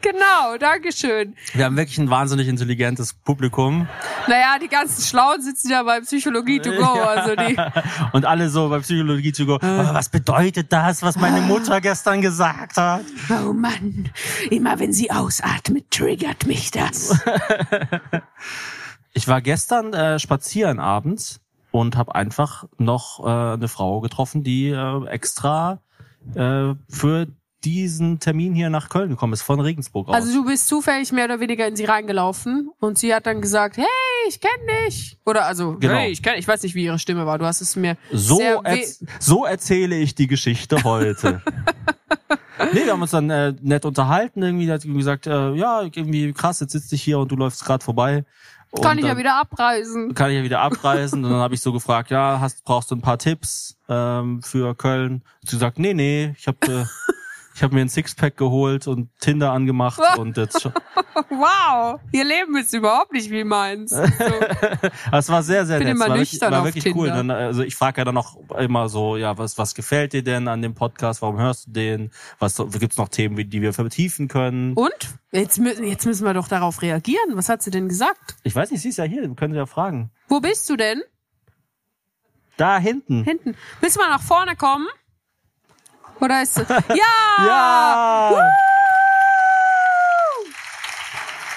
[0.00, 1.36] genau, Dankeschön.
[1.52, 3.86] Wir haben wirklich ein wahnsinnig intelligentes Publikum.
[4.28, 6.94] Naja, die ganzen Schlauen sitzen ja bei Psychologie to go.
[6.94, 7.54] Also die,
[8.12, 12.22] Und alle so bei Psychologie zu go, "Aber was bedeutet das, was meine Mutter gestern
[12.22, 13.04] gesagt hat?
[13.28, 14.10] oh Mann,
[14.48, 17.18] immer wenn sie ausatmet, triggert mich das.
[19.14, 21.40] Ich war gestern äh, spazieren abends
[21.70, 25.80] und habe einfach noch äh, eine Frau getroffen, die äh, extra
[26.34, 27.26] äh, für
[27.64, 30.14] diesen Termin hier nach Köln gekommen ist, von Regensburg aus.
[30.14, 33.78] Also du bist zufällig mehr oder weniger in sie reingelaufen und sie hat dann gesagt,
[33.78, 33.86] hey,
[34.28, 35.18] ich kenne dich.
[35.24, 35.94] Oder also, Genau.
[35.94, 37.38] hey, ich kenne, ich weiß nicht, wie ihre Stimme war.
[37.38, 41.40] Du hast es mir so, erz so erzähle ich die Geschichte heute.
[42.74, 44.42] nee, wir haben uns dann äh, nett unterhalten.
[44.42, 47.64] Irgendwie hat sie gesagt, äh, ja, irgendwie krass, jetzt sitze ich hier und du läufst
[47.64, 48.24] gerade vorbei.
[48.76, 50.14] Und kann ich ja wieder abreisen.
[50.14, 51.24] kann ich ja wieder abreisen.
[51.24, 54.74] und dann habe ich so gefragt, ja, hast, brauchst du ein paar Tipps ähm, für
[54.74, 55.22] Köln?
[55.42, 56.84] Hat sie gesagt, nee, nee, ich habe äh,
[57.54, 60.72] ich hab mir ein Sixpack geholt und Tinder angemacht und jetzt schon.
[61.30, 63.90] Wow, ihr Leben ist überhaupt nicht wie meins.
[63.90, 64.02] So.
[65.10, 65.96] Das war sehr, sehr Bin nett.
[65.96, 67.08] immer war wirklich, war wirklich cool.
[67.08, 70.48] Dann, also ich frage ja dann auch immer so, ja, was, was gefällt dir denn
[70.48, 71.22] an dem Podcast?
[71.22, 72.10] Warum hörst du den?
[72.40, 74.74] Was gibt's noch Themen, die wir vertiefen können?
[74.74, 74.92] Und?
[75.30, 77.32] Jetzt, jetzt müssen wir doch darauf reagieren.
[77.34, 78.36] Was hat sie denn gesagt?
[78.42, 80.10] Ich weiß nicht, sie ist ja hier, wir können sie ja fragen.
[80.28, 81.02] Wo bist du denn?
[82.56, 83.24] Da hinten.
[83.24, 83.56] Hinten.
[83.80, 84.86] Willst du mal nach vorne kommen?
[86.24, 87.44] Oder ist Ja!
[87.46, 88.30] Ja!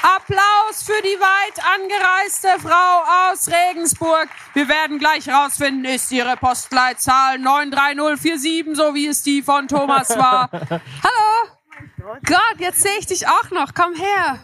[0.02, 4.28] Applaus für die weit angereiste Frau aus Regensburg.
[4.54, 10.50] Wir werden gleich rausfinden, ist ihre Postleitzahl 93047, so wie es die von Thomas war.
[10.52, 12.18] Hallo!
[12.26, 13.74] Gott, jetzt sehe ich dich auch noch.
[13.74, 14.40] Komm her.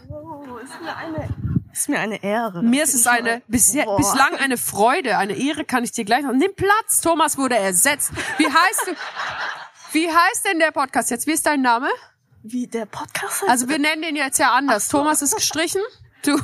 [1.74, 2.62] Ist mir eine Ehre.
[2.62, 3.98] Mir ist es eine bisher, Boah.
[3.98, 6.32] bislang eine Freude, eine Ehre kann ich dir gleich noch.
[6.32, 8.12] Nimm Platz, Thomas wurde ersetzt.
[8.38, 8.92] Wie heißt du?
[9.94, 11.28] Wie heißt denn der Podcast jetzt?
[11.28, 11.88] Wie ist dein Name?
[12.44, 13.50] Wie der Podcast heißt?
[13.50, 14.88] Also wir nennen den jetzt ja anders.
[14.90, 15.82] Thomas ist gestrichen.
[16.26, 16.40] Du.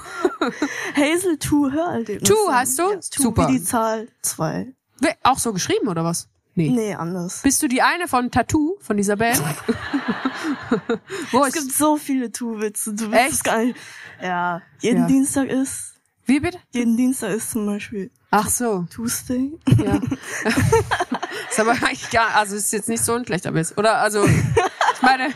[0.94, 2.28] Hazel 2 Hörerlebnis.
[2.30, 2.84] Tu heißt du?
[2.92, 3.48] Ja, tu Super.
[3.48, 4.74] Wie die Zahl 2.
[5.00, 6.28] Wer- Auch so geschrieben oder was?
[6.54, 6.70] Nee.
[6.70, 7.44] Nee, anders.
[7.44, 9.42] Bist du die eine von Tattoo, von dieser Band?
[11.32, 11.78] Wo Es gibt ist?
[11.78, 12.94] so viele Tu-Witze.
[12.94, 13.58] Du willst Echt?
[13.58, 13.78] nicht.
[14.22, 14.62] Ja.
[14.82, 15.08] Jeden Ja.
[15.08, 15.94] Dienstag ist,
[16.26, 16.58] Wie bitte?
[16.72, 19.58] jeden Dienstag ist zum Beispiel Ach so, Tuesday.
[19.78, 20.02] ja.
[21.50, 23.74] ist aber eigentlich gar, also ist jetzt nicht so ein schlechter Witz.
[23.78, 25.30] Oder also, ich meine,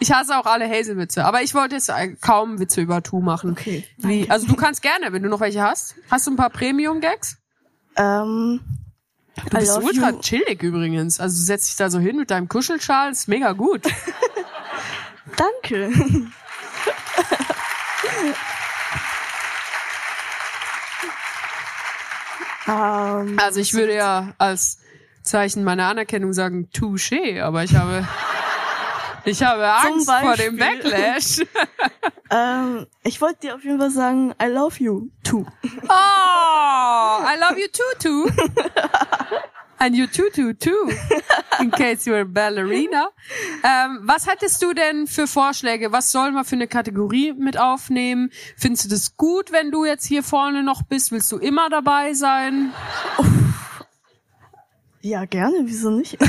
[0.00, 1.90] ich hasse auch alle Hazelwitze, aber ich wollte jetzt
[2.20, 3.52] kaum Witze über Tu machen.
[3.52, 3.84] Okay.
[3.98, 5.94] Wie, also du kannst gerne, wenn du noch welche hast.
[6.10, 7.36] Hast du ein paar Premium-Gags?
[7.96, 8.60] Ähm,
[9.50, 10.18] Du I bist ultra you.
[10.20, 11.20] chillig übrigens.
[11.20, 13.82] Also du setzt dich da so hin mit deinem Kuschelschal, ist mega gut.
[15.36, 15.92] danke.
[22.66, 24.78] ähm, Also ich würde ja als
[25.28, 28.06] Zeichen meiner Anerkennung sagen, touché, aber ich habe,
[29.24, 30.56] ich habe Angst vor dem.
[30.56, 31.42] Backlash.
[32.30, 35.46] ähm, ich wollte dir auf jeden Fall sagen, I love you too.
[35.64, 38.30] Oh, I love you too, too.
[39.80, 40.90] And you too, too, too.
[41.60, 43.10] In case you're a ballerina.
[43.62, 45.92] Ähm, was hattest du denn für Vorschläge?
[45.92, 48.30] Was soll man für eine Kategorie mit aufnehmen?
[48.56, 51.12] Findest du das gut, wenn du jetzt hier vorne noch bist?
[51.12, 52.72] Willst du immer dabei sein?
[55.00, 56.18] Ja, gerne, wieso nicht?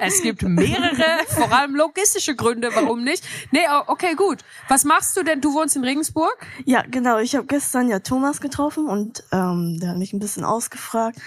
[0.00, 3.24] Es gibt mehrere, vor allem logistische Gründe, warum nicht.
[3.52, 4.38] Nee, o- okay, gut.
[4.68, 5.40] Was machst du denn?
[5.40, 6.36] Du wohnst in Regensburg?
[6.64, 7.18] Ja, genau.
[7.18, 11.18] Ich habe gestern ja Thomas getroffen und ähm, der hat mich ein bisschen ausgefragt.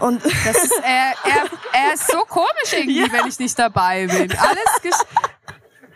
[0.00, 4.30] Und Das ist, er, er, er ist so komisch irgendwie, wenn ich nicht dabei bin.
[4.38, 4.94] Alles gesch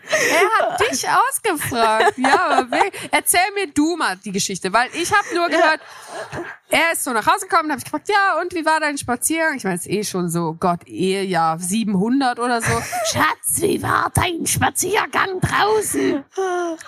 [0.09, 2.17] Er hat dich ausgefragt.
[2.17, 2.81] Ja, aber
[3.11, 5.79] erzähl mir du mal die Geschichte, weil ich habe nur gehört,
[6.69, 9.57] er ist so nach Hause gekommen, habe ich gefragt, ja, und wie war dein Spaziergang?
[9.57, 12.71] Ich meine, es ist eh schon so, Gott, Ehejahr 700 oder so.
[13.11, 16.23] Schatz, wie war dein Spaziergang draußen?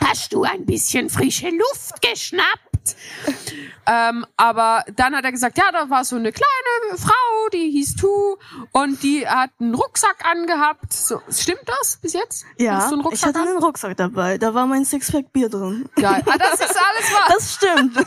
[0.04, 2.65] Hast du ein bisschen frische Luft geschnappt?
[2.94, 3.54] Gesagt.
[3.88, 7.96] Ähm, aber dann hat er gesagt, ja, da war so eine kleine Frau, die hieß
[7.96, 8.36] Tu
[8.72, 10.92] und die hat einen Rucksack angehabt.
[10.92, 12.46] So, stimmt das bis jetzt?
[12.58, 13.48] Ja, Hast du einen ich Rucksack hatte an?
[13.50, 14.38] einen Rucksack dabei.
[14.38, 15.88] Da war mein Sixpack Bier drin.
[15.96, 16.24] Geil.
[16.26, 17.26] Ah, das ist alles was.
[17.36, 17.96] Das stimmt.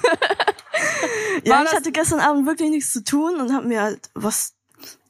[1.44, 4.54] ja, ich hatte gestern Abend wirklich nichts zu tun und habe mir halt was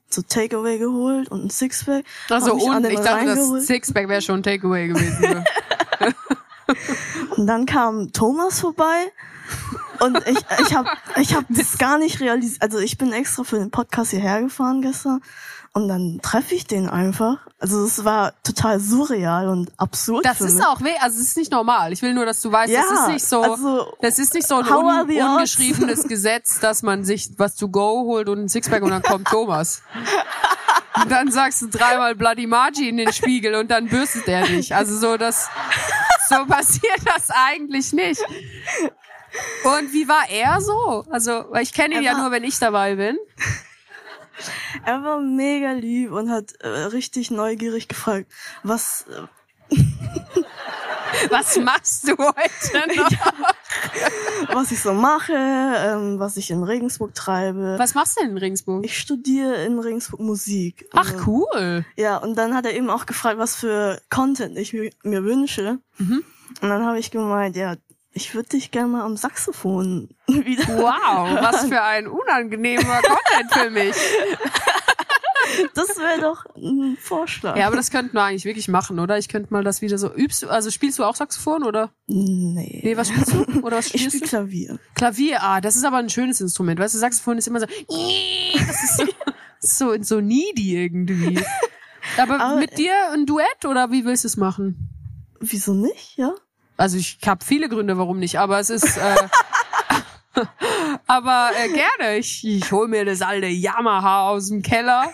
[0.09, 2.05] zu Takeaway geholt und ein Sixpack.
[2.31, 3.67] Also und ich dachte, das.
[3.67, 5.21] Sixpack wäre schon Takeaway gewesen.
[5.21, 5.45] ne?
[7.37, 9.13] Und dann kam Thomas vorbei
[10.01, 12.63] und ich ich habe ich hab das gar nicht realisiert.
[12.63, 15.21] Also ich bin extra für den Podcast hierher gefahren gestern
[15.73, 17.39] und dann treffe ich den einfach.
[17.59, 20.25] Also es war total surreal und absurd.
[20.25, 21.93] Das ist auch weh, also es ist nicht normal.
[21.93, 24.47] Ich will nur, dass du weißt, Ja, das ist nicht so, also, das ist nicht
[24.47, 28.83] so ein un, ungeschriebenes Gesetz, dass man sich was to go holt und ein Sixpack
[28.83, 29.83] und dann kommt Thomas.
[31.03, 34.75] Und dann sagst du dreimal Bloody Margie in den Spiegel und dann bürstet er dich.
[34.75, 35.49] Also so das,
[36.29, 38.21] so passiert das eigentlich nicht.
[39.65, 41.05] Und wie war er so?
[41.11, 43.19] Also, weil ich kenne ihn Er ja nur, wenn ich dabei bin.
[44.85, 48.31] Er war mega lieb und hat äh, richtig neugierig gefragt,
[48.63, 49.77] was äh,
[51.31, 54.55] Was machst du heute noch?
[54.55, 57.77] was ich so mache, ähm, was ich in Regensburg treibe.
[57.79, 58.85] Was machst du denn in Regensburg?
[58.85, 60.87] Ich studiere in Regensburg Musik.
[60.93, 61.85] Ach Also, cool.
[61.97, 65.79] Ja, und dann hat er eben auch gefragt, was für Content ich mir, mir wünsche.
[65.99, 66.25] Mhm.
[66.63, 67.77] Und dann habe ich gemeint, ja,
[68.13, 70.67] ich würde dich gerne mal am Saxophon wieder.
[70.69, 73.95] Wow, was für ein unangenehmer Content für mich.
[75.75, 77.57] Das wäre doch ein Vorschlag.
[77.57, 79.19] Ja, aber das könnten wir eigentlich wirklich machen, oder?
[79.19, 80.13] Ich könnte mal das wieder so.
[80.15, 81.91] Übst du, also spielst du auch Saxophon oder?
[82.07, 82.81] Nee.
[82.85, 83.45] Nee, was spielst du?
[83.63, 84.29] Oder was ich spielst spiele du?
[84.29, 84.79] Klavier.
[84.95, 86.79] Klavier, ah, das ist aber ein schönes Instrument.
[86.81, 87.67] Weißt du, Saxophon ist immer so.
[88.59, 89.07] Das ist so,
[89.97, 91.39] so, so needy irgendwie.
[92.17, 94.89] Aber, Aber- mit dir ein Duett oder wie willst du es machen?
[95.41, 96.35] Wieso nicht, ja?
[96.77, 98.97] Also ich habe viele Gründe, warum nicht, aber es ist.
[98.97, 99.17] Äh,
[101.07, 102.19] aber äh, gerne.
[102.19, 105.13] Ich, ich hol mir das alte Yamaha aus dem Keller.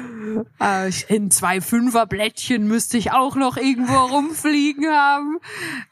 [0.60, 5.38] äh, in zwei Fünferblättchen müsste ich auch noch irgendwo rumfliegen haben.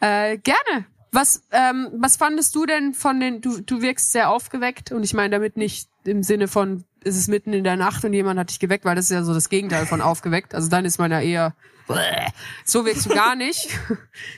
[0.01, 0.87] Äh, gerne.
[1.13, 5.13] Was, ähm, was fandest du denn von den, du, du wirkst sehr aufgeweckt und ich
[5.13, 8.51] meine damit nicht im Sinne von, es ist mitten in der Nacht und jemand hat
[8.51, 10.55] dich geweckt, weil das ist ja so das Gegenteil von aufgeweckt.
[10.55, 11.55] Also dann ist man ja eher,
[12.65, 13.69] so wirkst du gar nicht.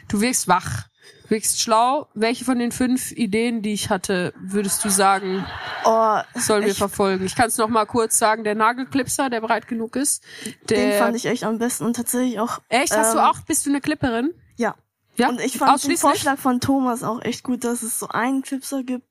[0.09, 0.88] Du wirkst wach,
[1.32, 2.09] du wirkst schlau.
[2.14, 5.44] Welche von den fünf Ideen, die ich hatte, würdest du sagen,
[5.84, 7.24] Oh, sollen wir verfolgen?
[7.24, 10.22] Ich kann es noch mal kurz sagen, der Nagelklipser, der breit genug ist.
[10.68, 12.60] Der, den fand ich echt am besten und tatsächlich auch.
[12.68, 14.32] Echt, hast du ähm, auch, bist du eine Clipperin?
[14.56, 14.74] Ja.
[15.16, 15.96] Ja, Und ich fand den?
[15.96, 19.06] Vorschlag von Thomas auch echt gut, dass es so einen Clipser gibt,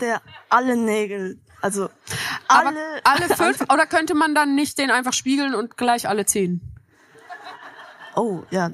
[0.00, 0.20] der
[0.50, 1.88] alle Nägel, also
[2.48, 3.62] Aber alle, alle fünf?
[3.72, 6.60] Oder könnte man dann nicht den einfach spiegeln und gleich alle zehn?
[8.14, 8.70] Oh, ja.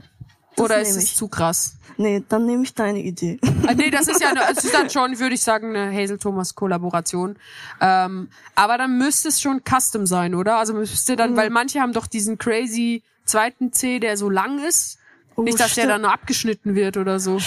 [0.57, 1.77] Das Oder ist es zu krass?
[1.97, 3.39] Nee, dann nehme ich deine Idee.
[3.67, 7.37] Ah, nee, das ist ja, das ist dann schon, würde ich sagen, eine Hazel-Thomas-Kollaboration.
[7.81, 10.57] Ähm, aber dann müsste es schon custom sein, oder?
[10.57, 11.17] Also müsste Mhm.
[11.17, 14.99] dann, weil manche haben doch diesen crazy zweiten C, der so lang ist.
[15.37, 15.91] Oh, Nicht, dass der stimmt.
[15.91, 17.39] dann nur abgeschnitten wird oder so.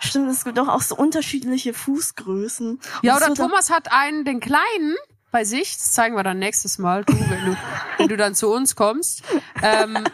[0.00, 2.80] Stimmt, es gibt doch auch so unterschiedliche Fußgrößen.
[3.02, 4.94] Ja, oder Thomas hat einen, den kleinen
[5.32, 7.56] bei sich, das zeigen wir dann nächstes Mal, du, wenn du,
[7.98, 9.22] wenn du dann zu uns kommst.
[9.62, 10.04] Ähm,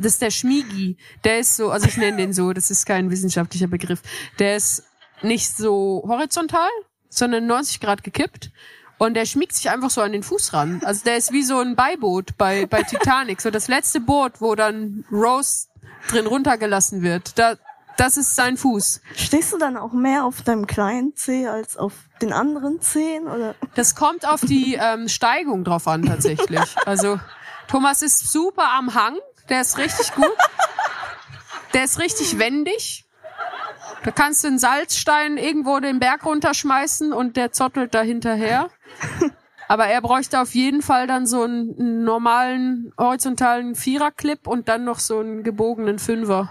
[0.00, 0.96] das ist der Schmiegi.
[1.24, 4.02] Der ist so, also ich nenne den so, das ist kein wissenschaftlicher Begriff.
[4.38, 4.84] Der ist
[5.22, 6.68] nicht so horizontal,
[7.08, 8.50] sondern 90 Grad gekippt.
[8.98, 10.82] Und der schmiegt sich einfach so an den Fuß ran.
[10.84, 13.40] Also der ist wie so ein Beiboot bei, bei Titanic.
[13.40, 15.68] So das letzte Boot, wo dann Rose
[16.08, 17.38] drin runtergelassen wird.
[17.38, 17.54] Da,
[17.96, 19.00] das ist sein Fuß.
[19.16, 23.26] Stehst du dann auch mehr auf deinem kleinen Zeh als auf den anderen Zehen?
[23.26, 23.54] Oder?
[23.74, 26.76] Das kommt auf die ähm, Steigung drauf an tatsächlich.
[26.84, 27.18] Also
[27.68, 29.16] Thomas ist super am Hang,
[29.50, 30.36] der ist richtig gut.
[31.74, 33.04] Der ist richtig wendig.
[34.02, 38.70] Da kannst du einen Salzstein irgendwo den Berg runterschmeißen und der zottelt da hinterher.
[39.68, 44.98] Aber er bräuchte auf jeden Fall dann so einen, normalen horizontalen Viererclip und dann noch
[44.98, 46.50] so einen gebogenen Fünfer.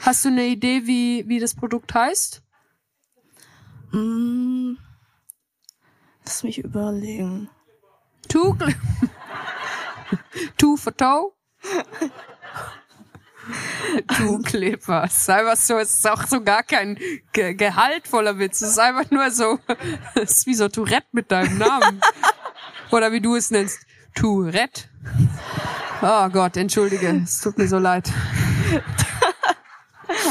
[0.00, 2.42] Hast du eine Idee, wie, wie das Produkt heißt?
[3.92, 4.72] Mm,
[6.24, 7.48] lass mich überlegen.
[8.28, 8.74] Cl-
[10.56, 11.32] Two for toe.
[14.16, 15.28] Two Clippers.
[15.28, 16.96] Einfach so, es ist auch so gar kein
[17.32, 18.62] ge gehaltvoller Witz.
[18.62, 19.58] Es ist einfach nur so,
[20.14, 22.00] es ist wie so Tourette mit deinem Namen.
[22.90, 23.80] Oder wie du es nennst.
[24.14, 24.84] Tourette.
[26.02, 27.22] Oh Gott, entschuldige.
[27.24, 28.10] Es tut mir so leid.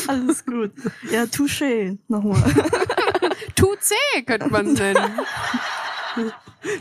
[0.08, 0.72] Alles gut.
[1.10, 1.98] Ja, touché.
[2.08, 2.42] Nochmal.
[3.56, 5.20] Touché könnte man es nennen.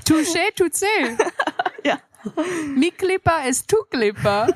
[0.04, 1.16] Touché, Touché.
[2.74, 4.48] Mi Clipper ist Tu Clipper.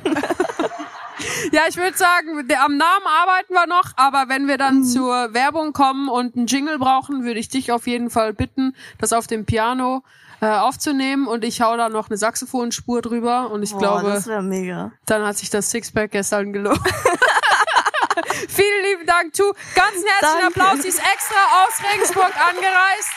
[1.53, 5.33] Ja, ich würde sagen, der, am Namen arbeiten wir noch, aber wenn wir dann zur
[5.33, 9.27] Werbung kommen und einen Jingle brauchen, würde ich dich auf jeden Fall bitten, das auf
[9.29, 10.03] dem Piano
[10.41, 14.27] äh, aufzunehmen und ich hau da noch eine Saxophonspur drüber und ich Boah, glaube, das
[14.27, 14.93] wäre mega.
[15.07, 16.81] dann hat sich das Sixpack gestern gelohnt.
[18.49, 19.45] Vielen lieben Dank, Tu.
[19.75, 20.47] Ganz herzlichen Danke.
[20.47, 20.83] Applaus.
[20.83, 23.15] Sie ist extra aus Regensburg angereist.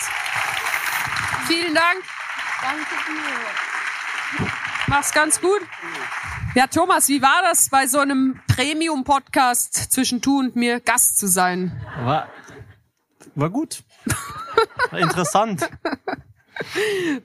[1.48, 2.04] Vielen Dank.
[2.62, 3.67] Danke dir.
[4.88, 5.62] Mach's ganz gut.
[6.56, 11.28] Ja, Thomas, wie war das, bei so einem Premium-Podcast zwischen Tu und mir Gast zu
[11.28, 11.80] sein?
[12.04, 12.30] War,
[13.36, 13.84] war gut.
[14.92, 15.70] War interessant.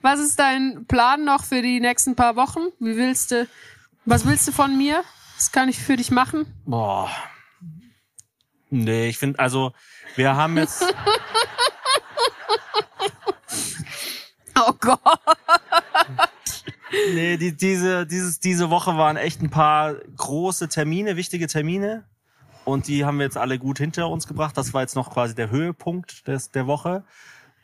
[0.03, 2.61] Was ist dein Plan noch für die nächsten paar Wochen?
[2.79, 3.49] Wie willst du,
[4.05, 5.03] was willst du von mir?
[5.37, 6.47] Was kann ich für dich machen?
[6.67, 7.11] Boah.
[8.69, 9.73] Nee, ich finde, also,
[10.17, 10.85] wir haben jetzt,
[14.59, 15.01] Oh Gott.
[17.15, 22.05] Nee, die, diese, dieses, diese Woche waren echt ein paar große Termine, wichtige Termine.
[22.65, 24.57] Und die haben wir jetzt alle gut hinter uns gebracht.
[24.57, 27.05] Das war jetzt noch quasi der Höhepunkt des, der Woche.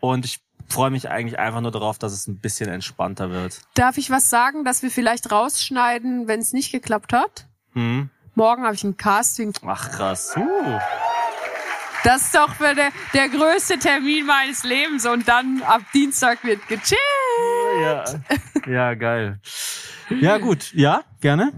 [0.00, 3.62] Und ich freue mich eigentlich einfach nur darauf, dass es ein bisschen entspannter wird.
[3.74, 7.46] Darf ich was sagen, dass wir vielleicht rausschneiden, wenn es nicht geklappt hat?
[7.74, 8.10] Hm?
[8.34, 9.52] Morgen habe ich ein Casting.
[9.66, 10.36] Ach krass.
[10.36, 10.78] Uh.
[12.04, 15.06] Das ist doch der, der größte Termin meines Lebens.
[15.06, 17.17] Und dann ab Dienstag wird gechillt.
[17.80, 18.04] Ja,
[18.66, 19.40] ja, geil.
[20.20, 20.72] Ja, gut.
[20.74, 21.52] Ja, gerne.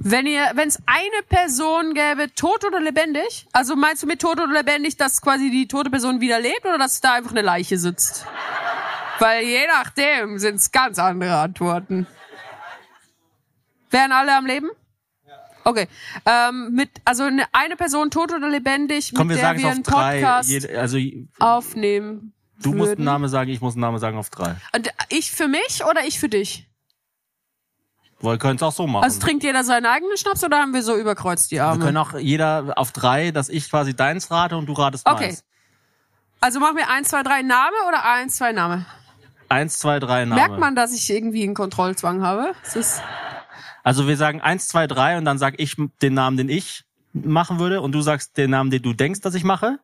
[0.00, 3.46] Wenn ihr, wenn es eine Person gäbe, tot oder lebendig?
[3.52, 6.78] Also meinst du mit tot oder lebendig, dass quasi die tote Person wieder lebt oder
[6.78, 8.24] dass da einfach eine Leiche sitzt?
[9.18, 12.06] Weil je nachdem sind es ganz andere Antworten.
[13.90, 14.70] Wären alle am Leben?
[15.64, 15.88] Okay.
[16.24, 19.82] Ähm, mit, also eine, Person tot oder lebendig, Komm, mit wir der wir auf einen
[19.82, 20.20] drei.
[20.20, 20.98] Podcast Jede, also
[21.38, 22.32] aufnehmen.
[22.62, 23.04] Du musst einen würden.
[23.04, 24.56] Namen sagen, ich muss einen Namen sagen auf drei.
[24.74, 26.66] Und ich für mich oder ich für dich?
[28.20, 29.04] Wir können es auch so machen.
[29.04, 31.84] Also trinkt jeder seinen eigenen Schnaps oder haben wir so überkreuzt die wir Arme?
[31.84, 35.26] können auch jeder auf drei, dass ich quasi deins rate und du ratest Okay.
[35.28, 35.44] meins.
[36.40, 38.86] Also machen wir eins, zwei, drei Name oder eins, zwei Name?
[39.48, 40.40] Eins, zwei, drei Name.
[40.40, 42.52] Merkt man, dass ich irgendwie einen Kontrollzwang habe?
[43.84, 47.58] Also wir sagen eins, zwei, drei und dann sag ich den Namen, den ich machen
[47.58, 49.78] würde und du sagst den Namen, den du denkst, dass ich mache.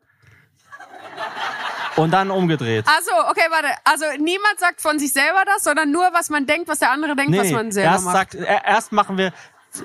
[1.97, 2.85] Und dann umgedreht.
[2.87, 3.69] also okay, warte.
[3.85, 7.15] Also niemand sagt von sich selber das, sondern nur was man denkt, was der andere
[7.17, 8.17] denkt, was man selber erst macht.
[8.17, 9.33] sagt, er- erst machen wir,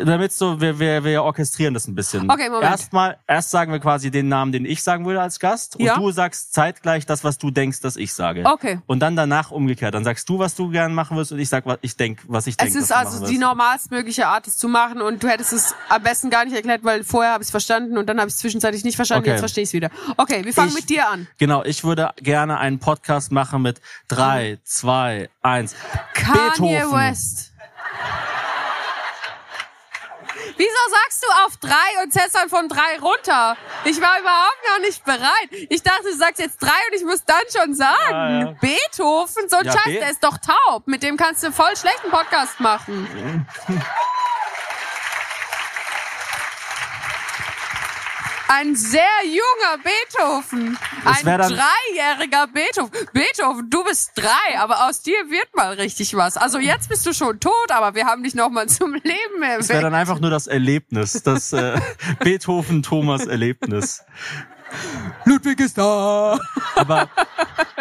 [0.04, 2.30] damit so, wir, wir, wir orchestrieren das ein bisschen.
[2.30, 2.64] Okay, Moment.
[2.70, 5.96] Erstmal, erst sagen wir quasi den Namen, den ich sagen würde als Gast und Ja.
[5.96, 8.44] du sagst zeitgleich das, was du denkst, dass ich sage.
[8.46, 8.80] Okay.
[8.86, 9.94] Und dann danach umgekehrt.
[9.96, 12.48] Dann sagst du, was du gern machen wirst und ich sag, was ich denk, was
[12.48, 12.80] ich es denke.
[12.80, 16.46] ist also die normalstmögliche Art, es zu machen und du hättest es am besten gar
[16.46, 18.96] nicht erklärt, weil vorher habe ich es verstanden und dann habe ich es zwischenzeitlich nicht
[18.96, 19.32] verstanden, Okay.
[19.32, 19.90] jetzt verstehe ich es wieder.
[20.18, 21.28] Okay, wir fangen Ich- mit dir an.
[21.38, 25.76] Genau, ich würde gerne einen Podcast machen mit drei, zwei, eins.
[26.14, 26.40] Kanye
[26.80, 26.92] Beethoven.
[27.00, 27.52] West.
[30.60, 33.56] Wieso sagst du auf drei und zählst dann von drei runter?
[33.86, 35.50] Ich war überhaupt noch nicht bereit.
[35.70, 38.14] Ich dachte, du sagst jetzt drei und ich muss dann schon sagen.
[38.14, 38.52] Ah, ja.
[38.60, 40.86] Beethoven, so ein Ja, Scheiß, Be- der ist doch taub.
[40.86, 43.48] Mit dem kannst du voll schlechten Podcast machen.
[48.52, 50.76] Ein sehr junger Beethoven.
[51.06, 52.92] Ein dreijähriger Beethoven.
[53.14, 56.36] Beethoven, du bist drei, aber aus dir wird mal richtig was.
[56.36, 59.42] Also jetzt bist du schon tot, aber wir haben dich noch mal zum Leben Das
[59.42, 59.84] wäre erweckt.
[59.84, 61.80] dann einfach nur das Erlebnis, das äh,
[62.24, 64.04] Beethoven-Thomas-Erlebnis.
[65.26, 66.40] Ludwig ist da.
[66.76, 67.10] Aber,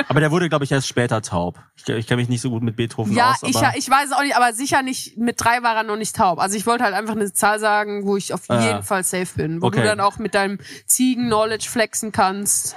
[0.09, 1.59] aber der wurde, glaube ich, erst später taub.
[1.77, 3.43] Ich, ich kenne mich nicht so gut mit Beethoven Ja, aus.
[3.43, 5.97] ich, aber ich weiß es auch nicht, aber sicher nicht, mit drei war er noch
[5.97, 6.39] nicht taub.
[6.41, 8.61] Also ich wollte halt einfach eine Zahl sagen, wo ich auf Ah.
[8.61, 9.63] jeden Fall safe bin.
[9.63, 9.81] Wo Okay.
[9.81, 12.75] du dann auch mit deinem Ziegen-Knowledge flexen kannst.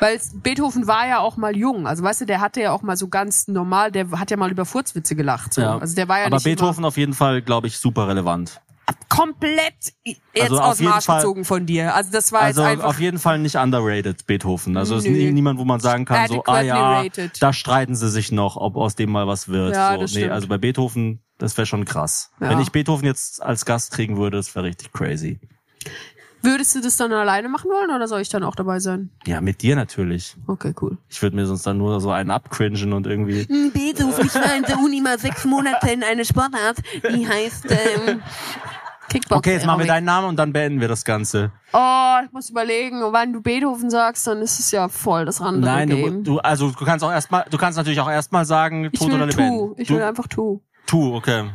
[0.00, 1.86] Weil Beethoven war ja auch mal jung.
[1.88, 4.50] Also weißt du, der hatte ja auch mal so ganz normal, der hat ja mal
[4.50, 5.52] über Furzwitze gelacht.
[5.54, 5.60] So.
[5.62, 5.78] Ja.
[5.78, 8.60] Also der war ja aber nicht Beethoven auf jeden Fall, glaube ich, super relevant.
[9.08, 9.74] Komplett
[10.04, 11.94] jetzt Also aus dem Arsch Fall- gezogen von dir.
[11.94, 12.84] Also das war Also jetzt einfach...
[12.86, 14.76] auf jeden Fall nicht underrated, Beethoven.
[14.76, 15.10] Also ist Nö.
[15.10, 17.42] nie, niemand, wo man sagen kann, so, ah ja, rated.
[17.42, 19.74] da streiten sie sich noch, ob aus dem mal was wird.
[19.74, 20.32] Ja, so, das nee, stimmt.
[20.32, 22.30] also bei Beethoven, das wäre schon krass.
[22.40, 22.50] Ja.
[22.50, 25.40] Wenn ich Beethoven jetzt als Gast kriegen würde, das wäre richtig crazy.
[26.40, 29.10] Würdest du das dann alleine machen wollen oder soll ich dann auch dabei sein?
[29.26, 30.36] Ja, mit dir natürlich.
[30.46, 30.96] Okay, cool.
[31.08, 33.44] Ich würde mir sonst dann nur so einen abcringen und irgendwie.
[33.72, 36.76] Beethoven, ich war in der Uni mal sechs Monate in eine Sportart,
[37.12, 38.22] die heißt ähm,
[39.08, 39.38] Kickbox.
[39.38, 41.52] Okay, jetzt machen wir deinen Namen und dann beenden wir das Ganze.
[41.72, 45.72] Oh, ich muss überlegen, wann du Beethoven sagst, dann ist es ja voll das andere
[45.72, 46.24] Nein, Game.
[46.24, 49.08] du, du, also du kannst auch erstmal, du kannst natürlich auch erstmal sagen, ich tot
[49.08, 49.58] oder will lebendig.
[49.58, 49.74] Tu.
[49.78, 50.60] Ich du, will einfach Tu.
[50.86, 51.50] tu, okay.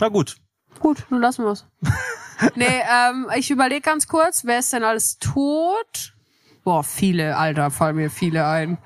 [0.00, 0.36] Na gut.
[0.80, 1.66] Gut, dann lassen wir's.
[2.54, 6.14] nee, ähm, ich überlege ganz kurz, wer ist denn alles tot?
[6.68, 8.76] Boah, viele, Alter, fallen mir viele ein.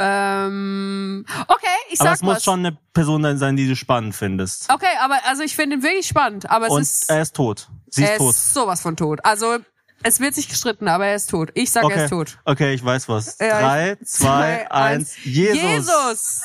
[0.00, 2.42] Ähm, okay, ich Aber sag es muss was.
[2.42, 4.68] schon eine Person sein, die du spannend findest.
[4.72, 7.68] Okay, aber also ich finde ihn wirklich spannend, aber es Und ist er ist tot.
[7.90, 8.30] Sie ist er tot.
[8.34, 9.20] ist sowas von tot.
[9.24, 9.58] Also
[10.02, 11.50] es wird sich gestritten, aber er ist tot.
[11.54, 12.04] Ich sage, er Okay.
[12.06, 12.38] ist tot.
[12.44, 13.36] okay, ich weiß was.
[13.40, 15.14] Ja, Drei, ich- zwei, eins.
[15.22, 15.62] Jesus.
[15.62, 16.42] Jesus.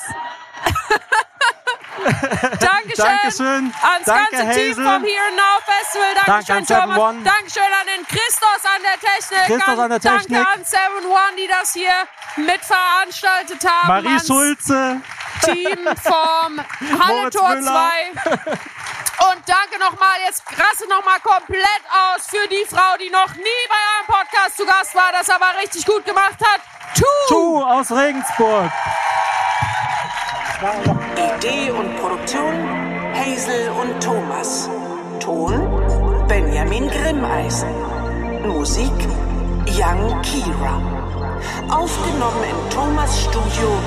[2.59, 3.05] Dankeschön.
[3.05, 3.73] Dankeschön.
[3.81, 4.85] Ans Danke, ganze Team Hazel.
[4.85, 6.13] vom Here and Now Festival.
[6.13, 6.97] Danke Dankeschön, an Seven Thomas.
[6.99, 7.23] One.
[7.23, 9.45] Dankeschön an den Christos an der Technik.
[9.47, 10.37] Christos an der Technik.
[10.37, 11.93] Danke an Seven One, die das hier
[12.35, 13.87] mitveranstaltet haben.
[13.87, 15.01] Marie ans Schulze.
[15.43, 16.59] Team vom
[16.99, 17.91] Halle Moritz Tor Müller.
[18.23, 18.51] 2.
[19.29, 23.75] Und danke nochmal, jetzt raste nochmal komplett aus für die Frau, die noch nie bei
[23.97, 26.61] einem Podcast zu Gast war, das aber richtig gut gemacht hat.
[26.95, 27.05] Tu!
[27.29, 28.71] Tu aus Regensburg.
[30.63, 32.53] Idee und Produktion
[33.13, 34.69] Hazel und Thomas.
[35.19, 35.51] Ton
[36.29, 37.67] Benjamin Grimmeisen.
[38.47, 38.93] Musik
[39.67, 40.81] Young Kira.
[41.69, 43.77] Aufgenommen im Thomas Studio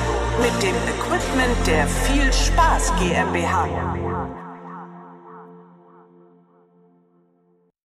[0.42, 4.35] mit dem Equipment der Viel Spaß GmbH.